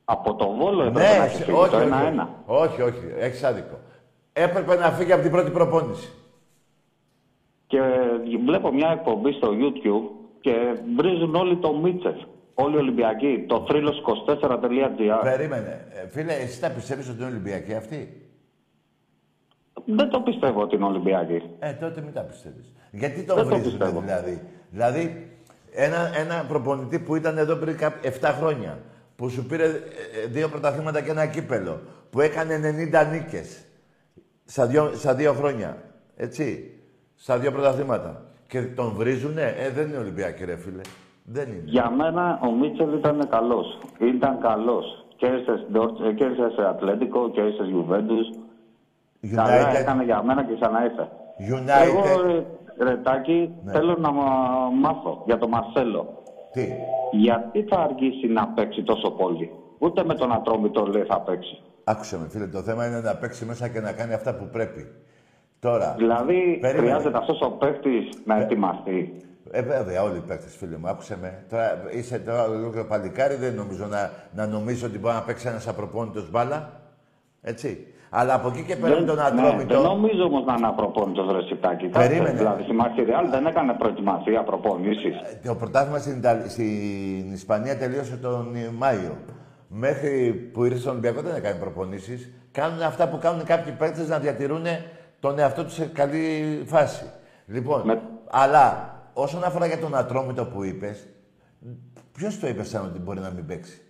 Από 0.04 0.34
το 0.34 0.50
βόλο 0.50 0.82
έπρεπε 0.82 1.08
Ναι, 1.12 1.18
να 1.18 1.24
έχει 1.24 1.36
σε- 1.36 1.44
φύγει 1.44 1.58
όχι, 1.58 1.70
το 1.70 1.76
όχι, 1.76 1.86
1-1. 1.86 2.28
όχι, 2.46 2.82
όχι, 2.82 3.00
έχεις 3.18 3.42
άδικο. 3.44 3.76
Έπρεπε 4.32 4.76
να 4.76 4.90
φύγει 4.90 5.12
από 5.12 5.22
την 5.22 5.30
πρώτη 5.30 5.50
προπόνηση. 5.50 6.08
Και 7.66 7.80
βλέπω 8.46 8.72
μια 8.72 8.88
εκπομπή 8.90 9.32
στο 9.32 9.48
YouTube 9.50 10.10
και 10.40 10.52
βρίζουν 10.96 11.34
όλοι 11.34 11.56
το 11.56 11.72
Μίτσελ. 11.72 12.14
Όλοι 12.54 12.74
οι 12.74 12.78
Ολυμπιακοί. 12.78 13.44
Το 13.48 13.66
θρύλος24.gr. 13.70 15.20
Περίμενε. 15.22 15.86
Ε, 16.04 16.08
φίλε, 16.08 16.32
εσύ 16.32 16.60
τα 16.60 16.70
πιστεύεις 16.70 17.08
ότι 17.08 17.16
είναι 17.18 17.26
Ολυμπιακοί 17.30 17.74
αυτοί; 17.74 18.28
Δεν 19.86 20.08
το 20.10 20.20
πιστεύω 20.20 20.62
ότι 20.62 20.74
είναι 20.74 20.84
Ολυμπιακοί. 20.84 21.42
Ε, 21.58 21.72
τότε 21.72 22.00
μην 22.00 22.12
τα 22.12 22.20
πιστεύεις. 22.20 22.72
Γιατί 22.90 23.22
τον 23.22 23.36
Δεν 23.36 23.44
το 23.44 23.50
βρίζουν 23.50 23.70
πιστεύω. 23.78 24.00
δηλαδή; 24.00 24.40
Δηλαδή, 24.70 25.30
ένα, 25.72 26.10
ένα 26.16 26.44
προπονητή 26.48 26.98
που 26.98 27.16
ήταν 27.16 27.38
εδώ 27.38 27.56
πριν 27.56 27.76
κά- 27.76 28.04
7 28.20 28.34
χρόνια, 28.38 28.78
που 29.16 29.28
σου 29.28 29.44
πήρε 29.46 29.64
ε, 29.64 29.68
ε, 29.68 30.26
δύο 30.26 30.48
πρωταθλήματα 30.48 31.00
και 31.00 31.10
ένα 31.10 31.26
κύπελο, 31.26 31.80
που 32.10 32.20
έκανε 32.20 32.60
90 32.92 33.06
νίκες 33.10 33.64
στα 34.44 34.66
δύο, 34.66 34.92
στα 34.94 35.14
δύο 35.14 35.32
χρόνια. 35.32 35.82
Έτσι. 36.16 36.68
Στα 37.16 37.38
δύο 37.38 37.52
πρωταθλήματα. 37.52 38.24
Και 38.46 38.62
τον 38.62 38.92
βρίζουνε; 38.94 39.54
Ε, 39.58 39.70
δεν 39.70 39.88
είναι 39.88 39.96
Ολυμπιακή, 39.96 40.44
ρε 40.44 40.56
φίλε. 40.56 40.80
Δεν 41.24 41.48
είναι. 41.48 41.62
Για 41.64 41.90
μένα 41.90 42.40
ο 42.42 42.50
Μίτσελ 42.52 42.92
ήταν 42.98 43.28
καλός. 43.28 43.78
Ήταν 43.98 44.38
καλός. 44.40 45.04
Κέρδισε 45.16 45.56
στην 45.56 45.80
Dortmund, 45.80 46.04
ε, 46.08 46.12
κέρδισε 46.12 46.50
σε 46.50 46.66
Ατλέντικο, 46.68 47.30
κέρδισε 47.30 47.64
σε 47.64 47.70
Juventus. 47.74 48.26
Καλά 49.34 49.70
United. 49.70 49.80
έκανε 49.80 50.04
για 50.04 50.22
μένα 50.22 50.44
και 50.44 50.54
ξαναήρθε. 50.54 51.08
United. 51.52 51.86
Εγώ, 51.86 52.22
ρε, 52.22 52.44
Ρετάκη, 52.84 53.54
Ναι. 53.64 53.72
θέλω 53.72 53.96
να 53.98 54.10
μα- 54.12 54.70
μάθω 54.80 55.22
για 55.26 55.38
τον 55.38 55.48
Μαρσέλο. 55.48 56.22
Τι; 56.52 56.68
Γιατί 57.12 57.62
θα 57.62 57.76
αργήσει 57.78 58.26
να 58.26 58.48
παίξει 58.48 58.82
τόσο 58.82 59.10
πολύ; 59.10 59.50
Ούτε 59.78 60.04
με 60.04 60.14
τον 60.14 60.32
Ατρόμητο 60.32 60.86
λέει 60.86 61.02
θα 61.02 61.20
παίξει. 61.20 61.62
Άκουσε 61.84 62.18
με, 62.18 62.28
φίλε. 62.28 62.46
Το 62.46 62.62
θέμα 62.62 62.86
είναι 62.86 63.00
να 63.00 63.14
παίξει 63.16 63.44
μέσα 63.44 63.68
και 63.68 63.80
να 63.80 63.92
κάνει 63.92 64.12
αυτά 64.14 64.34
που 64.34 64.48
πρέπει. 64.52 64.86
Τώρα. 65.60 65.94
Δηλαδή 65.98 66.58
Περίμενε. 66.60 66.88
χρειάζεται 66.88 67.18
αυτός 67.18 67.40
ο 67.40 67.50
παίκτης 67.50 68.08
να 68.24 68.36
ετοιμαστεί. 68.40 69.16
Ε, 69.56 69.62
βέβαια, 69.62 70.02
όλοι 70.02 70.16
οι 70.16 70.22
παίκτες, 70.26 70.56
φίλε 70.56 70.76
μου, 70.76 70.88
άκουσε 70.88 71.16
με. 71.20 71.44
Τώρα 71.50 71.82
είσαι 71.90 72.18
τώρα 72.18 72.44
ολόκληρο 72.44 72.84
παλικάρι, 72.86 73.34
δεν 73.34 73.54
νομίζω 73.54 73.86
να, 73.86 74.10
να 74.34 74.46
νομίζω 74.46 74.86
ότι 74.86 74.98
μπορεί 74.98 75.14
να 75.14 75.22
παίξει 75.22 75.48
ένας 75.48 75.68
απροπόνητος 75.68 76.30
μπάλα. 76.30 76.80
Έτσι. 77.42 77.86
Αλλά 78.10 78.34
από 78.34 78.48
εκεί 78.48 78.62
και 78.62 78.76
πέρα 78.76 79.00
με 79.00 79.06
τον 79.06 79.16
ναι, 79.16 79.22
Ατρόμητο. 79.22 79.74
δεν 79.74 79.82
νομίζω 79.82 80.22
όμως 80.24 80.44
να 80.44 80.54
είναι 80.58 80.66
απροπόνητος 80.66 81.32
ρεσιτάκι. 81.32 81.86
Περίμενε. 81.86 82.38
Δηλαδή 82.38 82.62
στη 82.62 82.72
Μαρσιριάλ 82.72 83.30
δεν 83.30 83.46
έκανε 83.46 83.72
προετοιμασία 83.72 84.42
προπονήσει. 84.42 85.12
Το 85.44 85.54
πρωτάθλημα 85.54 85.98
στην, 85.98 86.16
Ιταλ- 86.16 86.48
στην 86.50 87.32
Ισπανία 87.32 87.78
τελείωσε 87.78 88.16
τον 88.16 88.56
Μάιο. 88.76 89.16
Μέχρι 89.68 90.32
που 90.52 90.64
ήρθε 90.64 90.78
στον 90.78 90.90
Ολυμπιακό 90.92 91.20
δεν 91.20 91.34
έκανε 91.34 91.58
προπονήσεις. 91.58 92.30
Κάνουν 92.52 92.82
αυτά 92.82 93.08
που 93.08 93.18
κάνουν 93.18 93.44
κάποιοι 93.44 93.72
παίκτες 93.72 94.08
να 94.08 94.18
διατηρούν 94.18 94.64
τον 95.20 95.38
εαυτό 95.38 95.64
τους 95.64 95.74
σε 95.74 95.86
καλή 95.86 96.62
φάση. 96.66 97.04
Λοιπόν, 97.46 97.82
Με- 97.84 98.00
αλλά 98.30 98.93
όσον 99.14 99.44
αφορά 99.44 99.66
για 99.66 99.78
τον 99.78 99.94
Ατρόμητο 99.94 100.44
που 100.44 100.64
είπες, 100.64 101.06
ποιος 102.12 102.38
το 102.38 102.46
είπε 102.46 102.64
σαν 102.64 102.84
ότι 102.84 102.98
μπορεί 102.98 103.20
να 103.20 103.30
μην 103.30 103.46
παίξει; 103.46 103.82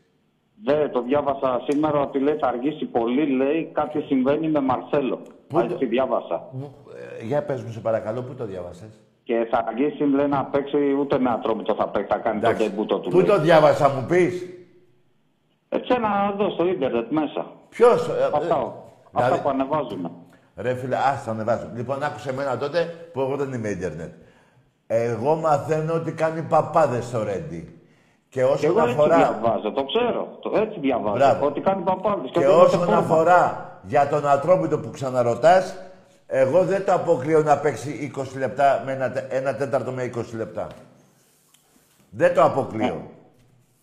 Δεν 0.65 0.91
το 0.93 1.03
διάβασα 1.03 1.61
σήμερα 1.69 2.01
ότι 2.01 2.19
λέει 2.19 2.37
θα 2.37 2.47
αργήσει 2.49 2.85
πολύ, 2.85 3.27
λέει 3.27 3.71
κάτι 3.73 4.01
συμβαίνει 4.01 4.49
με 4.51 4.61
Μαρσέλο. 4.61 5.23
Πού 5.49 5.59
Έτσι 5.59 5.71
το- 5.71 5.79
τη 5.79 5.87
διάβασα. 5.87 6.49
Μου- 6.53 6.75
ε, 7.21 7.25
για 7.25 7.43
πες 7.45 7.63
μου 7.63 7.73
σε 7.73 7.81
παρακαλώ, 7.81 8.23
πού 8.23 8.35
το 8.35 8.45
διάβασες; 8.45 9.01
Και 9.23 9.47
θα 9.51 9.65
αργήσει 9.67 10.03
λέει 10.05 10.27
να 10.29 10.45
παίξει 10.45 10.93
ούτε 11.01 11.19
με 11.19 11.31
ατρόμητο 11.31 11.75
θα 11.75 11.89
παίξει, 11.89 12.09
θα 12.13 12.19
κάνει 12.19 12.41
το 12.41 12.53
τεμπούτο 12.55 12.99
του. 12.99 13.11
Πού 13.11 13.17
λέει. 13.17 13.27
το 13.27 13.41
διάβασα, 13.41 13.89
μου 13.89 14.07
πεις; 14.09 14.43
Έτσι 15.69 15.93
ένα 15.97 16.31
εδώ 16.33 16.51
στο 16.51 16.67
ίντερνετ 16.67 17.11
μέσα. 17.11 17.47
Ποιος. 17.69 18.09
ε, 18.09 18.13
Αυτά, 18.25 18.39
ε, 18.39 18.41
αυτά 19.13 19.25
δηλαδή- 19.25 19.43
που 19.43 19.49
ανεβάζουμε. 19.49 20.11
Ρε 20.57 20.75
φίλε, 20.75 20.97
ας 20.97 21.25
τα 21.25 21.31
ανεβάζω. 21.31 21.71
Λοιπόν, 21.75 22.03
άκουσε 22.03 22.31
εμένα 22.31 22.59
τότε 22.59 23.09
που 23.13 23.21
εγώ 23.21 23.37
δεν 23.37 23.53
είμαι 23.53 23.69
ίντερνετ. 23.69 24.13
Εγώ 24.87 25.35
μαθαίνω 25.35 25.95
ότι 25.95 26.13
κάνει 26.13 26.43
παπάδες 26.43 27.05
στο 27.05 27.23
Ρέντι. 27.23 27.79
Και 28.29 28.41
Και 28.41 28.45
όσον 28.47 28.71
εγώ 28.71 28.81
έτσι 28.81 28.93
αφορά... 28.93 29.17
διαβάζω, 29.17 29.73
το 29.73 29.85
ξέρω. 29.85 30.39
Το 30.41 30.53
έτσι 30.61 30.81
διαβάζω. 30.81 31.17
Μπράβο. 31.17 31.47
Ότι 31.47 31.61
κάνει 31.61 31.83
παπάδες. 31.83 32.31
Και 32.31 32.39
ότι 32.39 32.47
είναι 32.47 32.55
σε 32.57 32.61
όσον 32.67 32.81
φόρμα. 32.81 32.97
αφορά 32.97 33.71
για 33.83 34.09
τον 34.09 34.29
Ατρόμητο 34.29 34.79
που 34.79 34.91
ξαναρωτάς, 34.91 35.77
εγώ 36.27 36.65
δεν 36.65 36.85
το 36.85 36.93
αποκλείω 36.93 37.43
να 37.43 37.57
παίξει 37.59 38.13
20 38.19 38.23
λεπτά 38.39 38.83
με 38.85 38.93
ένα, 38.93 39.11
τε- 39.11 39.33
ένα 39.33 39.55
τέταρτο 39.55 39.91
με 39.91 40.11
20 40.17 40.37
λεπτά. 40.37 40.67
Δεν 42.11 42.35
το 42.35 42.43
αποκλείω. 42.43 43.03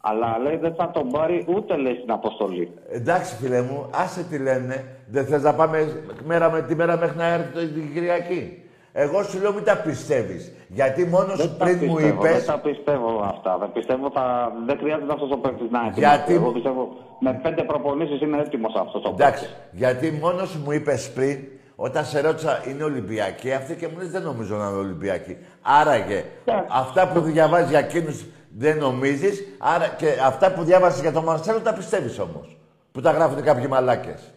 Αλλά 0.02 0.38
λέει 0.44 0.58
δεν 0.58 0.76
θα 0.76 0.92
τον 0.92 1.10
πάρει 1.12 1.46
ούτε 1.48 1.76
λέει 1.78 1.96
στην 1.96 2.12
αποστολή. 2.12 2.72
Εντάξει, 2.90 3.36
φίλε 3.36 3.62
μου, 3.62 3.90
άσε 3.94 4.24
τι 4.24 4.38
λένε. 4.38 4.86
Δεν 5.08 5.26
θες 5.26 5.42
να 5.44 5.54
πάμε 5.54 6.02
μέρα 6.26 6.52
με 6.52 6.62
τη 6.62 6.76
μέρα 6.76 6.98
μέχρι 6.98 7.18
να 7.18 7.26
έρθει 7.26 7.52
το- 7.54 7.60
την 7.60 7.94
Κυριακή. 7.94 8.64
Εγώ 8.94 9.24
σου 9.24 9.40
λέω 9.42 9.54
μην 9.54 9.64
τα 9.64 9.78
πιστεύεις. 9.78 10.52
Γιατί 10.68 11.06
μόνος 11.06 11.40
σου 11.40 11.56
τα 11.58 11.66
πριν 11.66 11.78
μου 11.82 11.96
πιστεύω, 11.96 12.26
είπες... 12.26 12.32
Δεν 12.32 12.46
τα 12.46 12.60
πιστεύω 12.60 13.22
αυτά. 13.24 13.58
Δεν, 13.58 13.72
πιστεύω 13.72 14.12
θα... 14.14 14.52
δεν 14.66 14.78
χρειάζεται 14.78 15.14
αυτός 15.14 15.32
ο 15.32 15.38
παίκτης 15.38 15.70
να 15.72 15.80
είναι 15.80 15.94
Γιατί- 15.96 16.34
Εγώ 16.34 16.52
πιστεύω 16.52 16.88
με 17.20 17.40
πέντε 17.44 17.64
προπονήσεις 17.64 18.22
είναι 18.22 18.38
έτοιμος 18.38 18.74
αυτός 18.76 19.04
ο 19.06 19.12
παίκτης. 19.12 19.26
Εντάξει, 19.26 19.50
γιατί 19.72 20.12
μόνος 20.12 20.50
σου 20.50 20.62
μου 20.66 20.72
είπες 20.72 21.12
πριν 21.12 21.38
Όταν 21.76 22.06
σε 22.06 22.22
ρώτησα 22.22 22.64
είναι 22.68 22.84
Ολυμπιακοί, 22.84 23.52
αυτοί 23.52 23.76
και 23.76 23.88
μου 23.88 23.98
λες 23.98 24.12
δεν 24.12 24.22
νομίζω 24.22 24.56
να 24.56 24.68
είναι 24.68 24.78
Ολυμπιακοί. 24.78 25.38
Άραγε, 25.62 26.26
αυτά 26.70 27.08
που 27.08 27.20
διαβάζεις 27.20 27.70
για 27.70 27.80
εκείνους 27.80 28.26
δεν 28.58 28.78
νομίζεις, 28.78 29.48
άρα 29.58 29.88
και 29.88 30.08
αυτά 30.26 30.52
που 30.52 30.64
διάβασες 30.64 31.02
για 31.02 31.12
τον 31.12 31.24
Μαρσέλο 31.24 31.60
τα 31.60 31.74
πιστεύεις 31.74 32.20
όμως. 32.20 32.58
Που 32.92 33.02
τα 33.02 33.12
γράφουν 33.12 33.44
κάποιοι 33.44 33.66
μαλάκες. 33.70 34.34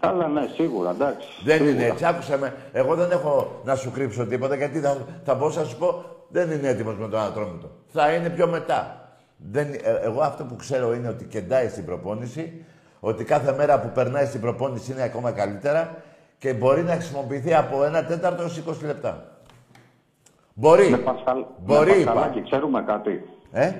Καλά, 0.00 0.28
ναι, 0.28 0.46
σίγουρα, 0.54 0.90
εντάξει. 0.90 1.28
Δεν 1.44 1.56
Σίγουρα. 1.56 1.72
είναι 1.74 1.84
έτσι. 1.84 2.04
Άκουσα 2.04 2.36
με. 2.36 2.54
Εγώ 2.72 2.94
δεν 2.94 3.10
έχω 3.10 3.60
να 3.64 3.74
σου 3.74 3.90
κρύψω 3.90 4.26
τίποτα 4.26 4.54
γιατί 4.54 4.80
θα, 4.80 4.96
θα 5.24 5.34
μπορούσα 5.34 5.60
να 5.60 5.66
σου 5.66 5.76
πω 5.78 6.04
δεν 6.28 6.50
είναι 6.50 6.68
έτοιμος 6.68 6.96
με 6.96 7.08
τον 7.08 7.20
ατρόμητο. 7.20 7.70
Θα 7.86 8.12
είναι 8.12 8.30
πιο 8.30 8.46
μετά. 8.46 9.00
Δεν, 9.36 9.72
ε, 9.72 9.78
εγώ 10.02 10.20
αυτό 10.20 10.44
που 10.44 10.56
ξέρω 10.56 10.94
είναι 10.94 11.08
ότι 11.08 11.24
κεντάει 11.24 11.68
στην 11.68 11.84
προπόνηση, 11.84 12.64
ότι 13.00 13.24
κάθε 13.24 13.52
μέρα 13.52 13.80
που 13.80 13.88
περνάει 13.94 14.26
στην 14.26 14.40
προπόνηση 14.40 14.92
είναι 14.92 15.02
ακόμα 15.02 15.32
καλύτερα 15.32 15.94
και 16.38 16.52
μπορεί 16.52 16.82
να 16.82 16.92
χρησιμοποιηθεί 16.92 17.54
από 17.54 17.84
ένα 17.84 18.04
τέταρτο 18.04 18.42
έως 18.42 18.62
20 18.68 18.86
λεπτά. 18.86 19.24
Μπορεί. 20.54 20.90
Με, 20.90 20.96
Πασχαλ... 20.96 21.44
Μπορεί, 21.58 21.90
με 21.90 21.96
είπα. 21.96 22.12
Πασχαλάκη, 22.12 22.42
ξέρουμε 22.42 22.82
κάτι; 22.82 23.28
Ε, 23.52 23.72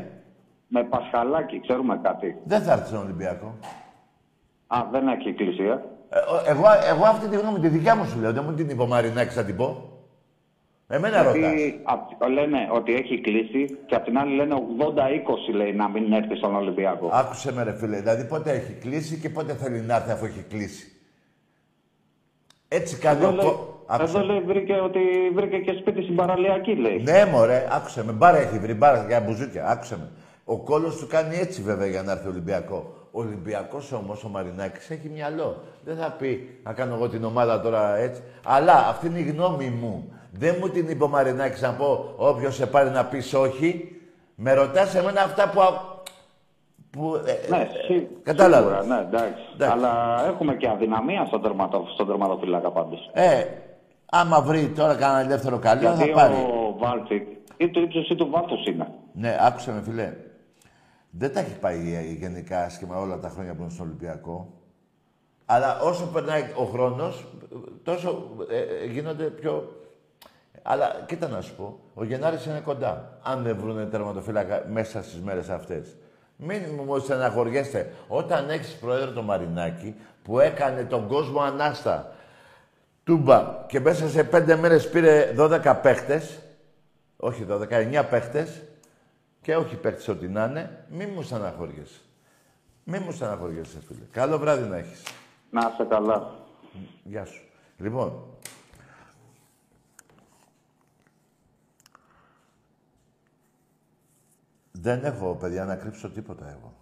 Με 0.68 0.84
Πασχαλάκη, 0.84 1.60
ξέρουμε 1.60 2.00
κάτι; 2.02 2.36
δεν 2.44 2.62
θα 2.62 2.72
έρθει 2.72 2.86
στον 2.86 2.98
Ολυμπιακό. 3.00 3.54
Α, 4.66 4.78
δεν 4.90 5.08
έχει 5.08 5.28
εκκλησία. 5.28 5.84
Ε, 6.08 6.18
ο- 6.18 6.42
εγώ, 6.46 6.64
εγώ 6.88 7.04
αυτή 7.04 7.28
τη 7.28 7.36
γνώμη 7.36 7.58
τη 7.58 7.68
δικιά 7.68 7.96
μου 7.96 8.04
σου 8.04 8.18
λέω, 8.20 8.32
δεν 8.32 8.44
μου 8.46 8.54
την 8.54 8.68
είπε 8.68 8.82
ο 8.82 8.86
Μαρινάκης, 8.86 9.34
θα 9.34 9.44
την 9.44 9.56
πω. 9.56 9.90
Εμένα 10.88 11.22
ρωτάς. 11.22 11.36
Γιατί 11.38 11.80
απ- 11.82 12.28
λένε 12.28 12.68
ότι 12.72 12.94
έχει 12.94 13.20
κλείσει 13.20 13.78
και 13.86 13.94
απ' 13.94 14.04
την 14.04 14.18
άλλη 14.18 14.34
λένε 14.36 14.54
80-20 14.54 15.52
λέει 15.52 15.72
να 15.72 15.88
μην 15.88 16.12
έρθει 16.12 16.36
στον 16.36 16.54
Ολυμπιακό. 16.56 17.10
Άκουσε 17.12 17.52
με 17.52 17.62
ρε 17.62 17.72
φίλε, 17.76 17.96
δηλαδή 18.00 18.24
πότε 18.24 18.50
έχει 18.50 18.72
κλείσει 18.72 19.16
και 19.18 19.30
πότε 19.30 19.52
θέλει 19.54 19.80
να 19.80 19.94
έρθει 19.96 20.10
αφού 20.10 20.24
έχει 20.24 20.44
κλείσει. 20.48 20.90
Έτσι 22.68 22.96
κάνει 22.96 23.18
Εδώ 23.18 23.28
ο 23.28 23.32
λέει, 23.32 23.44
κο... 23.44 23.80
Άκουσε. 23.86 24.16
εδώ 24.18 24.26
λέει 24.26 24.40
βρήκε 24.40 24.72
ότι 24.72 25.00
βρήκε 25.34 25.56
και 25.58 25.72
σπίτι 25.80 26.02
στην 26.02 26.14
παραλιακή 26.16 26.74
λέει. 26.74 27.02
Ναι 27.02 27.24
μωρέ, 27.32 27.66
άκουσε 27.70 28.04
με, 28.04 28.12
μπάρα 28.12 28.36
έχει 28.38 28.58
βρει, 28.58 28.74
μπάρα 28.74 29.04
για 29.08 29.20
μπουζούκια, 29.20 29.66
άκουσε 29.66 29.96
με. 29.96 30.08
Ο 30.44 30.58
κόλος 30.58 30.96
του 30.96 31.06
κάνει 31.06 31.36
έτσι 31.36 31.62
βέβαια 31.62 31.86
για 31.86 32.02
να 32.02 32.12
έρθει 32.12 32.28
ο 32.28 32.32
Ολυμπιακός. 33.16 33.92
Ο 33.92 33.92
Ολυμπιακός 33.92 33.92
όμως, 33.92 34.24
ο 34.24 34.28
Μαρινάκης, 34.28 34.90
έχει 34.90 35.08
μυαλό. 35.08 35.62
Δεν 35.84 35.96
θα 35.96 36.10
πει 36.18 36.60
να 36.64 36.72
κάνω 36.72 36.94
εγώ 36.94 37.08
την 37.08 37.24
ομάδα 37.24 37.60
τώρα 37.60 37.96
έτσι. 37.96 38.22
Αλλά 38.44 38.72
αυτή 38.88 39.06
είναι 39.06 39.18
η 39.18 39.22
γνώμη 39.22 39.68
μου. 39.68 40.12
Δεν 40.32 40.54
μου 40.60 40.68
την 40.68 40.88
είπε 40.88 41.04
ο 41.04 41.08
Μαρινάκης 41.08 41.60
να 41.62 41.72
πω 41.72 42.14
όποιος 42.16 42.54
σε 42.54 42.66
πάρει 42.66 42.90
να 42.90 43.04
πεις 43.04 43.34
όχι. 43.34 43.90
Με 44.34 44.52
ρωτάς 44.52 44.94
εμένα 44.94 45.20
αυτά 45.22 45.48
που... 45.50 45.60
α- 45.60 45.94
που 46.90 47.14
ε, 47.26 47.50
Ναι, 47.50 47.68
σί, 47.86 48.08
κατάλαβες. 48.22 48.78
σίγουρα, 48.82 48.96
ναι, 49.02 49.06
εντάξει. 49.08 49.42
Εντάξει. 49.54 49.72
Αλλά 49.78 50.24
έχουμε 50.26 50.54
και 50.56 50.68
αδυναμία 50.68 51.24
στον, 51.26 51.42
τερματο, 51.42 51.86
στον 51.94 52.06
τερματοφύλακα 52.06 52.70
πάντως. 52.70 53.10
Ε, 53.12 53.44
άμα 54.10 54.40
βρει 54.42 54.68
τώρα 54.76 54.94
κανένα 54.94 55.20
ελεύθερο 55.20 55.58
καλό, 55.58 55.88
θα 55.88 55.94
Γιατί 55.94 56.10
πάρει. 56.10 56.34
ο 56.34 56.76
Βάλτσικ 56.78 57.26
ή 57.56 57.68
του 57.70 57.80
ύψους 57.80 58.08
ή 58.08 58.14
του 58.14 58.28
βάθους 58.30 58.66
είναι. 58.66 58.88
Ναι, 59.12 59.36
άκουσε 59.40 59.72
με 59.72 59.82
φίλε. 59.84 60.12
Δεν 61.18 61.32
τα 61.32 61.40
έχει 61.40 61.58
πάει 61.58 61.94
ε, 61.94 62.12
γενικά 62.12 62.64
άσχημα 62.64 62.96
όλα 62.96 63.18
τα 63.18 63.28
χρόνια 63.28 63.54
που 63.54 63.62
είναι 63.62 63.70
στον 63.70 63.86
Ολυμπιακό. 63.86 64.52
Αλλά 65.44 65.80
όσο 65.80 66.06
περνάει 66.06 66.42
ο 66.56 66.64
χρόνος, 66.64 67.26
τόσο 67.82 68.30
ε, 68.50 68.58
ε, 68.58 68.86
γίνονται 68.86 69.24
πιο... 69.24 69.80
Αλλά 70.62 71.04
κοίτα 71.06 71.28
να 71.28 71.40
σου 71.40 71.54
πω, 71.54 71.78
ο 71.94 72.04
Γενάρης 72.04 72.46
είναι 72.46 72.60
κοντά. 72.60 73.18
Αν 73.22 73.42
δεν 73.42 73.56
βρουν 73.60 73.90
τερματοφύλακα 73.90 74.64
μέσα 74.70 75.02
στις 75.02 75.20
μέρες 75.20 75.48
αυτές. 75.48 75.96
Μην 76.36 76.62
μου 76.86 76.98
στεναχωριέστε. 76.98 77.92
Όταν 78.08 78.50
έχεις 78.50 78.74
πρόεδρο 78.74 79.10
το 79.10 79.22
Μαρινάκη 79.22 79.94
που 80.22 80.38
έκανε 80.38 80.84
τον 80.84 81.08
κόσμο 81.08 81.40
ανάστα 81.40 82.12
τούμπα 83.04 83.64
και 83.66 83.80
μέσα 83.80 84.08
σε 84.08 84.24
πέντε 84.24 84.56
μέρες 84.56 84.90
πήρε 84.90 85.34
12 85.38 85.76
παίχτες, 85.82 86.38
όχι 87.16 87.46
12, 87.50 88.00
9 88.00 88.04
παίχτες 88.10 88.62
και 89.46 89.56
όχι 89.56 89.76
παίχτες 89.76 90.08
ό,τι 90.08 90.28
να 90.28 90.44
είναι, 90.44 90.86
μη 90.90 91.06
μου 91.06 91.22
στεναχωριέσαι. 91.22 92.00
Μη 92.84 92.98
μου 92.98 93.12
στεναχωριέσαι, 93.12 93.80
φίλε. 93.80 94.04
Καλό 94.10 94.38
βράδυ 94.38 94.68
να 94.68 94.76
έχεις. 94.76 95.02
Να 95.50 95.70
είσαι 95.72 95.84
καλά. 95.84 96.46
Γεια 97.04 97.24
σου. 97.24 97.42
Λοιπόν, 97.76 98.24
δεν 104.72 105.04
έχω, 105.04 105.34
παιδιά, 105.34 105.64
να 105.64 105.76
κρύψω 105.76 106.10
τίποτα 106.10 106.48
εγώ. 106.48 106.74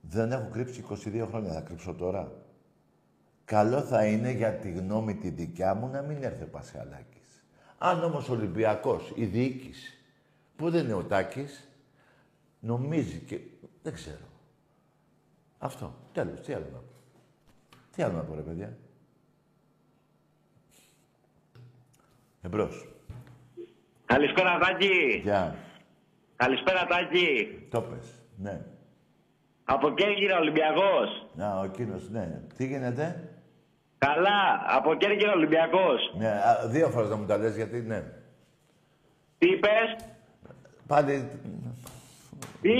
Δεν 0.00 0.32
έχω 0.32 0.48
κρύψει 0.52 0.84
22 0.90 1.26
χρόνια, 1.28 1.52
θα 1.52 1.60
κρύψω 1.60 1.94
τώρα. 1.94 2.32
Καλό 3.44 3.80
θα 3.80 4.06
είναι 4.06 4.30
για 4.30 4.52
τη 4.52 4.70
γνώμη 4.70 5.14
τη 5.14 5.28
δικιά 5.28 5.74
μου 5.74 5.88
να 5.88 6.02
μην 6.02 6.22
έρθει 6.22 6.42
ο 6.42 6.48
Πασχαλάκης. 6.48 7.44
Αν 7.78 8.04
όμως 8.04 8.28
ο 8.28 8.32
Ολυμπιακός, 8.32 9.12
η 9.14 9.24
διοίκηση, 9.24 9.96
που 10.56 10.70
δεν 10.70 10.84
είναι 10.84 10.94
ο 10.94 11.04
Τάκης, 11.04 11.68
νομίζει 12.60 13.18
και... 13.18 13.40
δεν 13.82 13.92
ξέρω. 13.92 14.26
Αυτό. 15.58 15.94
Τέλος. 16.12 16.40
Τι 16.40 16.52
άλλο 16.52 16.66
να 16.72 16.78
πω. 16.78 16.92
Τι 17.90 18.02
άλλο 18.02 18.16
να 18.16 18.22
πω, 18.22 18.34
ρε 18.34 18.40
παιδιά. 18.40 18.76
Εμπρός. 22.42 22.88
Καλησπέρα, 24.04 24.58
Τάκη. 24.58 25.20
Γεια. 25.22 25.56
Καλησπέρα, 26.36 26.86
Τάκη. 26.86 27.58
Το 27.70 27.80
πες. 27.80 28.22
Ναι. 28.36 28.60
Από 29.64 29.94
Κέρκυρα, 29.94 30.38
Ολυμπιακός. 30.38 31.26
Να, 31.34 31.60
ο 31.60 31.66
κύριος, 31.66 32.08
ναι. 32.10 32.42
Τι 32.56 32.66
γίνεται; 32.66 33.28
Καλά, 33.98 34.64
από 34.66 34.94
Κέρκυρα, 34.94 35.32
Ολυμπιακός. 35.32 36.14
Ναι, 36.18 36.28
α, 36.28 36.68
δύο 36.68 36.88
φορές 36.88 37.08
να 37.08 37.16
μου 37.16 37.26
τα 37.26 37.36
λες, 37.36 37.56
γιατί 37.56 37.80
ναι. 37.80 38.00
Τι 39.38 39.48
είπες, 39.48 39.96
Πάλι... 40.86 41.28
τι, 42.60 42.70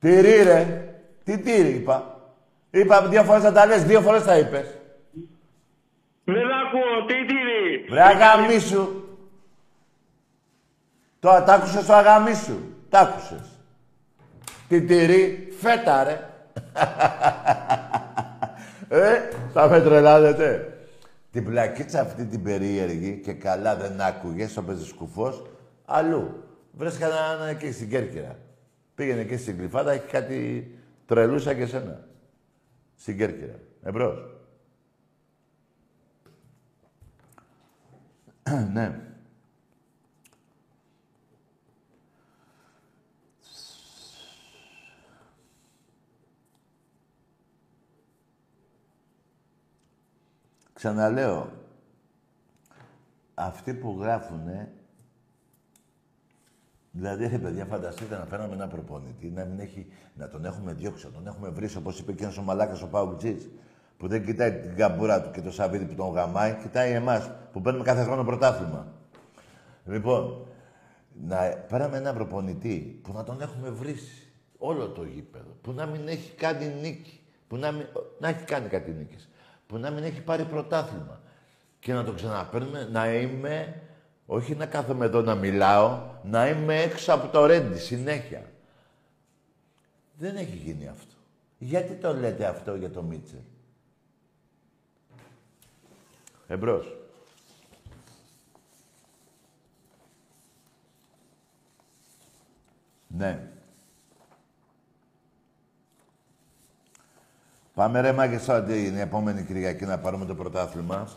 Τυρί, 0.00 0.42
ρε; 0.42 0.94
Τι 1.24 1.38
τύρι, 1.38 1.68
είπα. 1.68 2.20
Είπα 2.70 3.06
δύο 3.06 3.24
φορές 3.24 3.42
να 3.42 3.52
τα 3.52 3.66
λες, 3.66 3.84
δύο 3.84 4.00
φορές 4.00 4.22
τα 4.22 4.38
είπες. 4.38 4.78
δεν 6.24 6.36
ακούω, 6.36 7.04
τι, 7.06 7.14
τι, 7.26 7.34
Βρε 7.90 8.02
αγαμίσου. 8.02 8.88
Το 11.20 11.42
τ' 11.46 11.50
άκουσες 11.50 11.86
το 11.86 11.94
αγαμίσου; 11.94 12.58
Τ' 12.88 12.94
άκουσες. 12.94 13.58
Τι 14.68 14.82
τυρί, 14.82 15.52
φέτα 15.60 16.04
ρε. 16.04 16.28
ε, 19.04 19.28
θα 19.52 19.68
με 19.68 19.80
τρελάνετε. 19.80 20.74
Την 21.32 21.44
πλακίτσα 21.44 22.00
αυτή 22.00 22.24
την 22.24 22.42
περίεργη 22.42 23.20
και 23.24 23.32
καλά 23.32 23.76
δεν 23.76 24.00
άκουγες, 24.00 24.56
έπαιζες 24.56 24.88
σκουφός, 24.88 25.42
αλλού. 25.84 26.49
Βρες 26.72 26.98
κανέναν 26.98 27.48
εκεί 27.48 27.72
στην 27.72 27.88
Κέρκυρα. 27.88 28.38
Πήγαινε 28.94 29.20
εκεί 29.20 29.36
στην 29.36 29.56
Κλειφάδα, 29.56 29.92
έχει 29.92 30.06
κάτι 30.06 30.70
τρελούσα 31.06 31.54
και 31.54 31.66
σένα. 31.66 32.06
Στην 32.96 33.16
Κέρκυρα. 33.16 33.58
Εμπρός. 33.82 34.36
ναι. 38.72 39.00
Ξαναλέω, 50.72 51.52
αυτοί 53.34 53.74
που 53.74 53.98
γράφουνε, 54.00 54.72
δηλαδή 56.90 57.26
ρε 57.26 57.38
παιδιά 57.38 57.64
φανταστείτε 57.64 58.16
να 58.16 58.24
φέραμε 58.24 58.54
ένα 58.54 58.66
προπονητή, 58.66 59.30
να, 59.30 59.44
μην 59.44 59.60
έχει, 59.60 59.86
να 60.14 60.28
τον 60.28 60.44
έχουμε 60.44 60.72
διώξει, 60.72 61.06
να 61.06 61.12
τον 61.12 61.26
έχουμε 61.26 61.48
βρει 61.48 61.68
όπως 61.78 61.98
είπε 61.98 62.12
και 62.12 62.22
ένας 62.22 62.36
ο 62.36 62.42
Μαλάκας 62.42 62.82
ο 62.82 62.86
Παουτζής, 62.86 63.48
που 63.96 64.08
δεν 64.08 64.24
κοιτάει 64.24 64.52
την 64.52 64.76
καμπούρα 64.76 65.22
του 65.22 65.30
και 65.30 65.40
το 65.40 65.50
σαβίδι 65.50 65.84
που 65.84 65.94
τον 65.94 66.12
γαμάει, 66.12 66.54
κοιτάει 66.62 66.92
εμάς 66.92 67.30
που 67.52 67.60
παίρνουμε 67.60 67.84
κάθε 67.84 68.02
χρόνο 68.02 68.24
πρωτάθλημα. 68.24 68.86
Λοιπόν, 69.84 70.46
να 71.26 71.36
πέραμε 71.68 71.96
ένα 71.96 72.12
προπονητή 72.12 73.00
που 73.02 73.12
να 73.12 73.24
τον 73.24 73.40
έχουμε 73.40 73.70
βρήσει 73.70 74.32
όλο 74.58 74.88
το 74.88 75.04
γήπεδο, 75.04 75.56
που 75.60 75.72
να 75.72 75.86
μην 75.86 76.08
έχει 76.08 76.34
κάνει 76.34 76.74
νίκη, 76.80 77.20
που 77.48 77.56
να, 77.56 77.72
μην, 77.72 77.86
να 78.18 78.28
έχει 78.28 78.44
κάνει 78.44 78.68
κάτι 78.68 78.90
νίκης, 78.90 79.28
που 79.66 79.78
να 79.78 79.90
μην 79.90 80.04
έχει 80.04 80.20
πάρει 80.22 80.44
πρωτάθλημα 80.44 81.20
και 81.78 81.92
να 81.92 82.04
το 82.04 82.12
ξαναπαίρνουμε, 82.12 82.88
να 82.92 83.12
είμαι, 83.12 83.82
όχι 84.32 84.54
να 84.54 84.66
κάθομαι 84.66 85.04
εδώ 85.04 85.20
να 85.20 85.34
μιλάω, 85.34 86.00
να 86.22 86.48
είμαι 86.48 86.80
έξω 86.82 87.12
από 87.12 87.28
το 87.28 87.46
ρέντι 87.46 87.78
συνέχεια. 87.78 88.50
Δεν 90.18 90.36
έχει 90.36 90.56
γίνει 90.56 90.88
αυτό. 90.88 91.14
Γιατί 91.58 91.94
το 91.94 92.14
λέτε 92.14 92.46
αυτό 92.46 92.74
για 92.74 92.90
το 92.90 93.02
Μίτσελ; 93.02 93.38
Εμπρός. 96.46 96.96
Ναι. 103.06 103.48
Πάμε 107.74 108.00
ρε 108.00 108.12
μάγκες 108.12 108.44
τώρα 108.44 108.64
την 108.64 108.96
επόμενη 108.96 109.44
Κυριακή 109.44 109.84
να 109.84 109.98
πάρουμε 109.98 110.24
το 110.24 110.34
πρωτάθλημα. 110.34 111.08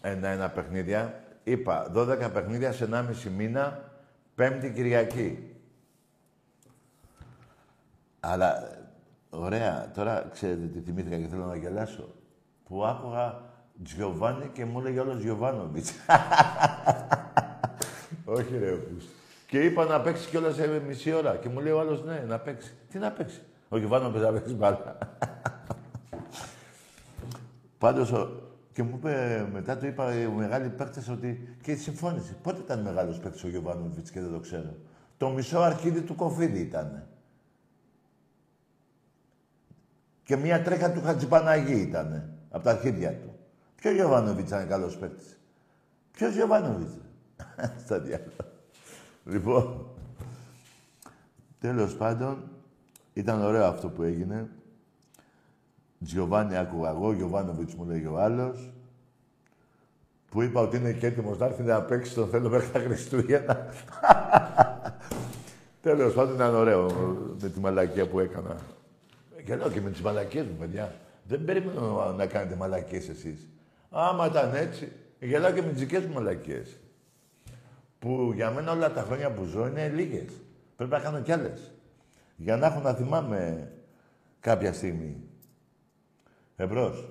Ένα-ένα 0.00 0.48
παιχνίδια. 0.48 1.19
Είπα, 1.44 1.90
12 1.94 2.30
παιχνίδια 2.32 2.72
σε 2.72 2.88
1,5 2.92 3.30
μήνα, 3.36 3.90
πέμπτη 4.34 4.72
Κυριακή. 4.72 5.54
Αλλά, 8.20 8.68
ωραία, 9.30 9.90
τώρα 9.94 10.28
ξέρετε 10.32 10.66
τι 10.66 10.80
θυμήθηκα 10.80 11.16
και 11.16 11.26
θέλω 11.26 11.44
να 11.44 11.56
γελάσω. 11.56 12.08
Που 12.64 12.84
άκουγα 12.84 13.40
Τζιοβάνι 13.84 14.50
και 14.52 14.64
μου 14.64 14.78
έλεγε 14.80 15.00
όλος 15.00 15.22
Γιωβάνοβιτς. 15.22 15.92
Όχι 18.24 18.58
ρε, 18.58 18.72
οπούς. 18.72 19.04
Και 19.46 19.64
είπα 19.64 19.84
να 19.84 20.00
παίξει 20.00 20.28
κιόλας 20.28 20.54
σε 20.54 20.80
μισή 20.86 21.12
ώρα. 21.12 21.36
Και 21.36 21.48
μου 21.48 21.60
λέει 21.60 21.72
ο 21.72 21.80
άλλος 21.80 22.04
ναι, 22.04 22.24
να 22.28 22.38
παίξει. 22.38 22.72
Τι 22.90 22.98
να 22.98 23.10
παίξει. 23.10 23.40
Ο 23.68 23.78
Γιωβάνοβιτς 23.78 24.22
να 24.24 24.32
παίξει 24.32 24.54
μπάλα. 24.54 24.98
Πάντως, 27.78 28.12
ο- 28.12 28.39
και 28.72 28.82
μου 28.82 28.96
είπε, 28.96 29.46
μετά 29.52 29.76
του 29.76 29.86
είπα 29.86 30.14
οι 30.14 30.26
μεγάλοι 30.28 30.68
παίκτες 30.68 31.08
ότι 31.08 31.56
και 31.62 31.74
συμφώνησε. 31.74 32.36
Πότε 32.42 32.60
ήταν 32.60 32.80
μεγάλος 32.80 33.18
παίκτης 33.18 33.44
ο 33.44 33.48
Γιωβάνοβιτς 33.48 34.10
και 34.10 34.20
δεν 34.20 34.32
το 34.32 34.40
ξέρω. 34.40 34.76
Το 35.16 35.30
μισό 35.30 35.58
αρχίδι 35.58 36.02
του 36.02 36.14
Κοφίδη 36.14 36.60
ήταν. 36.60 37.06
Και 40.22 40.36
μία 40.36 40.62
τρέχα 40.62 40.92
του 40.92 41.02
Χατζηπαναγή 41.02 41.80
ήταν. 41.80 42.32
Από 42.50 42.64
τα 42.64 42.70
αρχίδια 42.70 43.18
του. 43.18 43.34
Ποιος 43.74 43.94
Γιωβάνοβιτς 43.94 44.48
ήταν 44.48 44.68
καλός 44.68 44.96
παίκτης; 44.96 45.38
Ποιος 46.12 46.34
Γιωβάνοβιτς; 46.34 46.92
Στα 47.84 47.98
διάλογα. 47.98 48.30
Λοιπόν, 49.24 49.86
τέλος 51.60 51.96
πάντων, 51.96 52.50
ήταν 53.12 53.42
ωραίο 53.42 53.64
αυτό 53.64 53.88
που 53.88 54.02
έγινε. 54.02 54.48
Τζιοβάνι 56.04 56.56
άκουγα 56.56 56.90
εγώ, 56.90 57.12
Γιωβάνοβιτς 57.12 57.74
μου 57.74 57.84
λέγει 57.84 58.06
ο 58.06 58.20
άλλος. 58.20 58.72
Που 60.30 60.42
είπα 60.42 60.60
ότι 60.60 60.76
είναι 60.76 60.92
και 60.92 61.06
έτοιμος 61.06 61.38
να 61.38 61.46
έρθει 61.46 61.62
να 61.62 61.82
παίξει, 61.82 62.14
τον 62.14 62.28
θέλω 62.28 62.48
μέχρι 62.48 62.70
τα 62.70 62.78
Χριστούγεννα. 62.78 63.66
Τέλος 65.82 66.14
πάντων 66.14 66.34
ήταν 66.34 66.54
ωραίο 66.54 66.90
με 67.40 67.48
τη 67.48 67.60
μαλακία 67.60 68.08
που 68.08 68.20
έκανα. 68.20 68.56
Και 69.44 69.56
λέω 69.56 69.70
και 69.70 69.80
με 69.80 69.90
τις 69.90 70.00
μαλακίες 70.00 70.46
μου, 70.46 70.56
παιδιά. 70.58 70.94
Δεν 71.24 71.44
περίμενα 71.44 72.12
να 72.12 72.26
κάνετε 72.26 72.56
μαλακίες 72.56 73.08
εσείς. 73.08 73.48
Άμα 73.90 74.26
ήταν 74.26 74.54
έτσι, 74.54 74.92
γελάω 75.20 75.52
και 75.52 75.62
με 75.62 75.68
τις 75.68 75.80
δικές 75.80 76.04
μου 76.04 76.12
μαλακίες. 76.12 76.80
Που 77.98 78.32
για 78.34 78.50
μένα 78.50 78.72
όλα 78.72 78.92
τα 78.92 79.02
χρόνια 79.02 79.30
που 79.30 79.44
ζω 79.44 79.66
είναι 79.66 79.88
λίγες. 79.88 80.32
Πρέπει 80.76 80.92
να 80.92 80.98
κάνω 80.98 81.20
κι 81.20 81.32
άλλες. 81.32 81.72
Για 82.36 82.56
να 82.56 82.66
έχω 82.66 82.80
να 82.80 82.92
θυμάμαι 82.92 83.72
κάποια 84.40 84.72
στιγμή. 84.72 85.29
Εμπρός. 86.60 87.08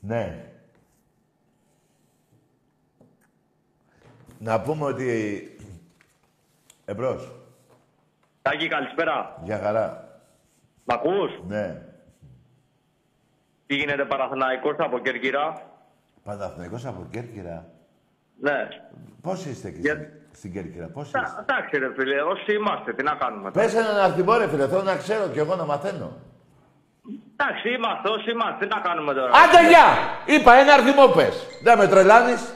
Ναι. 0.00 0.50
Να 4.38 4.60
πούμε 4.60 4.84
ότι... 4.84 5.56
Εμπρός. 6.84 7.32
Τάκη, 8.42 8.68
καλησπέρα. 8.68 9.40
Για 9.44 9.58
χαρά. 9.58 10.18
Μ' 10.84 10.92
ακούς; 10.92 11.30
Ναι. 11.46 11.86
Τι 13.66 13.74
γίνεται 13.74 14.04
Παναθηναϊκός 14.04 14.76
από 14.78 14.98
Κέρκυρα; 14.98 15.70
Παναθηναϊκός 16.22 16.84
από 16.86 17.06
Κέρκυρα; 17.10 17.72
Ναι. 18.40 18.68
Πώς 19.20 19.44
είστε 19.46 19.68
εκεί 19.68 19.80
στην- 19.80 20.08
στην 20.42 20.54
Κέρκυρα, 20.54 20.86
πώς 20.86 21.06
είστε; 21.06 21.18
Τα- 21.18 21.44
Εντάξει 21.48 21.78
ρε 21.78 21.92
φίλε, 21.96 22.22
όσοι 22.22 22.52
είμαστε, 22.54 22.92
τι 22.92 23.02
να 23.02 23.14
κάνουμε. 23.14 23.50
τώρα. 23.50 23.66
Πες 23.66 23.74
έναν 23.74 23.96
αριθμό 23.96 24.36
ρε 24.36 24.48
φίλε, 24.48 24.68
θέλω 24.68 24.82
να 24.82 24.96
ξέρω 24.96 25.28
κι 25.28 25.38
εγώ 25.38 25.54
να 25.56 25.64
μαθαίνω. 25.64 26.12
Εντάξει, 27.36 27.68
είμαστε, 27.68 28.08
όσοι 28.08 28.30
είμαστε, 28.30 28.66
τι 28.66 28.74
να 28.74 28.80
κάνουμε 28.80 29.14
τώρα. 29.14 29.30
Άντε 29.42 29.68
γεια! 29.68 29.86
Είπα 30.26 30.54
ένα 30.54 30.72
αριθμό 30.72 31.06
πες. 31.06 31.46
Δεν 31.62 31.78
με 31.78 31.86
τρελάνεις. 31.88 32.54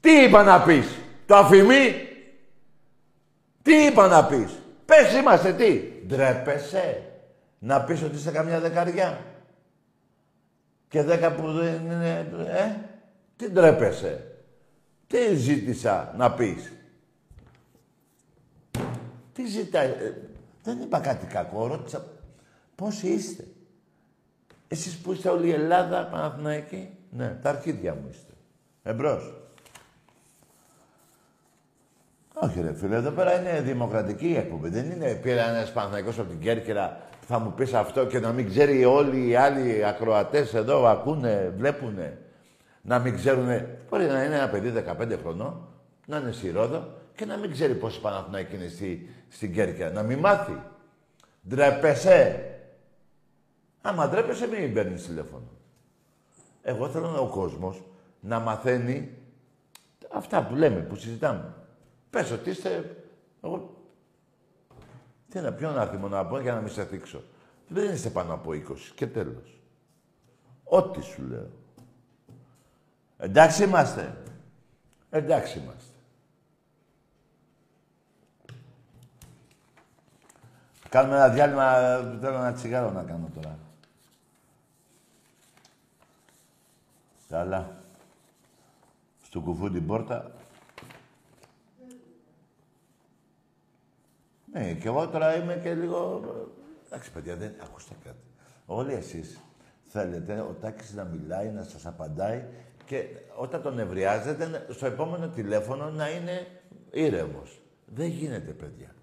Τι 0.00 0.10
είπα 0.10 0.42
να 0.42 0.62
πεις. 0.62 0.98
Το 1.26 1.36
αφημί; 1.36 2.08
Τι 3.62 3.74
είπα 3.86 4.06
να 4.06 4.24
πεις; 4.24 4.58
Πες 4.86 5.14
είμαστε 5.14 5.52
τι; 5.52 5.80
Ντρέπεσαι. 6.06 7.02
Να 7.58 7.80
πεις 7.80 8.02
ότι 8.02 8.16
είσαι 8.16 8.30
καμιά 8.30 8.60
δεκαριά; 8.60 9.18
Και 10.88 11.02
δέκα 11.02 11.32
που 11.32 11.52
δεν 11.52 11.74
είναι... 11.84 12.28
Ε, 12.48 12.76
τι 13.36 13.50
ντρέπεσαι; 13.50 14.24
Τι 15.06 15.34
ζήτησα 15.34 16.14
να 16.16 16.32
πεις; 16.32 16.70
Τι 19.36 19.46
ζητάει. 19.46 19.86
ε, 19.88 20.12
δεν 20.62 20.80
είπα 20.80 21.00
κάτι 21.00 21.26
κακό. 21.26 21.66
Ρώτησα 21.66 22.04
πώς 22.74 23.02
είστε; 23.02 23.44
Εσείς 24.68 24.96
που 24.96 25.12
είστε 25.12 25.28
όλη 25.28 25.46
η 25.46 25.52
Ελλάδα, 25.52 26.06
Παναθηναϊκή. 26.06 26.88
Ναι, 27.10 27.38
τα 27.42 27.48
αρχίδια 27.48 27.94
μου 27.94 28.08
είστε. 28.10 28.32
Εμπρός. 28.82 29.34
Όχι 32.34 32.60
ρε 32.60 32.74
φίλε, 32.74 32.96
εδώ 32.96 33.10
πέρα 33.10 33.40
είναι 33.40 33.60
δημοκρατική 33.60 34.26
η 34.28 34.36
εκπομπή. 34.36 34.68
Δεν 34.68 34.90
είναι 34.90 35.14
πήρα 35.14 35.48
ένας 35.48 35.72
Παναθηναϊκός 35.72 36.18
από 36.18 36.28
την 36.28 36.40
Κέρκυρα 36.40 37.00
που 37.20 37.26
θα 37.26 37.38
μου 37.38 37.52
πεις 37.52 37.74
αυτό 37.74 38.06
και 38.06 38.18
να 38.18 38.32
μην 38.32 38.48
ξέρει 38.48 38.84
όλοι 38.84 39.28
οι 39.28 39.34
άλλοι 39.36 39.84
ακροατές 39.84 40.54
εδώ 40.54 40.86
ακούνε, 40.86 41.52
βλέπουνε. 41.56 42.18
Να 42.82 42.98
μην 42.98 43.16
ξέρουνε. 43.16 43.78
Μπορεί 43.90 44.04
να 44.04 44.24
είναι 44.24 44.34
ένα 44.34 44.48
παιδί 44.48 44.84
15 45.00 45.18
χρονών, 45.22 45.68
να 46.06 46.16
είναι 46.16 46.32
στη 46.32 46.50
Ρόδο 46.50 46.88
και 47.14 47.24
να 47.24 47.36
μην 47.36 47.50
ξέρει 47.50 47.74
πόσοι 47.74 48.00
Παναθηναϊκοί 48.00 48.54
είναι 48.54 48.68
στη, 48.68 49.10
στην 49.28 49.52
Κέρκυρα. 49.52 49.90
Να 49.90 50.02
μην 50.02 50.18
μάθει. 50.18 50.62
Ντρέπεσαι. 51.48 52.50
Άμα 53.82 54.08
ντρέπεσαι, 54.08 54.46
μην 54.46 54.74
παίρνεις 54.74 55.06
τηλέφωνο. 55.06 55.48
Εγώ 56.62 56.88
θέλω 56.88 57.22
ο 57.22 57.28
κόσμος 57.28 57.82
να 58.20 58.38
μαθαίνει 58.38 59.10
αυτά 60.12 60.46
που 60.46 60.54
λέμε, 60.54 60.80
που 60.80 60.96
συζητάμε. 60.96 61.54
Πες 62.10 62.30
ότι 62.30 62.50
είστε... 62.50 62.96
Εγώ... 63.42 63.74
Τι 65.28 65.40
να 65.40 65.52
ποιον 65.52 65.78
άθιμο 65.78 66.08
να 66.08 66.26
πω 66.26 66.40
για 66.40 66.52
να 66.52 66.60
μην 66.60 66.72
σε 66.72 66.84
θίξω. 66.84 67.22
Δεν 67.68 67.94
είστε 67.94 68.08
πάνω 68.10 68.34
από 68.34 68.50
20 68.50 68.62
και 68.94 69.06
τέλος. 69.06 69.60
Ό,τι 70.64 71.00
σου 71.02 71.22
λέω. 71.22 71.50
Εντάξει 73.18 73.62
είμαστε. 73.62 74.16
Εντάξει 75.10 75.58
είμαστε. 75.58 75.95
Κάνουμε 80.96 81.16
ένα 81.16 81.28
διάλειμμα, 81.28 81.72
θέλω 82.20 82.36
ένα 82.36 82.52
τσιγάρο 82.52 82.90
να 82.90 83.02
κάνω 83.02 83.30
τώρα. 83.34 83.58
Καλά. 87.28 87.82
Στο 89.22 89.40
κουφού 89.40 89.70
την 89.70 89.86
πόρτα. 89.86 90.30
Ναι, 94.52 94.72
και 94.72 94.88
εγώ 94.88 95.08
τώρα 95.08 95.36
είμαι 95.36 95.60
και 95.62 95.74
λίγο... 95.74 96.22
Εντάξει, 96.86 97.12
παιδιά, 97.12 97.36
δεν... 97.36 97.54
Ακούστε 97.62 97.94
κάτι. 98.04 98.24
Όλοι 98.66 98.92
εσείς 98.92 99.40
θέλετε 99.86 100.40
ο 100.40 100.56
Τάκης 100.60 100.94
να 100.94 101.04
μιλάει, 101.04 101.48
να 101.48 101.62
σας 101.62 101.86
απαντάει 101.86 102.44
και 102.84 103.06
όταν 103.36 103.62
τον 103.62 103.78
ευριάζετε, 103.78 104.66
στο 104.70 104.86
επόμενο 104.86 105.28
τηλέφωνο 105.28 105.90
να 105.90 106.10
είναι 106.10 106.46
ήρεμος. 106.90 107.60
Δεν 107.86 108.06
γίνεται, 108.06 108.52
παιδιά. 108.52 108.94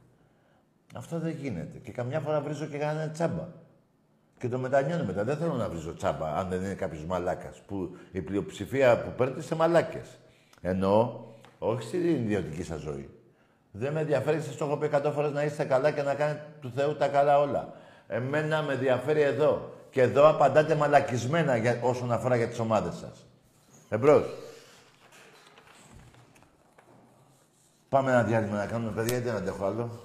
Αυτό 0.94 1.20
δεν 1.20 1.32
γίνεται. 1.32 1.78
Και 1.78 1.92
καμιά 1.92 2.20
φορά 2.20 2.42
βρίζω 2.42 2.66
και 2.66 2.78
κανένα 2.78 3.10
τσάμπα. 3.10 3.48
Και 4.38 4.50
το 4.50 4.58
μετανιώνω 4.58 5.04
μετά. 5.04 5.24
Δεν 5.24 5.38
θέλω 5.38 5.54
να 5.54 5.70
βρίζω 5.70 5.94
τσάμπα, 5.94 6.38
αν 6.38 6.50
δεν 6.50 6.62
είναι 6.62 6.74
κάποιος 6.74 7.06
μαλάκας. 7.06 7.62
Που 7.68 7.98
η 8.12 8.22
πλειοψηφία 8.22 8.98
που 9.02 9.12
παίρνετε 9.18 9.40
είστε 9.40 9.56
μαλάκες. 9.56 10.08
Εννοώ, 10.62 11.20
όχι 11.60 11.88
στην 11.88 12.00
ιδιωτική 12.00 12.64
σας 12.64 12.80
ζωή. 12.82 13.10
Δεν 13.72 13.94
με 13.94 14.00
ενδιαφέρει, 14.00 14.42
σας 14.42 14.56
το 14.56 14.66
έχω 14.66 14.78
πει 14.78 14.90
100 14.94 15.12
φορές 15.14 15.32
να 15.32 15.44
είστε 15.44 15.64
καλά 15.64 15.92
και 15.92 16.02
να 16.02 16.16
κάνετε 16.16 16.46
του 16.62 16.72
Θεού 16.76 16.96
τα 16.96 17.08
καλά 17.08 17.40
όλα. 17.40 17.74
Εμένα 18.08 18.62
με 18.62 18.74
ενδιαφέρει 18.74 19.22
εδώ. 19.22 19.72
Και 19.90 20.02
εδώ 20.02 20.28
απαντάτε 20.28 20.76
μαλακισμένα 20.76 21.56
για, 21.56 21.80
όσον 21.82 22.12
αφορά 22.12 22.36
για 22.36 22.48
τις 22.48 22.60
ομάδες 22.60 22.96
σας. 22.96 23.26
Εμπρός. 23.90 24.26
Πάμε 27.90 28.12
ένα 28.12 28.24
διάλειμμα 28.24 28.58
να 28.58 28.66
κάνουμε, 28.66 28.92
παιδιά, 28.92 29.12
γιατί 29.12 29.28
δεν 29.28 29.36
αντέχω 29.36 29.66
άλλο. 29.66 30.04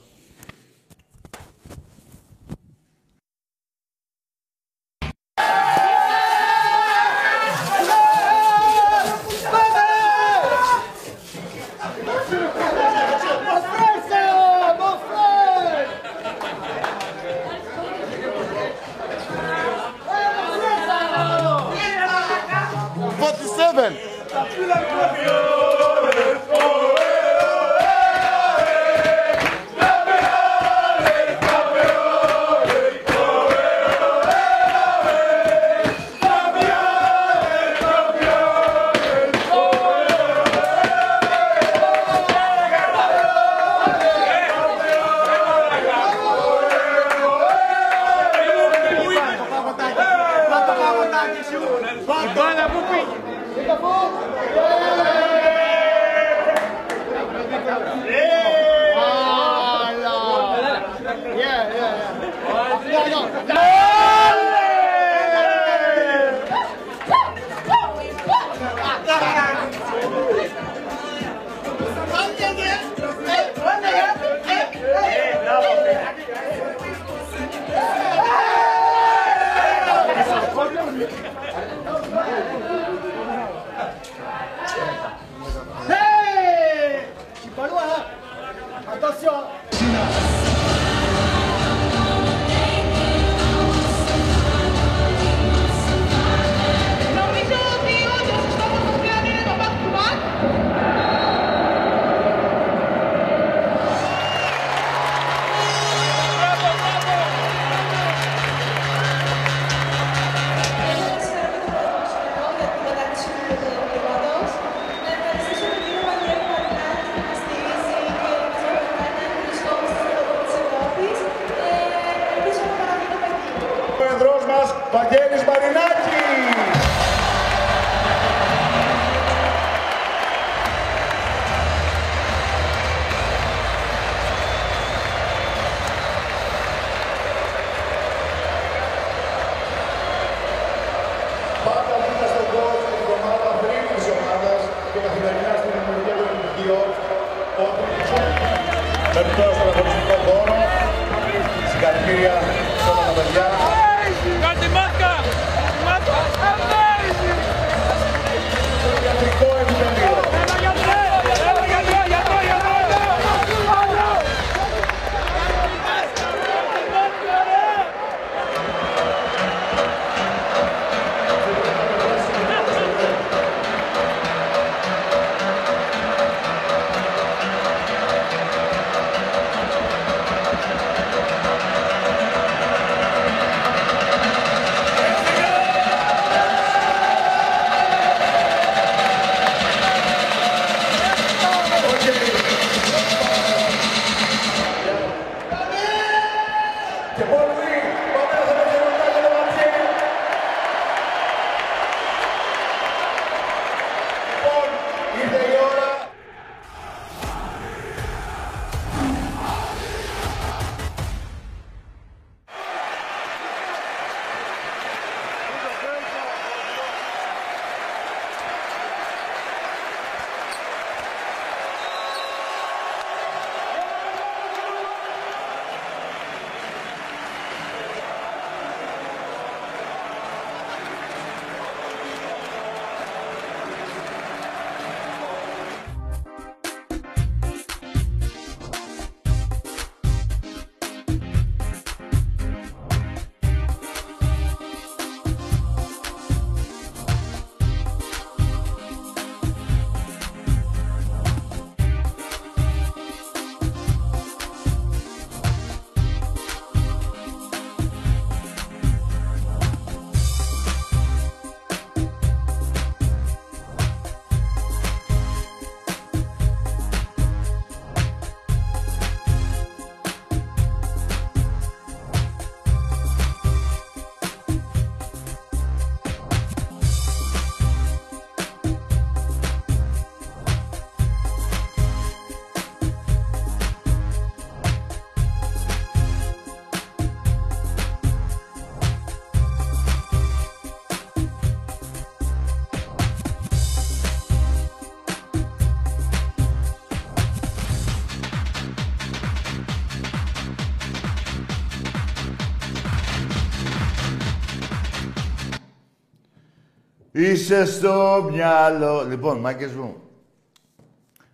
Είσαι 307.18 307.64
στο 307.64 308.28
μυαλό. 308.30 309.04
Λοιπόν, 309.04 309.38
μάγκες 309.40 309.72
μου. 309.74 309.96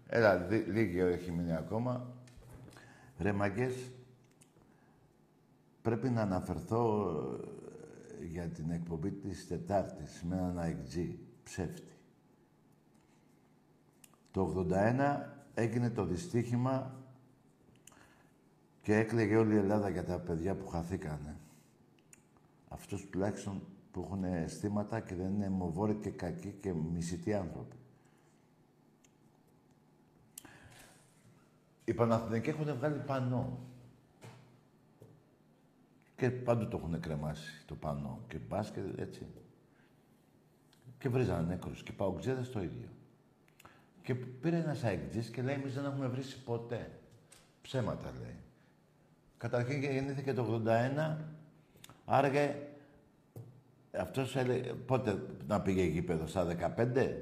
Έλα, 0.06 0.36
δι- 0.38 0.66
λίγη 0.68 1.02
ώρα 1.02 1.10
έχει 1.12 1.30
μείνει 1.30 1.54
ακόμα. 1.56 2.14
Ρε 3.18 3.32
μάγκες, 3.32 3.74
πρέπει 5.82 6.08
να 6.10 6.20
αναφερθώ 6.22 7.10
ε, 8.20 8.24
για 8.24 8.48
την 8.48 8.70
εκπομπή 8.70 9.10
της 9.10 9.46
Τετάρτης 9.48 10.22
με 10.28 10.36
έναν 10.36 10.58
αεκτζή 10.58 11.18
ψεύτη. 11.44 11.92
Το 14.30 14.66
81 14.70 15.20
έγινε 15.54 15.90
το 15.90 16.04
δυστύχημα 16.04 16.94
και 18.82 18.94
έκλαιγε 18.96 19.36
όλη 19.36 19.54
η 19.54 19.58
Ελλάδα 19.58 19.88
για 19.88 20.04
τα 20.04 20.18
παιδιά 20.18 20.54
που 20.54 20.66
χαθήκανε. 20.66 21.36
Αυτούς 22.68 23.06
τουλάχιστον 23.10 23.62
που 23.94 24.00
έχουν 24.00 24.24
αισθήματα 24.24 25.00
και 25.00 25.14
δεν 25.14 25.34
είναι 25.34 25.44
αιμοβόροι 25.44 25.94
και 25.94 26.10
κακοί 26.10 26.54
και 26.60 26.72
μισητοί 26.72 27.34
άνθρωποι. 27.34 27.76
Οι 31.84 31.94
Παναθηναϊκοί 31.94 32.48
έχουν 32.48 32.76
βγάλει 32.76 32.98
πανό. 32.98 33.58
Και 36.16 36.30
παντού 36.30 36.68
το 36.68 36.76
έχουν 36.76 37.00
κρεμάσει 37.00 37.64
το 37.66 37.74
πανό. 37.74 38.20
Και 38.28 38.38
μπάσκετ, 38.38 38.98
έτσι. 38.98 39.26
Και 40.98 41.08
βρίζανε 41.08 41.46
νέκρους. 41.46 41.82
Και 41.82 41.92
παουτζέδες 41.92 42.50
το 42.50 42.62
ίδιο. 42.62 42.88
Και 44.02 44.14
πήρε 44.14 44.56
ένας 44.56 44.84
αεκτζής 44.84 45.30
και 45.30 45.42
λέει, 45.42 45.54
εμείς 45.54 45.74
δεν 45.74 45.84
έχουμε 45.84 46.06
βρίσει 46.06 46.42
ποτέ. 46.42 47.00
Ψέματα 47.62 48.12
λέει. 48.20 48.38
Καταρχήν 49.38 49.82
γεννήθηκε 49.82 50.32
το 50.32 50.62
81, 50.66 51.16
άραγε 52.04 52.56
αυτός 54.00 54.36
έλεγε, 54.36 54.72
πότε 54.72 55.18
να 55.46 55.60
πήγε 55.60 55.82
γήπεδο, 55.82 56.26
στα 56.26 56.44
15. 56.44 57.14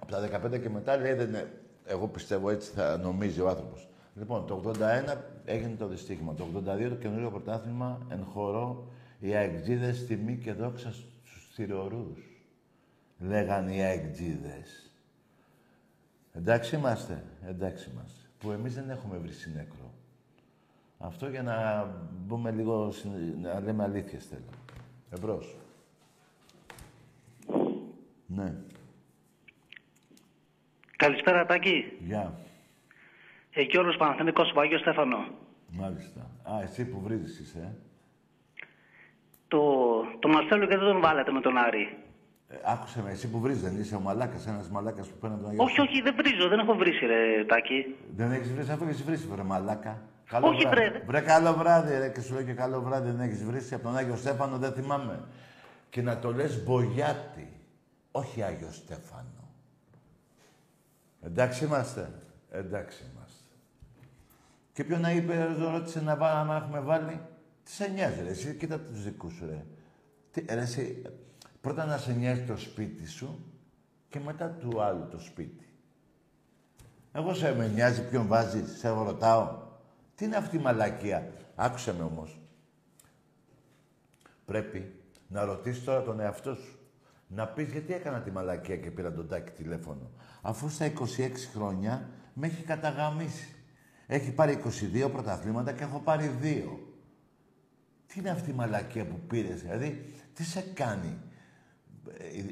Από 0.00 0.10
τα 0.12 0.20
15 0.54 0.60
και 0.60 0.68
μετά 0.68 0.96
λέει, 0.96 1.12
δεν 1.12 1.28
είναι, 1.28 1.52
εγώ 1.86 2.08
πιστεύω 2.08 2.50
έτσι 2.50 2.70
θα 2.70 2.96
νομίζει 2.96 3.40
ο 3.40 3.48
άνθρωπος. 3.48 3.88
Λοιπόν, 4.14 4.46
το 4.46 4.62
81 4.64 5.16
έγινε 5.44 5.74
το 5.78 5.86
δυστύχημα. 5.86 6.34
Το 6.34 6.46
82 6.56 6.88
το 6.88 6.94
καινούριο 6.94 7.30
πρωτάθλημα 7.30 8.06
εν 8.08 8.24
χορό, 8.24 8.88
οι 9.20 9.34
αεκτζίδες 9.34 10.06
τιμή 10.06 10.36
και 10.36 10.52
δόξα 10.52 10.92
στους 10.92 11.48
θηριορούς. 11.54 12.20
Λέγανε 13.18 13.74
οι 13.74 13.80
αεκτζίδες. 13.80 14.90
Εντάξει 16.32 16.76
είμαστε, 16.76 17.24
εντάξει 17.46 17.90
είμαστε. 17.92 18.20
Που 18.38 18.50
εμείς 18.50 18.74
δεν 18.74 18.90
έχουμε 18.90 19.16
βρει 19.18 19.32
συνέκρο. 19.32 19.92
Αυτό 20.98 21.28
για 21.28 21.42
να 21.42 21.86
μπούμε 22.26 22.50
λίγο, 22.50 22.90
συν- 22.90 23.12
να 23.42 23.60
λέμε 23.60 23.82
αλήθειες 23.82 24.24
θέλω. 24.26 24.42
Εμπρός. 25.10 25.56
Ναι, 28.26 28.54
Καλησπέρα, 30.96 31.46
Τάκη. 31.46 31.92
γεια. 32.00 32.32
Ε, 33.50 33.62
Γιώργος 33.62 33.96
Παναθηναϊκός, 33.96 34.52
Βάγιο 34.54 34.78
Στέφανο. 34.78 35.16
Μάλιστα. 35.68 36.20
Α, 36.42 36.62
εσύ 36.62 36.84
που 36.84 37.00
βρίζεις 37.00 37.38
είσαι, 37.40 37.58
ε. 37.58 37.74
Το, 39.48 39.60
το 40.18 40.28
Μαρσέλο 40.28 40.64
γιατί 40.64 40.84
δεν 40.84 40.92
τον 40.92 41.00
βάλετε 41.00 41.32
με 41.32 41.40
τον 41.40 41.56
Άρη. 41.56 41.96
ε. 42.48 42.56
Άκουσε 42.64 43.02
με, 43.02 43.10
εσύ 43.10 43.30
που 43.30 43.40
βρίζεις, 43.40 43.62
δεν 43.62 43.80
είσαι 43.80 43.96
ο 43.96 44.00
μαλάκας, 44.00 44.46
ένας 44.46 44.68
μαλάκας 44.68 45.08
που 45.08 45.18
παίρνει 45.18 45.34
από 45.34 45.44
τον 45.44 45.52
Αγιο 45.52 45.64
Όχι, 45.64 45.80
όχι, 45.80 46.00
δεν 46.00 46.14
βρίζω, 46.16 46.48
δεν 46.48 46.58
έχω 46.58 46.74
βρίσει, 46.74 47.06
ρε 47.06 47.44
Τάκη. 47.44 47.94
Δεν 48.16 48.32
έχεις 48.32 48.52
βρίσει, 48.52 48.72
αφού 48.72 48.84
έχεις 48.84 49.02
βρίσει, 49.02 49.26
βρε 49.26 49.42
μαλάκα. 49.42 50.02
Όχι, 50.32 50.60
βράδυ. 50.60 50.88
βρε. 50.90 51.02
Βρε, 51.06 51.20
καλό 51.20 51.52
βράδυ, 51.52 51.98
ρε, 51.98 52.08
και 52.08 52.20
σου 52.20 52.34
λέω 52.34 52.42
και 52.42 52.52
καλό 52.52 52.80
βράδυ, 52.80 53.10
δεν 53.10 53.20
έχεις 53.20 53.44
βρίσει 53.44 53.74
από 53.74 53.82
τον 53.82 53.96
Άγιο 53.96 54.16
Στέφανο, 54.16 54.58
δεν 54.58 54.72
θυμάμαι. 54.72 55.24
Και 55.90 56.02
να 56.02 56.18
το 56.18 56.32
λες 56.32 56.64
Μπογιάτη, 56.64 57.60
όχι 58.10 58.42
Άγιο 58.42 58.72
Στέφανο. 58.72 59.48
Εντάξει 61.20 61.64
είμαστε. 61.64 62.12
Εντάξει 62.50 63.04
είμαστε. 63.12 63.44
Και 64.72 64.84
ποιον 64.84 65.00
να 65.00 65.10
είπε, 65.10 65.56
ρώτησε 65.58 66.00
να 66.00 66.16
βάλει, 66.16 66.38
άμα 66.38 66.56
έχουμε 66.56 66.80
βάλει; 66.80 67.20
Τις 67.64 67.74
σε 67.74 67.88
νοιάζει, 67.88 68.22
ρε. 68.22 68.30
Εσύ 68.30 68.54
κοίτα 68.54 68.80
τους 68.80 69.02
δικούς 69.02 69.32
σου, 69.32 69.46
ρε. 69.46 69.64
Τι, 70.30 70.44
ρε, 70.48 70.60
εσύ, 70.60 71.02
πρώτα 71.60 71.84
να 71.84 71.98
σε 71.98 72.12
νοιάζει 72.12 72.42
το 72.42 72.56
σπίτι 72.56 73.08
σου 73.08 73.44
και 74.08 74.20
μετά 74.20 74.48
του 74.48 74.82
άλλου 74.82 75.08
το 75.10 75.18
σπίτι. 75.18 75.68
Εγώ 77.12 77.34
σε 77.34 77.54
με 77.54 77.68
νοιάζει 77.68 78.08
ποιον 78.08 78.26
βάζεις, 78.26 78.78
σε 78.78 78.88
ρωτάω. 78.88 79.68
Τι 80.20 80.26
είναι 80.26 80.36
αυτή 80.36 80.56
η 80.56 80.60
μαλακία; 80.60 81.32
Άκουσε 81.54 81.94
με 81.94 82.02
όμως. 82.02 82.40
Πρέπει 84.44 85.02
να 85.28 85.44
ρωτήσεις 85.44 85.84
τώρα 85.84 86.02
τον 86.02 86.20
εαυτό 86.20 86.54
σου. 86.54 86.78
Να 87.26 87.46
πεις 87.46 87.72
γιατί 87.72 87.92
έκανα 87.94 88.20
τη 88.20 88.30
μαλακία 88.30 88.76
και 88.76 88.90
πήρα 88.90 89.12
τον 89.12 89.28
τάκι 89.28 89.50
τηλέφωνο. 89.50 90.10
Αφού 90.42 90.68
στα 90.68 90.86
26 90.86 90.92
χρόνια 91.54 92.08
με 92.34 92.46
έχει 92.46 92.62
καταγαμίσει. 92.62 93.54
Έχει 94.06 94.32
πάρει 94.32 94.62
22 95.04 95.10
πρωταθλήματα 95.12 95.72
και 95.72 95.82
έχω 95.82 95.98
πάρει 95.98 96.38
2. 96.42 96.78
Τι 98.06 98.20
είναι 98.20 98.30
αυτή 98.30 98.50
η 98.50 98.54
μαλακία 98.54 99.06
που 99.06 99.18
πήρες, 99.26 99.60
δηλαδή, 99.60 100.14
τι 100.34 100.44
σε 100.44 100.60
κάνει; 100.60 101.18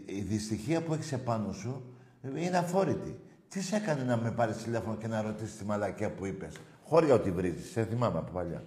Η, 0.07 0.17
η 0.17 0.21
δυστυχία 0.21 0.83
που 0.83 0.95
έχεις 0.95 1.13
επάνω 1.13 1.53
σου 1.53 1.97
είναι 2.35 2.59
αφόρητη. 2.59 3.21
Τι 3.49 3.63
σε 3.63 3.77
έκανε 3.77 4.03
να 4.03 4.17
με 4.17 4.31
πάρεις 4.31 4.57
τηλέφωνο 4.57 4.97
και 4.97 5.07
να 5.07 5.23
ρωτήσεις 5.23 5.57
τη 5.57 5.65
μαλακία 5.65 6.11
που 6.11 6.27
είπες; 6.27 6.55
Χώρια 6.89 7.15
ότι 7.15 7.31
βρίζεις. 7.31 7.71
Σε 7.71 7.85
θυμάμαι 7.85 8.19
από 8.19 8.31
παλιά. 8.33 8.63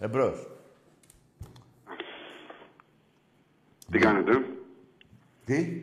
Εμπρός. 0.00 0.46
Τι 3.90 3.98
κάνετε; 3.98 4.46
Τι; 5.44 5.82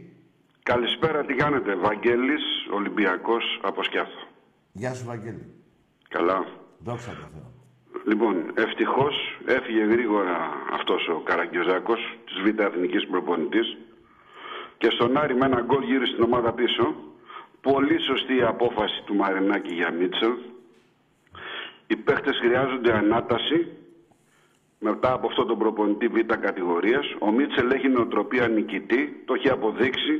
Καλησπέρα, 0.64 1.26
τι 1.26 1.34
κάνετε; 1.34 1.76
Βαγγέλης, 1.76 2.44
Ολυμπιακός, 2.74 3.60
από 3.64 3.84
Σκιάθο. 3.84 4.28
Γεια 4.72 4.94
σου, 4.94 5.06
Βαγγέλη. 5.06 5.54
Καλά. 6.10 6.46
Δόξα 6.80 7.12
τω 7.12 7.28
Θεώ. 7.34 7.52
Λοιπόν, 8.06 8.52
ευτυχώς 8.54 9.16
έφυγε 9.46 9.84
γρήγορα 9.84 10.38
αυτός 10.74 11.08
ο 11.08 11.20
Καραγκιόζάκος, 11.20 12.00
της 12.26 12.36
Β' 12.44 12.60
Εθνικής 12.60 13.08
προπονητής 13.08 13.78
και 14.78 14.90
στον 14.90 15.18
Άρη 15.18 15.36
με 15.36 15.46
ένα 15.46 15.62
γκολ 15.62 15.84
γύρισε 15.84 16.12
στην 16.12 16.24
ομάδα 16.24 16.54
πίσω. 16.54 16.96
Πολύ 17.62 18.02
σωστή 18.02 18.36
η 18.36 18.42
απόφαση 18.42 19.04
του 19.06 19.16
Μαρινάκη 19.16 19.74
για 19.74 19.92
Μίτσελ. 19.92 20.34
Οι 21.94 21.96
παίχτες 21.96 22.38
χρειάζονται 22.44 22.94
ανάταση 22.94 23.68
μετά 24.80 25.14
από 25.14 25.28
αυτό 25.28 25.46
τον 25.46 25.58
προπονητή 25.58 26.08
Β' 26.08 26.34
κατηγορίας. 26.40 27.06
Ο 27.20 27.32
Μίτσελ 27.32 27.72
έχει 27.72 27.88
νοοτροπία 27.90 28.48
νικητή, 28.48 29.24
το 29.26 29.34
έχει 29.34 29.50
αποδείξει. 29.50 30.16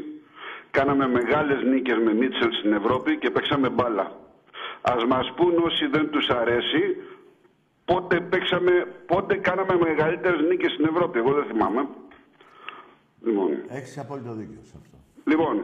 Κάναμε 0.72 1.08
μεγάλες 1.08 1.64
νίκες 1.64 1.98
με 2.06 2.14
Μίτσελ 2.14 2.52
στην 2.54 2.74
Ευρώπη 2.74 3.18
και 3.18 3.30
παίξαμε 3.30 3.70
μπάλα. 3.70 4.20
Ας 4.82 5.06
μας 5.06 5.34
πούν 5.36 5.58
όσοι 5.58 5.88
δεν 5.88 6.10
τους 6.10 6.30
αρέσει 6.30 6.98
πότε, 7.86 8.20
παίξαμε, 8.22 8.72
πότε 9.06 9.36
κάναμε 9.36 9.78
μεγαλύτερες 9.82 10.42
νίκες 10.50 10.72
στην 10.72 10.86
Ευρώπη. 10.86 11.20
Εγώ 11.20 11.34
δεν 11.34 11.46
θυμάμαι. 11.46 11.88
Λοιπόν, 13.24 13.50
Έχεις 13.68 13.98
απόλυτο 13.98 14.34
δίκιο 14.34 14.60
σε 14.64 14.74
αυτό. 14.82 14.98
λοιπόν 15.24 15.64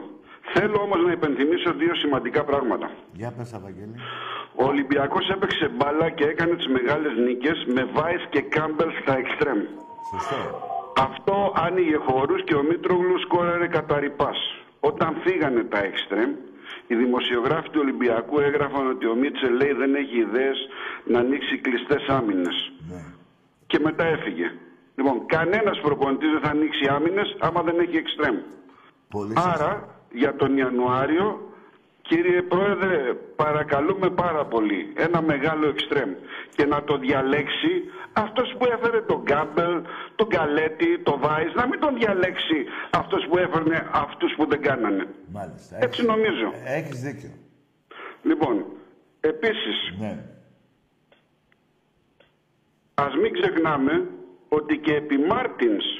θέλω 0.54 0.80
όμως 0.80 1.04
να 1.06 1.12
υπενθυμίσω 1.12 1.72
δύο 1.72 1.94
σημαντικά 1.94 2.44
πράγματα. 2.44 2.90
Για 3.12 3.32
πες, 3.36 3.58
Βαγγέλη. 3.62 3.94
Ο 4.54 4.64
Ολυμπιακός 4.64 5.28
έπαιξε 5.28 5.68
μπάλα 5.68 6.10
και 6.10 6.24
έκανε 6.24 6.54
τις 6.54 6.66
μεγάλες 6.66 7.12
νίκες 7.16 7.64
με 7.74 7.84
Βάις 7.92 8.26
και 8.30 8.40
Κάμπελ 8.40 8.90
στα 9.02 9.16
εξτρέμ. 9.16 9.58
Αυτό 10.96 11.52
άνοιγε 11.56 11.96
χώρους 11.96 12.44
και 12.44 12.54
ο 12.54 12.62
Μήτρογλους 12.62 13.20
σκόραρε 13.20 13.66
κατά 13.66 13.98
ρηπάς. 13.98 14.38
Όταν 14.80 15.16
φύγανε 15.24 15.62
τα 15.62 15.78
εξτρέμ, 15.78 16.30
οι 16.86 16.94
δημοσιογράφοι 16.94 17.68
του 17.70 17.80
Ολυμπιακού 17.82 18.40
έγραφαν 18.40 18.88
ότι 18.88 19.06
ο 19.06 19.14
Μίτσελ 19.14 19.54
λέει 19.54 19.72
δεν 19.72 19.94
έχει 19.94 20.18
ιδέες 20.18 20.68
να 21.04 21.18
ανοίξει 21.18 21.58
κλειστές 21.58 22.06
άμυνες. 22.08 22.72
Και 23.66 23.78
μετά 23.78 24.04
έφυγε. 24.04 24.52
Λοιπόν, 24.94 25.26
κανένας 25.26 25.80
προπονητής 25.80 26.30
δεν 26.30 26.40
θα 26.40 26.50
ανοίξει 26.50 26.86
άμυνες 26.90 27.36
άμα 27.40 27.62
δεν 27.62 27.78
έχει 27.78 27.96
εξτρέμ. 27.96 28.36
Άρα, 29.34 29.99
για 30.12 30.36
τον 30.36 30.56
Ιανουάριο, 30.56 31.52
κύριε 32.02 32.42
Πρόεδρε, 32.42 33.14
παρακαλούμε 33.36 34.10
πάρα 34.10 34.44
πολύ 34.46 34.92
ένα 34.96 35.22
μεγάλο 35.22 35.68
εξτρέμ 35.68 36.10
και 36.56 36.64
να 36.66 36.84
το 36.84 36.98
διαλέξει 36.98 37.84
αυτός 38.12 38.54
που 38.58 38.64
έφερε 38.72 39.00
τον 39.02 39.22
Γκάμπελ, 39.22 39.82
τον 40.16 40.28
Καλέτη, 40.28 40.98
τον 40.98 41.20
Βάις, 41.20 41.54
να 41.54 41.66
μην 41.66 41.80
τον 41.80 41.94
διαλέξει 41.98 42.64
αυτός 42.90 43.26
που 43.28 43.38
έφερνε 43.38 43.88
αυτούς 43.92 44.34
που 44.36 44.46
δεν 44.46 44.62
κάνανε. 44.62 45.04
Μάλιστα. 45.32 45.76
Έτσι 45.80 46.04
νομίζω. 46.04 46.52
Έχεις 46.64 47.00
δίκιο. 47.00 47.30
Λοιπόν, 48.22 48.64
επίσης, 49.20 49.94
Ναι. 49.98 50.24
ας 52.94 53.14
μην 53.16 53.32
ξεχνάμε 53.32 54.08
ότι 54.48 54.78
και 54.78 54.94
επί 54.94 55.18
Μάρτινς 55.18 55.84
ε, 55.84 55.99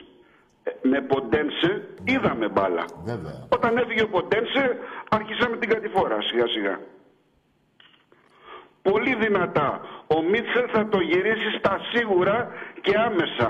με 0.83 1.01
Ποντένσε 1.01 1.89
είδαμε 2.05 2.49
μπάλα. 2.49 2.85
Βέβαια. 3.05 3.47
Όταν 3.49 3.77
έφυγε 3.77 4.03
ο 4.03 4.09
Ποντένσε, 4.09 4.79
αρχίσαμε 5.09 5.57
την 5.57 5.69
κατηφόρα 5.69 6.19
σιγά 6.23 6.47
σιγά. 6.47 6.81
Πολύ 8.83 9.15
δυνατά. 9.15 9.81
Ο 10.07 10.23
Μίτσελ 10.23 10.67
θα 10.73 10.89
το 10.89 11.01
γυρίσει 11.01 11.51
στα 11.59 11.79
σίγουρα 11.93 12.49
και 12.81 12.93
άμεσα. 12.99 13.49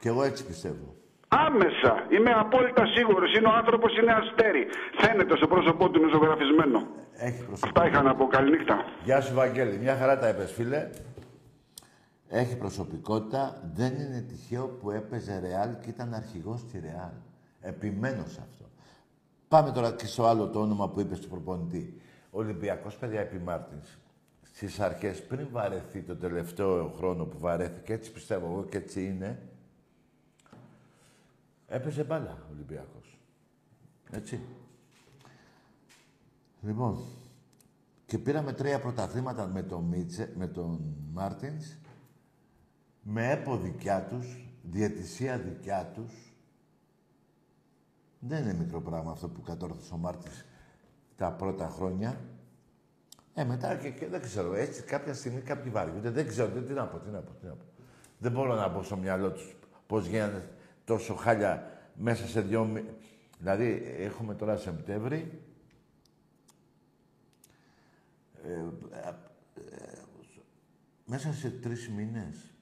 Και 0.00 0.08
εγώ 0.08 0.22
έτσι 0.22 0.46
πιστεύω. 0.46 0.94
Άμεσα. 1.28 1.92
Είμαι 2.08 2.32
απόλυτα 2.44 2.86
σίγουρος. 2.86 3.34
Είναι 3.36 3.46
ο 3.46 3.54
άνθρωπος, 3.60 3.96
είναι 3.98 4.12
αστέρι. 4.12 4.66
Φαίνεται 5.00 5.36
στο 5.36 5.46
πρόσωπό 5.46 5.90
του 5.90 6.00
είναι 6.00 6.10
ζωγραφισμένο. 6.12 6.86
Έχει 7.16 7.44
Αυτά 7.64 7.86
είχα 7.86 8.02
να 8.02 8.14
πω. 8.14 8.26
Καληνύχτα. 8.26 8.84
Γεια 9.04 9.20
σου, 9.20 9.34
Βαγγέλη. 9.34 9.78
Μια 9.78 9.96
χαρά 9.96 10.18
τα 10.18 10.26
έπες, 10.26 10.52
φίλε. 10.52 10.90
Έχει 12.28 12.56
προσωπικότητα. 12.56 13.70
Δεν 13.74 13.94
είναι 13.94 14.20
τυχαίο 14.20 14.66
που 14.66 14.90
έπαιζε 14.90 15.38
Ρεάλ 15.38 15.80
και 15.80 15.88
ήταν 15.88 16.14
αρχηγός 16.14 16.60
στη 16.60 16.78
Ρεάλ. 16.78 17.12
Επιμένω 17.60 18.24
σε 18.26 18.40
αυτό. 18.40 18.64
Πάμε 19.48 19.72
τώρα 19.72 19.92
και 19.92 20.06
στο 20.06 20.24
άλλο 20.24 20.48
το 20.48 20.60
όνομα 20.60 20.88
που 20.88 21.00
είπες 21.00 21.20
του 21.20 21.28
προπονητή. 21.28 22.00
Ολυμπιακός, 22.30 22.96
παιδιά, 22.96 23.20
επί 23.20 23.38
Μάρτινς. 23.38 23.98
Στις 24.42 24.80
αρχές, 24.80 25.26
πριν 25.26 25.48
βαρεθεί 25.50 26.02
το 26.02 26.16
τελευταίο 26.16 26.92
χρόνο 26.96 27.24
που 27.24 27.38
βαρέθηκε, 27.38 27.92
έτσι 27.92 28.12
πιστεύω 28.12 28.46
εγώ 28.46 28.64
και 28.64 28.76
έτσι 28.76 29.06
είναι, 29.06 29.42
έπαιζε 31.66 32.04
μπάλα 32.04 32.30
ο 32.30 32.52
Ολυμπιακός. 32.52 33.18
Έτσι. 34.10 34.40
Λοιπόν, 36.62 36.98
και 38.06 38.18
πήραμε 38.18 38.52
τρία 38.52 38.80
πρωταθλήματα 38.80 39.46
με 39.46 39.62
τον, 39.62 39.84
Μίτσε, 39.84 40.32
με 40.36 40.46
τον 40.46 40.80
Μάρτινς, 41.12 41.74
με 43.04 43.30
έπο 43.30 43.56
δικιά 43.56 44.02
τους, 44.02 44.46
διαιτησία 44.62 45.38
δικιά 45.38 45.90
τους. 45.94 46.32
Δεν 48.18 48.42
είναι 48.42 48.54
μικρό 48.54 48.80
πράγμα 48.80 49.10
αυτό 49.10 49.28
που 49.28 49.40
κατόρθωσε 49.40 49.94
ο 49.94 49.96
Μάρτινς 49.96 50.44
τα 51.16 51.32
πρώτα 51.32 51.68
χρόνια. 51.68 52.20
Ε, 53.34 53.44
μετά 53.44 53.76
και, 53.76 53.90
και 53.90 54.06
δεν 54.06 54.20
ξέρω, 54.20 54.54
έτσι 54.54 54.82
κάποια 54.82 55.14
στιγμή 55.14 55.40
κάποιοι 55.40 55.70
βαριούνται. 55.70 56.10
Δεν 56.10 56.26
ξέρω, 56.26 56.48
τι, 56.48 56.60
τι 56.60 56.72
να 56.72 56.86
πω, 56.86 56.98
τι 56.98 57.10
να 57.10 57.20
πω, 57.20 57.32
τι 57.32 57.46
να 57.46 57.52
πω. 57.52 57.64
Δεν 58.18 58.32
μπορώ 58.32 58.54
να 58.54 58.68
μπω 58.68 58.82
στο 58.82 58.96
μυαλό 58.96 59.32
τους 59.32 59.56
πώς 59.86 60.06
γίνανε 60.06 60.48
τόσο 60.84 61.14
χάλια 61.14 61.80
μέσα 61.94 62.26
σε 62.26 62.40
δυο 62.40 62.64
μη... 62.64 62.84
Δηλαδή, 63.38 63.94
έχουμε 63.98 64.34
τώρα 64.34 64.56
Σεπτέμβρη, 64.56 65.42
ε, 68.44 68.50
ε, 68.50 69.08
ε, 69.54 69.98
μέσα 71.04 71.32
σε 71.32 71.50
τρεις 71.50 71.88
μήνες 71.88 72.53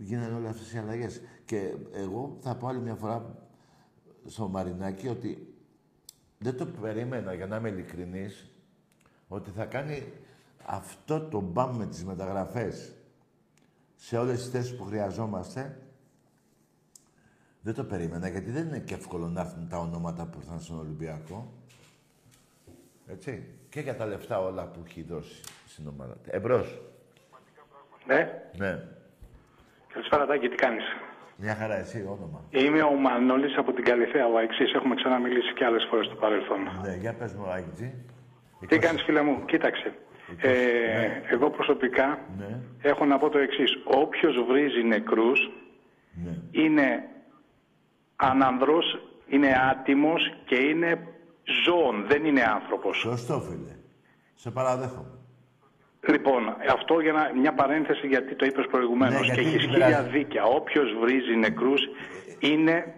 γίνανε 0.00 0.34
όλες 0.34 0.50
αυτές 0.50 0.72
οι 0.72 0.78
αλλαγές. 0.78 1.20
Και 1.44 1.74
εγώ 1.92 2.36
θα 2.40 2.56
πω 2.56 2.66
άλλη 2.66 2.78
μια 2.78 2.94
φορά 2.94 3.48
στο 4.26 4.48
Μαρινάκι 4.48 5.08
ότι 5.08 5.54
δεν 6.38 6.56
το 6.56 6.66
περίμενα, 6.66 7.34
για 7.34 7.46
να 7.46 7.56
είμαι 7.56 7.68
ειλικρινής, 7.68 8.50
ότι 9.28 9.50
θα 9.50 9.64
κάνει 9.64 10.12
αυτό 10.64 11.20
το 11.20 11.40
μπαμ 11.40 11.76
με 11.76 11.86
τις 11.86 12.04
μεταγραφές 12.04 12.92
σε 13.96 14.18
όλες 14.18 14.38
τις 14.38 14.50
θέσεις 14.50 14.76
που 14.76 14.84
χρειαζόμαστε. 14.84 15.82
Δεν 17.62 17.74
το 17.74 17.84
περίμενα, 17.84 18.28
γιατί 18.28 18.50
δεν 18.50 18.66
είναι 18.66 18.78
και 18.78 18.94
εύκολο 18.94 19.28
να 19.28 19.40
έρθουν 19.40 19.68
τα 19.68 19.78
ονόματα 19.78 20.26
που 20.26 20.38
ήρθαν 20.38 20.60
στον 20.60 20.78
Ολυμπιακό. 20.78 21.52
Έτσι. 23.06 23.54
Και 23.68 23.80
για 23.80 23.96
τα 23.96 24.06
λεφτά 24.06 24.40
όλα 24.40 24.66
που 24.66 24.82
έχει 24.86 25.02
δώσει 25.02 25.42
στην 25.66 25.88
ομάδα. 25.88 26.16
Εμπρός. 26.26 26.80
Ναι. 28.06 28.50
Ναι. 28.56 28.99
Καλησπέρα 29.92 30.26
Τάκη, 30.26 30.48
τι 30.48 30.54
κάνεις; 30.56 30.84
Μια 31.36 31.54
χαρά 31.54 31.76
εσύ, 31.78 31.98
όνομα. 32.08 32.44
Είμαι 32.50 32.82
ο 32.82 32.92
Μανώλης 32.94 33.56
από 33.56 33.72
την 33.72 33.84
Καλυθέα, 33.84 34.26
ο 34.26 34.36
Αεξής. 34.36 34.72
Έχουμε 34.72 34.94
ξαναμιλήσει 34.94 35.52
και 35.54 35.64
άλλες 35.64 35.86
φορές 35.90 36.06
στο 36.06 36.14
παρελθόν. 36.14 36.58
Ναι, 36.82 36.94
για 36.96 37.14
πες 37.14 37.34
μου, 37.34 37.46
Άγιτζη. 37.50 37.94
Τι 38.68 38.78
κάνεις 38.78 39.02
φίλε 39.02 39.22
μου, 39.22 39.44
κοίταξε. 39.44 39.94
Ε, 40.40 41.06
εγώ 41.30 41.50
προσωπικά 41.50 42.18
Ναι. 42.38 42.60
έχω 42.82 43.04
να 43.04 43.18
πω 43.18 43.28
το 43.28 43.38
εξής. 43.38 43.70
Όποιος 43.84 44.44
βρίζει 44.48 44.82
νεκρούς 44.82 45.50
Ναι. 46.24 46.36
είναι 46.50 47.02
ανανδρός, 48.16 48.98
είναι 49.28 49.48
άτιμος 49.70 50.22
και 50.44 50.54
είναι 50.56 51.06
ζώων, 51.64 52.06
δεν 52.08 52.24
είναι 52.24 52.42
άνθρωπος. 52.42 52.96
Σωστό, 52.98 53.40
φίλε. 53.40 53.76
Σε 54.34 54.50
παραδέχομαι. 54.50 55.18
Λοιπόν, 56.08 56.56
αυτό 56.70 57.00
για 57.00 57.12
να, 57.12 57.30
μια 57.40 57.52
παρένθεση 57.52 58.06
γιατί 58.06 58.34
το 58.34 58.46
είπες 58.46 58.66
προηγουμένως 58.70 59.20
Ναι, 59.28 59.34
και 59.34 59.40
γιατί 59.40 59.40
έχει 59.40 59.50
δεν 59.58 59.60
χίλια 59.70 59.86
πειράζει. 59.86 60.08
δίκαια. 60.08 60.44
Όποιος 60.44 60.94
βρίζει 61.00 61.36
νεκρούς 61.36 61.82
είναι 62.38 62.94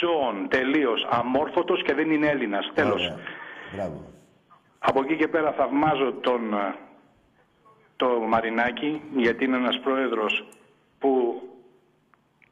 ζώων, 0.00 0.48
τελείως, 0.48 1.06
αμόρφωτος 1.10 1.82
και 1.82 1.94
δεν 1.94 2.10
είναι 2.10 2.26
Έλληνας. 2.26 2.70
Τέλος. 2.74 3.02
Ωραία. 3.02 3.18
Μπράβο. 3.74 4.04
Από 4.78 5.00
εκεί 5.02 5.16
και 5.16 5.28
πέρα 5.28 5.52
θαυμάζω 5.52 6.12
τον, 6.12 6.54
ε, 6.54 6.74
το 7.96 8.08
Μαρινάκη, 8.28 9.00
γιατί 9.16 9.44
είναι 9.44 9.56
ένας 9.56 9.80
πρόεδρος 9.80 10.48
που 10.98 11.40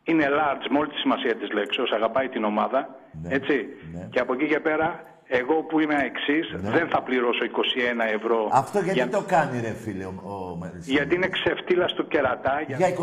είναι 0.04 0.26
large 0.30 0.66
με 0.70 0.78
όλη 0.78 0.88
τη 0.88 0.96
σημασία 0.98 1.34
της 1.36 1.50
λέξης, 1.52 1.90
αγαπάει 1.90 2.28
την 2.28 2.44
ομάδα, 2.44 2.98
έτσι. 3.28 3.66
Και 4.10 4.20
από 4.20 4.32
εκεί 4.32 4.46
και 4.46 4.60
πέρα, 4.60 5.04
εγώ 5.26 5.54
που 5.62 5.80
είμαι 5.80 5.94
εξής, 5.94 6.54
δεν 6.60 6.88
θα 6.88 7.02
πληρώσω 7.02 7.44
21 7.44 7.50
ευρώ. 8.14 8.48
Αυτό 8.52 8.78
γιατί 8.78 8.98
για- 8.98 9.08
το 9.08 9.22
κάνει, 9.26 9.60
ρε 9.60 9.74
φίλε, 9.84 10.04
ο, 10.04 10.12
ο 10.52 10.56
Μελισσίνης. 10.60 10.86
Γιατί 10.88 11.14
είναι 11.14 11.28
ξεφτύλας 11.28 11.92
του 11.92 12.06
κερατά. 12.08 12.62
Για... 12.66 12.76
Για 12.76 12.88
21 12.88 12.96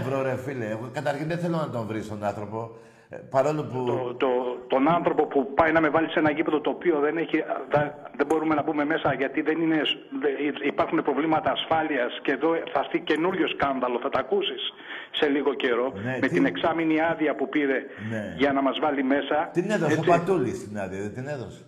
ευρώ, 0.00 0.22
ρε 0.22 0.36
φίλε. 0.36 0.66
Εγώ 0.66 0.90
καταρχήν 0.92 1.28
δεν 1.28 1.38
θέλω 1.38 1.56
να 1.56 1.70
τον 1.70 1.86
βρει 1.86 2.02
τον 2.02 2.24
άνθρωπο. 2.24 2.70
Ε, 3.14 3.20
παρόλο 3.30 3.62
που. 3.70 3.84
Το, 3.90 4.14
το, 4.22 4.28
τον 4.72 4.88
άνθρωπο 4.96 5.26
που 5.26 5.54
πάει 5.54 5.72
να 5.72 5.80
με 5.80 5.88
βάλει 5.88 6.08
σε 6.10 6.18
ένα 6.18 6.30
γήπεδο 6.30 6.60
το 6.60 6.70
οποίο 6.70 6.98
δεν, 7.00 7.16
έχει, 7.16 7.36
δεν, 7.72 7.86
δεν 8.16 8.26
μπορούμε 8.26 8.54
να 8.54 8.62
μπούμε 8.62 8.84
μέσα 8.84 9.14
γιατί 9.14 9.40
δεν 9.48 9.60
είναι, 9.60 9.80
δεν- 10.22 10.66
υπάρχουν 10.72 11.02
προβλήματα 11.02 11.50
ασφάλειας 11.50 12.12
και 12.22 12.32
εδώ 12.32 12.48
θα 12.72 12.80
έρθει 12.84 13.00
καινούριο 13.00 13.46
σκάνδαλο, 13.48 13.98
θα 14.02 14.08
τα 14.08 14.18
ακούσεις 14.20 14.62
σε 15.10 15.26
λίγο 15.28 15.54
καιρό 15.54 15.92
Ναι, 16.04 16.18
με 16.20 16.26
τι- 16.28 16.34
την 16.34 16.44
εξάμηνη 16.44 17.00
άδεια 17.00 17.34
που 17.34 17.48
πήρε 17.48 17.78
Ναι. 18.10 18.34
για 18.36 18.52
να 18.52 18.62
μας 18.62 18.78
βάλει 18.82 19.02
μέσα. 19.02 19.48
Την 19.52 19.70
έδωσε 19.70 19.92
ο 19.92 19.96
Έτσι. 19.98 20.08
Πατούλη 20.08 20.50
την 20.52 20.78
άδεια, 20.78 21.00
δεν 21.00 21.14
την 21.14 21.26
έδωσε. 21.26 21.62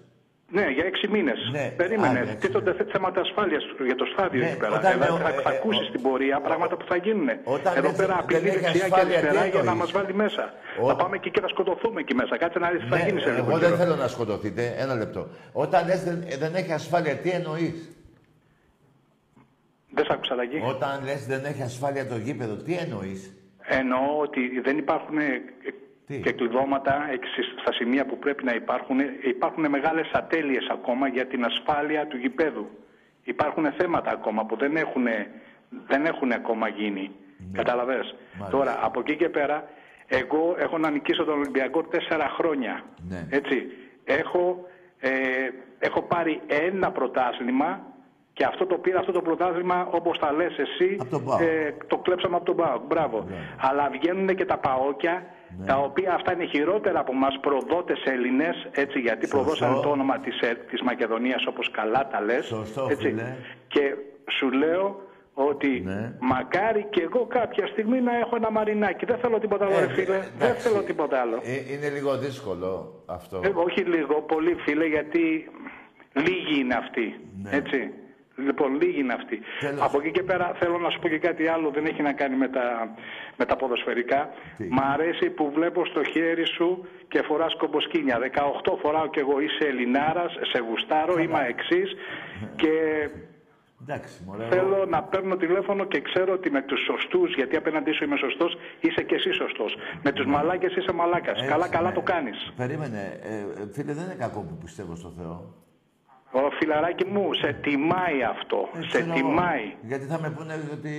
Ναι, 0.49 0.67
για 0.71 0.85
έξι 0.85 1.09
μήνες. 1.09 1.39
Περίμενε. 1.77 2.19
άδεια, 2.21 2.35
Τίθονται 2.35 2.73
θε- 2.75 2.91
θέματα 2.91 3.21
ασφάλειας 3.21 3.63
για 3.85 3.95
το 3.97 4.05
στάδιο 4.05 4.41
Ναι, 4.41 4.47
εκεί 4.51 4.57
πέρα. 4.57 4.73
όταν 4.79 4.93
Δηλαδή, 4.93 5.11
λέω, 5.11 5.17
θα, 5.19 5.29
ε, 5.29 5.41
θα 5.43 5.53
ε, 5.53 5.57
ακούσεις 5.57 5.81
ο- 5.81 5.89
στην 5.89 6.03
πορεία 6.03 6.41
πράγματα 6.41 6.77
που 6.77 6.85
θα 6.89 6.97
γίνουν. 6.97 7.29
Όταν 7.45 7.77
Εδώ 7.77 7.89
λες 7.89 7.97
πέρα 7.97 8.09
δεν 8.15 8.19
απειλεί 8.23 8.49
έχεις 8.49 8.61
δεξιά 8.61 8.73
και 8.73 8.83
ασφάλεια, 8.95 9.19
αριστερά 9.19 9.43
τι 9.43 9.49
για 9.51 9.63
να 9.63 9.71
εννοείς; 9.71 9.79
μας 9.81 9.91
βάλει 9.93 10.15
μέσα. 10.15 10.53
Ό- 10.81 10.87
Θα 10.89 10.97
πάμε 10.97 11.17
εκεί 11.17 11.31
και 11.31 11.41
θα 11.41 11.49
σκοτωθούμε 11.49 12.01
εκεί 12.01 12.15
μέσα. 12.15 12.37
Κάτσε 12.39 12.59
να 12.59 12.71
δεις 12.71 12.81
τι 12.83 12.89
θα 12.89 12.97
Ναι, 12.97 13.05
γίνει 13.07 13.21
σε 13.21 13.31
λίγο. 13.31 13.39
εγώ 13.49 13.59
δεν 13.59 13.69
καιρό. 13.71 13.77
θέλω 13.83 13.97
να 13.97 14.09
σκοτωθείτε. 14.09 14.75
Ένα 14.79 14.95
λεπτό. 14.95 15.29
Όταν 15.53 15.87
λες 15.87 16.03
δεν, 16.05 16.25
δεν 16.39 16.55
έχει 16.55 16.73
ασφάλεια, 16.73 17.15
τι 17.17 17.31
εννοείς; 17.31 17.77
Δεν 19.91 20.05
σ' 20.05 20.11
άκουσα 20.11 20.33
αλλαγή. 20.33 20.61
Όταν 20.65 21.05
λες 21.05 21.27
δεν 21.27 21.45
έχει 21.45 21.63
ασφάλεια 21.63 22.07
το 22.07 22.17
γήπεδο, 22.17 22.55
τι 22.55 22.75
εννοείς; 22.75 23.21
Εννοώ 23.81 24.19
ότι 24.27 24.61
δεν 24.61 24.79
υπάρχουν 24.79 25.17
ε, 26.09 26.17
και 26.17 26.33
κλειδώματα 26.33 27.09
εξ- 27.13 27.61
στα 27.61 27.73
σημεία 27.73 28.07
που 28.07 28.19
πρέπει 28.19 28.45
να 28.45 28.55
υπάρχουν. 28.55 28.99
Υπάρχουν 29.23 29.69
μεγάλες 29.71 30.11
ατέλειες 30.13 30.67
ακόμα 30.71 31.09
για 31.09 31.27
την 31.27 31.45
ασφάλεια 31.45 32.07
του 32.07 32.17
γηπέδου. 32.17 32.69
Υπάρχουν 33.25 33.73
θέματα 33.73 34.11
ακόμα 34.11 34.45
που 34.47 34.57
δεν 34.57 34.77
έχουν, 34.77 35.07
δεν 35.87 36.07
έχουν 36.07 36.33
ακόμα 36.33 36.69
γίνει. 36.69 37.11
Καταλαβες. 37.53 38.15
Τώρα, 38.51 38.79
από 38.83 39.01
εκεί 39.01 39.17
και 39.17 39.29
πέρα, 39.29 39.69
εγώ 40.07 40.57
έχω 40.59 40.79
να 40.79 40.91
νικήσω 40.91 41.25
τον 41.25 41.39
Ολυμπιακό 41.39 41.83
τέσσερα 41.83 42.29
χρόνια. 42.29 42.83
Ναι. 43.09 43.27
Έτσι. 43.31 43.67
Έχω, 44.05 44.69
ε, 44.99 45.11
έχω 45.79 46.03
πάρει 46.03 46.41
ένα 46.47 46.91
πρωτάθλημα 46.91 47.87
και 48.37 48.45
αυτό 48.45 48.67
το 48.67 48.79
πήρα 48.79 48.99
αυτό 48.99 49.13
το 49.13 49.23
πρωτάθλημα 49.23 49.89
όπως 49.91 50.19
τα 50.19 50.33
λες 50.33 50.59
εσύ 50.59 50.99
ε, 51.41 51.71
το 51.87 51.97
κλέψαμε 51.99 52.37
από 52.37 52.45
τον 52.45 52.57
ΠΑΟΚ. 52.57 52.83
Μπράβο. 52.87 53.27
Αλλά 53.57 53.91
βγαίνουν 53.93 54.35
και 54.35 54.45
τα 54.45 54.59
ΠΑΟΚια 54.59 55.27
τα 55.67 55.77
οποία 55.79 56.15
αυτά 56.15 56.33
είναι 56.33 56.45
χειρότερα 56.45 56.99
από 57.01 57.13
μας 57.15 57.39
προδότες 57.41 58.03
Έλληνες 58.05 58.69
έτσι 58.73 58.99
γιατί 58.99 59.27
προδώσαν 59.29 59.81
το 59.83 59.89
όνομα 59.89 60.19
της, 60.19 60.41
ε, 60.41 60.55
της 60.71 60.83
Μακεδονίας 60.83 61.47
όπως 61.47 61.71
καλά 61.71 62.09
τα 62.09 62.21
λες. 62.21 62.47
Σωστό, 62.47 62.87
έτσι. 62.91 63.09
φίλε. 63.09 63.37
Και 63.69 63.95
σου 64.31 64.51
λέω 64.51 65.01
ότι 65.35 65.85
μακάρι 66.19 66.87
και 66.91 67.03
εγώ 67.03 67.27
κάποια 67.27 67.67
στιγμή 67.67 68.01
να 68.01 68.19
έχω 68.19 68.37
ένα 68.37 68.51
μαρινάκι. 68.51 69.05
Δεν 69.05 69.19
θέλω 69.19 69.39
τίποτα 69.39 69.65
άλλο, 69.65 69.79
ρε 69.79 69.89
φίλε. 69.89 70.23
Δεν 70.39 70.55
θέλω 70.55 70.83
τίποτα 70.83 71.21
άλλο. 71.21 71.37
Ε, 71.43 71.73
είναι 71.73 71.89
λίγο 71.89 72.19
δύσκολο 72.19 73.03
αυτό. 73.07 73.41
Ε, 73.45 73.53
όχι 73.55 73.81
λίγο, 73.81 74.15
πολύ 74.23 74.55
φίλε, 74.55 74.87
γιατί 74.87 75.51
λίγοι 76.13 76.61
είναι 76.61 76.75
αυτοί. 76.75 77.21
Έτσι. 77.51 77.91
Λοιπόν, 78.37 78.75
λίγοι 78.81 79.01
είναι 79.01 79.13
αυτοί. 79.13 79.41
Από 79.79 79.99
εκεί 80.01 80.11
και 80.11 80.23
πέρα 80.23 80.53
θέλω 80.59 80.79
να 80.79 80.91
σου 80.91 80.99
πω 80.99 81.09
και 81.09 81.19
κάτι 81.19 81.47
άλλο, 81.47 81.71
δεν 81.71 81.85
έχει 81.87 82.03
να 82.03 82.13
κάνει 82.13 82.37
με 82.37 82.49
τα, 82.49 82.95
με 83.37 83.45
τα 83.45 83.57
ποδοσφαιρικά. 83.57 84.31
Μ' 84.71 84.81
αρέσει 84.81 85.31
που 85.31 85.51
βλέπω 85.55 85.85
στο 85.85 86.05
χέρι 86.05 86.47
σου 86.47 86.87
και 87.09 87.23
φοράς 87.23 87.57
κομποσκίνια. 87.57 88.19
18 88.19 88.79
φοράω 88.83 89.07
κι 89.09 89.19
εγώ, 89.19 89.41
είσαι 89.41 89.65
Ελληνάρας, 89.65 90.33
σε 90.53 90.63
γουστάρω, 90.69 91.19
είμαι 91.19 91.47
εξής 91.49 91.95
και 92.57 92.71
Εντάξει, 93.83 94.23
μωρέ. 94.27 94.47
θέλω 94.51 94.87
να 94.89 95.03
παίρνω 95.03 95.37
τηλέφωνο 95.37 95.85
και 95.85 96.01
ξέρω 96.01 96.33
ότι 96.33 96.51
με 96.51 96.63
τους 96.63 96.81
σωστούς, 96.85 97.35
γιατί 97.35 97.57
απέναντί 97.57 97.93
σου 97.93 98.05
είμαι 98.05 98.17
σωστός, 98.17 98.57
είσαι 98.81 99.03
και 99.03 99.15
εσύ 99.15 99.33
σωστός. 99.33 99.77
Με 100.03 100.13
τους 100.13 100.27
μαλάκες 100.27 100.77
είσαι 100.77 100.93
μαλάκας. 100.93 101.37
Έτσι, 101.37 101.51
καλά, 101.51 101.69
καλά 101.69 101.89
ναι. 101.89 101.95
το 101.95 102.01
κάνεις. 102.01 102.53
Περίμενε. 102.57 103.21
Ε, 103.23 103.37
ε, 103.37 103.73
φίλε, 103.73 103.93
δεν 103.93 104.05
είναι 104.05 104.15
κακό 104.15 104.41
που 104.41 104.57
πιστεύω 104.65 104.97
στο 104.97 105.13
Θεό. 105.19 105.66
Ο 106.45 106.51
φιλαράκι 106.59 107.05
μου, 107.05 107.25
σε 107.35 107.53
τιμάει 107.63 108.19
αυτό. 108.35 108.69
Ε, 108.79 108.81
σε 108.83 108.87
ξέρω 108.89 109.05
εγώ. 109.05 109.15
τιμάει. 109.15 109.67
Γιατί 109.91 110.05
θα 110.13 110.19
με 110.23 110.29
πούνε 110.37 110.55
ότι. 110.77 110.95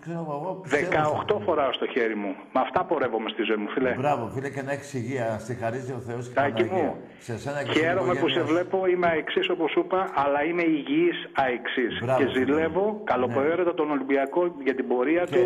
Ξέρω 0.00 0.18
εγώ, 0.26 0.60
πιστεύω. 0.62 1.24
18 1.38 1.40
φοράω 1.44 1.72
στο 1.72 1.86
χέρι 1.86 2.14
μου. 2.22 2.32
Με 2.54 2.60
αυτά 2.60 2.84
πορεύομαι 2.84 3.28
στη 3.28 3.42
ζωή 3.42 3.56
μου, 3.56 3.68
φίλε. 3.68 3.94
Μπράβο, 3.98 4.30
φίλε, 4.34 4.48
και 4.50 4.62
να 4.62 4.72
έχεις 4.72 4.94
υγεία. 4.94 5.26
Να 5.32 5.38
στη 5.38 5.54
χαρίζει 5.54 5.92
ο 5.92 6.00
Θεός 6.08 6.24
και 6.24 6.30
η 6.30 6.34
Τάκη 6.34 6.64
Παναγία. 6.64 6.82
μου, 6.82 6.96
Σε 7.18 7.38
σένα 7.38 7.62
και 7.62 7.70
στην 7.70 7.82
Χαίρομαι 7.82 8.08
που 8.08 8.14
σε 8.14 8.18
οικογένειάς 8.18 8.46
σου. 8.48 8.52
βλέπω, 8.54 8.86
είμαι 8.86 9.06
αεξής 9.06 9.48
όπως 9.50 9.70
σου 9.70 9.80
είπα, 9.84 10.00
αλλά 10.22 10.44
είμαι 10.44 10.62
υγιής 10.62 11.18
αεξής. 11.32 11.92
Μπράβο, 12.02 12.18
Και 12.24 12.28
φίλε. 12.30 12.44
ζηλεύω 12.44 13.00
καλοπροαίρετα 13.04 13.74
τον 13.74 13.90
Ολυμπιακό 13.90 14.42
για 14.66 14.74
την 14.74 14.86
πορεία 14.88 15.26
του, 15.26 15.42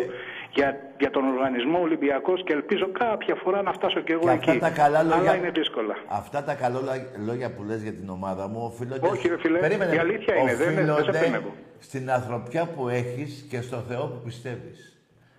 για, 0.53 0.77
για 0.99 1.09
τον 1.11 1.23
οργανισμό 1.33 1.79
Ολυμπιακός 1.79 2.43
και 2.43 2.53
ελπίζω 2.53 2.87
κάποια 2.91 3.35
φορά 3.43 3.61
να 3.61 3.71
φτάσω 3.73 3.99
κι 3.99 4.11
εγώ 4.11 4.23
Και 4.23 4.29
εκεί. 4.31 4.49
αυτά 4.49 4.59
τα 4.67 4.69
καλά 4.69 5.03
λόγια, 5.03 5.17
Αλλά 5.29 5.35
είναι 5.35 5.49
δύσκολα. 5.49 5.95
αυτά 6.07 6.43
τα 6.43 6.53
καλό 6.53 6.81
λο- 6.85 7.23
λόγια 7.25 7.51
που 7.53 7.63
λες 7.63 7.81
για 7.81 7.91
την 7.93 8.09
ομάδα 8.09 8.47
μου 8.47 8.59
οφείλονται... 8.63 9.07
Όχι, 9.07 9.27
ρε 9.27 9.37
φίλε, 9.37 9.59
Περίμενε. 9.59 9.95
η 9.95 9.97
αλήθεια 9.97 10.35
είναι, 10.35 10.55
δεν- 10.55 10.75
δεν 10.75 10.85
σε 10.85 10.91
Οφείλονται 10.91 11.19
πενεύω. 11.19 11.51
στην 11.79 12.11
ανθρωπιά 12.11 12.65
που 12.75 12.89
έχεις 12.89 13.45
και 13.49 13.61
στο 13.61 13.77
Θεό 13.89 14.03
που 14.07 14.21
πιστεύεις. 14.25 14.77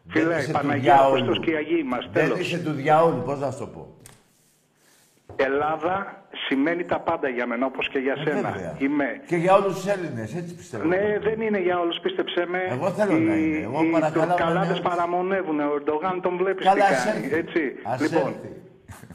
Φίλε, 0.08 0.24
Δεν 0.24 0.38
είσαι 0.38 0.46
του 0.46 0.52
Παναγία, 0.52 0.94
διαόλου. 0.94 1.14
Χριστός 1.24 1.40
και 1.44 1.50
οι 1.50 1.54
Αγίοι 1.54 1.84
μας, 1.86 2.08
Δεν 2.12 2.22
τέλος. 2.22 2.38
είσαι 2.38 2.58
του 2.58 2.70
διαόλου, 2.72 3.22
πώς 3.24 3.38
να 3.40 3.50
σου 3.50 3.58
το 3.58 3.66
πω. 3.66 3.96
Ελλάδα 5.36 6.24
σημαίνει 6.48 6.84
τα 6.84 7.00
πάντα 7.00 7.28
για 7.28 7.46
μένα, 7.46 7.66
όπως 7.66 7.88
και 7.88 7.98
για 7.98 8.16
σένα. 8.16 8.48
Ε, 8.48 8.52
βέβαια. 8.52 8.76
Είμαι... 8.78 9.04
Και 9.26 9.36
για 9.36 9.54
όλους 9.54 9.74
τους 9.74 9.86
Έλληνες, 9.86 10.34
έτσι 10.34 10.54
πιστεύω. 10.54 10.84
Ναι, 10.84 11.18
δεν 11.22 11.40
είναι 11.40 11.58
για 11.60 11.78
όλους, 11.80 11.98
πίστεψέ 12.02 12.46
με. 12.48 12.58
Εγώ 12.70 12.90
θέλω 12.90 13.12
να 13.18 13.34
είναι. 13.36 13.58
Εγώ 13.58 13.82
οι 13.84 13.90
παρακαλώ 13.90 14.24
να 14.24 14.34
τουρκαλάδες 14.34 14.78
είναι. 14.78 14.88
παραμονεύουν. 14.88 15.60
Ο 15.60 15.72
Ερντογάν 15.74 16.20
τον 16.20 16.36
βλέπεις 16.36 16.64
Καλά, 16.64 16.86
τι 16.86 16.92
ας 16.94 17.04
κάνει. 17.04 17.24
έρθει. 17.24 17.36
Έτσι. 17.38 17.60
Ας 17.84 18.00
λοιπόν, 18.00 18.26
έρθει. 18.28 18.50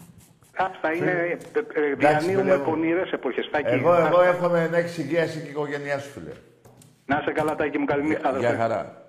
αυτά 0.70 0.94
είναι... 0.94 1.12
ε, 1.12 1.26
ε, 1.82 1.92
Εντάξει, 1.92 1.98
Διανύουμε 1.98 2.42
φίλε 2.42 2.58
μου. 2.58 2.64
πονηρές 2.64 3.12
εποχές. 3.12 3.50
Τάκη. 3.52 3.68
Εγώ, 3.74 3.92
Να- 3.92 4.08
εγώ 4.08 4.22
εύχομαι 4.22 4.68
να 4.72 4.78
έχεις 4.78 4.98
υγεία 4.98 5.22
εσύ 5.22 5.40
και 5.40 5.48
η 5.48 5.50
οικογένειά 5.50 6.00
σου, 6.00 6.10
φίλε. 6.10 6.32
Να 7.06 7.18
είσαι 7.22 7.32
καλά, 7.32 7.56
Τάκη 7.56 7.78
μου. 7.78 7.86
Καληνύχτα, 7.86 8.30
αδερφέ. 8.30 8.48
Για 8.48 8.58
χαρά. 8.58 9.02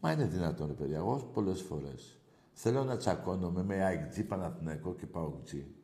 Μα 0.00 0.12
είναι 0.12 0.24
δυνατόν, 0.24 0.66
ρε 0.66 0.72
παιδιά. 0.72 0.96
Εγώ 0.96 1.30
πολλές 1.34 1.64
φορές 1.68 2.18
θέλω 2.52 2.82
να 2.84 2.96
τσακώνομαι 2.96 3.62
με 3.66 3.84
ΑΕΚ 3.84 4.00
Παναθηναϊκό 4.28 4.94
και 4.94 5.06
ΠΑΟΚΤΖΙ. 5.06 5.74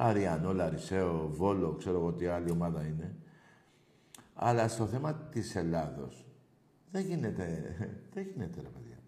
Αριανό, 0.00 0.52
Λαρισαίο, 0.52 1.28
Βόλο, 1.32 1.74
ξέρω 1.78 1.98
εγώ 1.98 2.12
τι 2.12 2.26
άλλη 2.26 2.50
ομάδα 2.50 2.82
είναι. 2.82 3.14
Αλλά 4.34 4.68
στο 4.68 4.86
θέμα 4.86 5.14
της 5.14 5.56
Ελλάδος 5.56 6.26
δεν 6.90 7.04
γίνεται, 7.04 7.44
δεν 8.14 8.26
γίνεται, 8.32 8.60
ρε 8.60 8.68
παιδιά. 8.68 8.98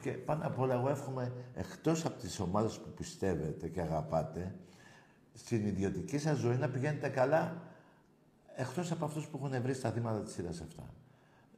Και 0.00 0.10
πάνω 0.10 0.46
απ' 0.46 0.58
όλα, 0.58 0.74
εγώ 0.74 0.88
εύχομαι 0.88 1.32
εκτός 1.54 2.04
από 2.04 2.20
τις 2.20 2.40
ομάδες 2.40 2.78
που 2.78 2.88
πιστεύετε 2.90 3.68
και 3.68 3.80
αγαπάτε, 3.80 4.54
στην 5.34 5.66
ιδιωτική 5.66 6.18
σας 6.18 6.38
ζωή 6.38 6.56
να 6.56 6.68
πηγαίνετε 6.68 7.08
καλά 7.08 7.62
εκτός 8.56 8.90
από 8.90 9.04
αυτούς 9.04 9.26
που 9.26 9.40
έχουν 9.42 9.62
βρει 9.62 9.74
στα 9.74 9.90
θύματα 9.90 10.20
της 10.20 10.32
σειράς 10.32 10.60
αυτά. 10.60 10.94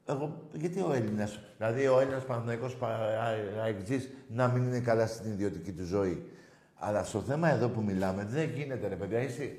Εγώ, 0.07 0.49
γιατί 0.53 0.81
ο 0.81 0.93
Έλληνας, 0.93 1.41
δηλαδή 1.57 1.87
ο 1.87 2.01
Έλληνας 2.01 2.25
Παναθηναϊκός 2.25 2.79
αεξής 3.63 4.11
να 4.29 4.49
μην 4.49 4.63
είναι 4.63 4.81
καλά 4.81 5.07
στην 5.07 5.31
ιδιωτική 5.31 5.73
του 5.73 5.85
ζωή; 5.85 6.31
Αλλά 6.79 7.05
στο 7.05 7.21
θέμα 7.21 7.49
εδώ 7.49 7.69
που 7.69 7.83
μιλάμε 7.83 8.25
δεν 8.25 8.51
γίνεται 8.51 8.89
ρε 8.89 8.97
παιδιά. 8.97 9.21
Είσαι 9.21 9.57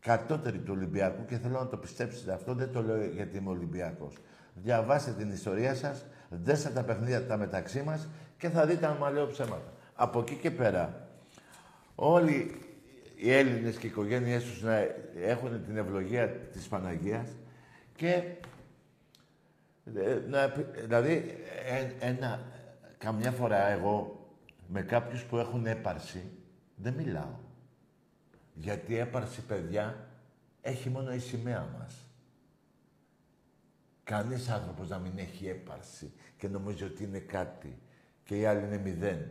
κατώτερη 0.00 0.58
του 0.58 0.72
Ολυμπιακού 0.76 1.24
και 1.24 1.36
θέλω 1.36 1.58
να 1.58 1.66
το 1.66 1.76
πιστέψετε 1.76 2.32
αυτό. 2.32 2.54
Δεν 2.54 2.72
το 2.72 2.82
λέω 2.82 3.04
γιατί 3.04 3.36
είμαι 3.36 3.50
Ολυμπιακός. 3.50 4.16
Διαβάστε 4.54 5.10
την 5.10 5.30
ιστορία 5.30 5.74
σας, 5.74 6.06
δέστε 6.28 6.68
τα 6.68 6.82
παιχνίδια 6.82 7.26
τα 7.26 7.36
μεταξύ 7.36 7.82
μας 7.82 8.08
και 8.38 8.48
θα 8.48 8.66
δείτε 8.66 8.86
αν 8.86 8.96
μα 9.00 9.10
λέω 9.10 9.26
ψέματα. 9.26 9.72
Από 9.94 10.20
εκεί 10.20 10.34
και 10.34 10.50
πέρα, 10.50 11.08
όλοι 11.94 12.60
οι 13.16 13.32
Έλληνες 13.32 13.76
και 13.76 13.86
οι 13.86 13.90
οικογένειές 13.90 14.44
τους 14.44 14.62
να 14.62 14.86
έχουν 15.24 15.64
την 15.64 15.76
ευλογία 15.76 16.28
της 16.28 16.68
Παναγίας 16.68 17.28
και 17.94 18.22
ε, 19.96 20.18
να, 20.28 20.52
δηλαδή, 20.82 21.36
ε, 21.66 22.06
ένα, 22.06 22.40
καμιά 22.98 23.30
φορά 23.30 23.66
εγώ 23.66 24.28
με 24.66 24.82
κάποιους 24.82 25.24
που 25.24 25.36
έχουν 25.38 25.66
έπαρση 25.66 26.24
δεν 26.82 26.94
μιλάω. 26.94 27.38
Γιατί 28.54 28.92
η 28.92 28.96
έπαρση, 28.96 29.42
παιδιά, 29.42 30.08
έχει 30.60 30.88
μόνο 30.88 31.12
η 31.12 31.18
σημαία 31.18 31.68
μας. 31.78 31.94
Κανείς 34.04 34.48
άνθρωπος 34.48 34.88
να 34.88 34.98
μην 34.98 35.18
έχει 35.18 35.48
έπαρση 35.48 36.12
και 36.36 36.48
νομίζει 36.48 36.84
ότι 36.84 37.04
είναι 37.04 37.18
κάτι 37.18 37.78
και 38.24 38.38
οι 38.38 38.44
άλλοι 38.44 38.64
είναι 38.64 38.78
μηδέν. 38.78 39.30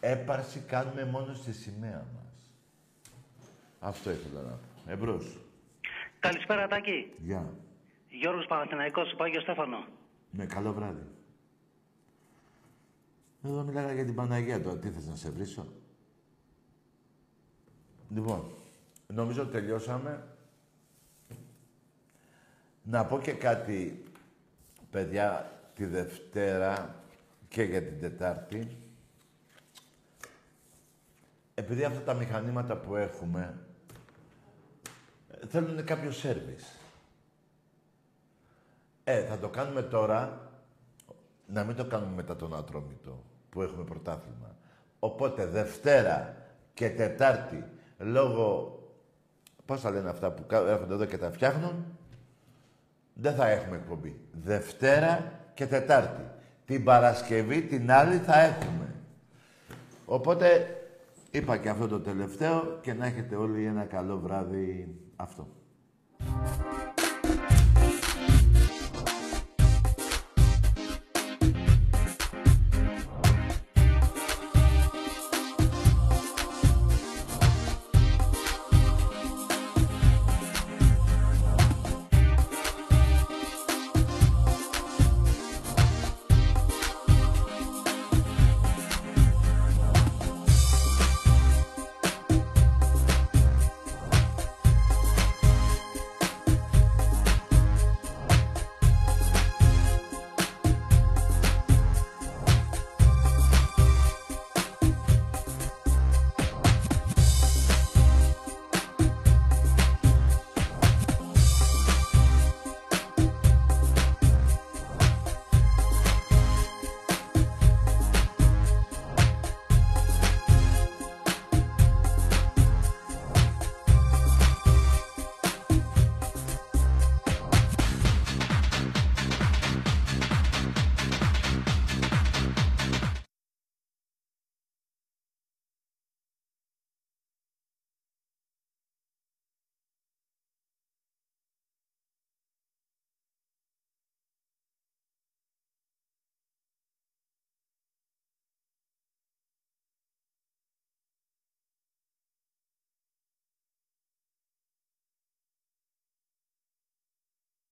Έπαρση 0.00 0.60
κάνουμε 0.60 1.04
μόνο 1.04 1.34
στη 1.34 1.52
σημαία 1.52 2.06
μας. 2.14 2.52
Αυτό 3.78 4.10
ήθελα 4.10 4.42
να 4.42 4.50
πω. 4.50 4.90
Εμπρός. 4.90 5.38
Καλησπέρα, 6.20 6.66
Τάκη. 6.66 7.12
Γεια. 7.18 7.54
Γιώργος 8.08 8.46
Παναθηναϊκός, 8.46 9.14
Πάγιο 9.16 9.40
Στέφανο. 9.40 9.86
Ναι, 10.30 10.46
καλό 10.46 10.72
βράδυ. 10.72 11.06
Εδώ 13.44 13.62
μιλάγα 13.62 13.92
για 13.92 14.04
την 14.04 14.14
Παναγία 14.14 14.62
τώρα. 14.62 14.78
Τι 14.78 14.90
θες 14.90 15.06
να 15.06 15.16
σε 15.16 15.30
βρίσω; 15.30 15.72
Λοιπόν, 18.08 18.50
νομίζω 19.06 19.42
ότι 19.42 19.50
τελειώσαμε. 19.50 20.26
Να 22.82 23.04
πω 23.04 23.20
και 23.20 23.32
κάτι, 23.32 24.02
παιδιά, 24.90 25.52
τη 25.74 25.86
Δευτέρα 25.86 26.94
και 27.48 27.62
για 27.62 27.82
την 27.82 28.00
Τετάρτη. 28.00 28.76
Επειδή 31.54 31.84
αυτά 31.84 32.00
τα 32.00 32.14
μηχανήματα 32.14 32.76
που 32.76 32.96
έχουμε 32.96 33.58
ε, 35.30 35.46
θέλουν 35.46 35.84
κάποιο 35.84 36.10
σέρβις. 36.10 36.78
Ε, 39.04 39.24
θα 39.24 39.38
το 39.38 39.48
κάνουμε 39.48 39.82
τώρα, 39.82 40.50
να 41.46 41.64
μην 41.64 41.76
το 41.76 41.84
κάνουμε 41.84 42.14
μετά 42.14 42.36
τον 42.36 42.56
Ατρόμητο, 42.56 43.24
που 43.50 43.62
έχουμε 43.62 43.84
πρωτάθλημα. 43.84 44.56
Οπότε 44.98 45.46
Δευτέρα 45.46 46.36
και 46.74 46.90
Τετάρτη, 46.90 47.64
λόγω... 47.98 48.72
Πώς 49.64 49.80
θα 49.80 49.90
λένε 49.90 50.08
αυτά 50.08 50.30
που 50.30 50.54
έρχονται 50.54 50.94
εδώ 50.94 51.04
και 51.04 51.18
τα 51.18 51.30
φτιάχνουν, 51.30 51.84
δεν 53.14 53.34
θα 53.34 53.48
έχουμε 53.48 53.76
εκπομπή. 53.76 54.20
Δευτέρα 54.32 55.32
και 55.54 55.66
Τετάρτη. 55.66 56.22
Την 56.64 56.84
Παρασκευή, 56.84 57.62
την 57.62 57.90
άλλη 57.90 58.16
θα 58.16 58.40
έχουμε. 58.40 58.94
Οπότε, 60.04 60.76
είπα 61.30 61.56
και 61.56 61.68
αυτό 61.68 61.88
το 61.88 62.00
τελευταίο 62.00 62.78
και 62.80 62.92
να 62.92 63.06
έχετε 63.06 63.36
όλοι 63.36 63.64
ένα 63.64 63.84
καλό 63.84 64.18
βράδυ 64.18 64.94
αυτό. 65.16 65.48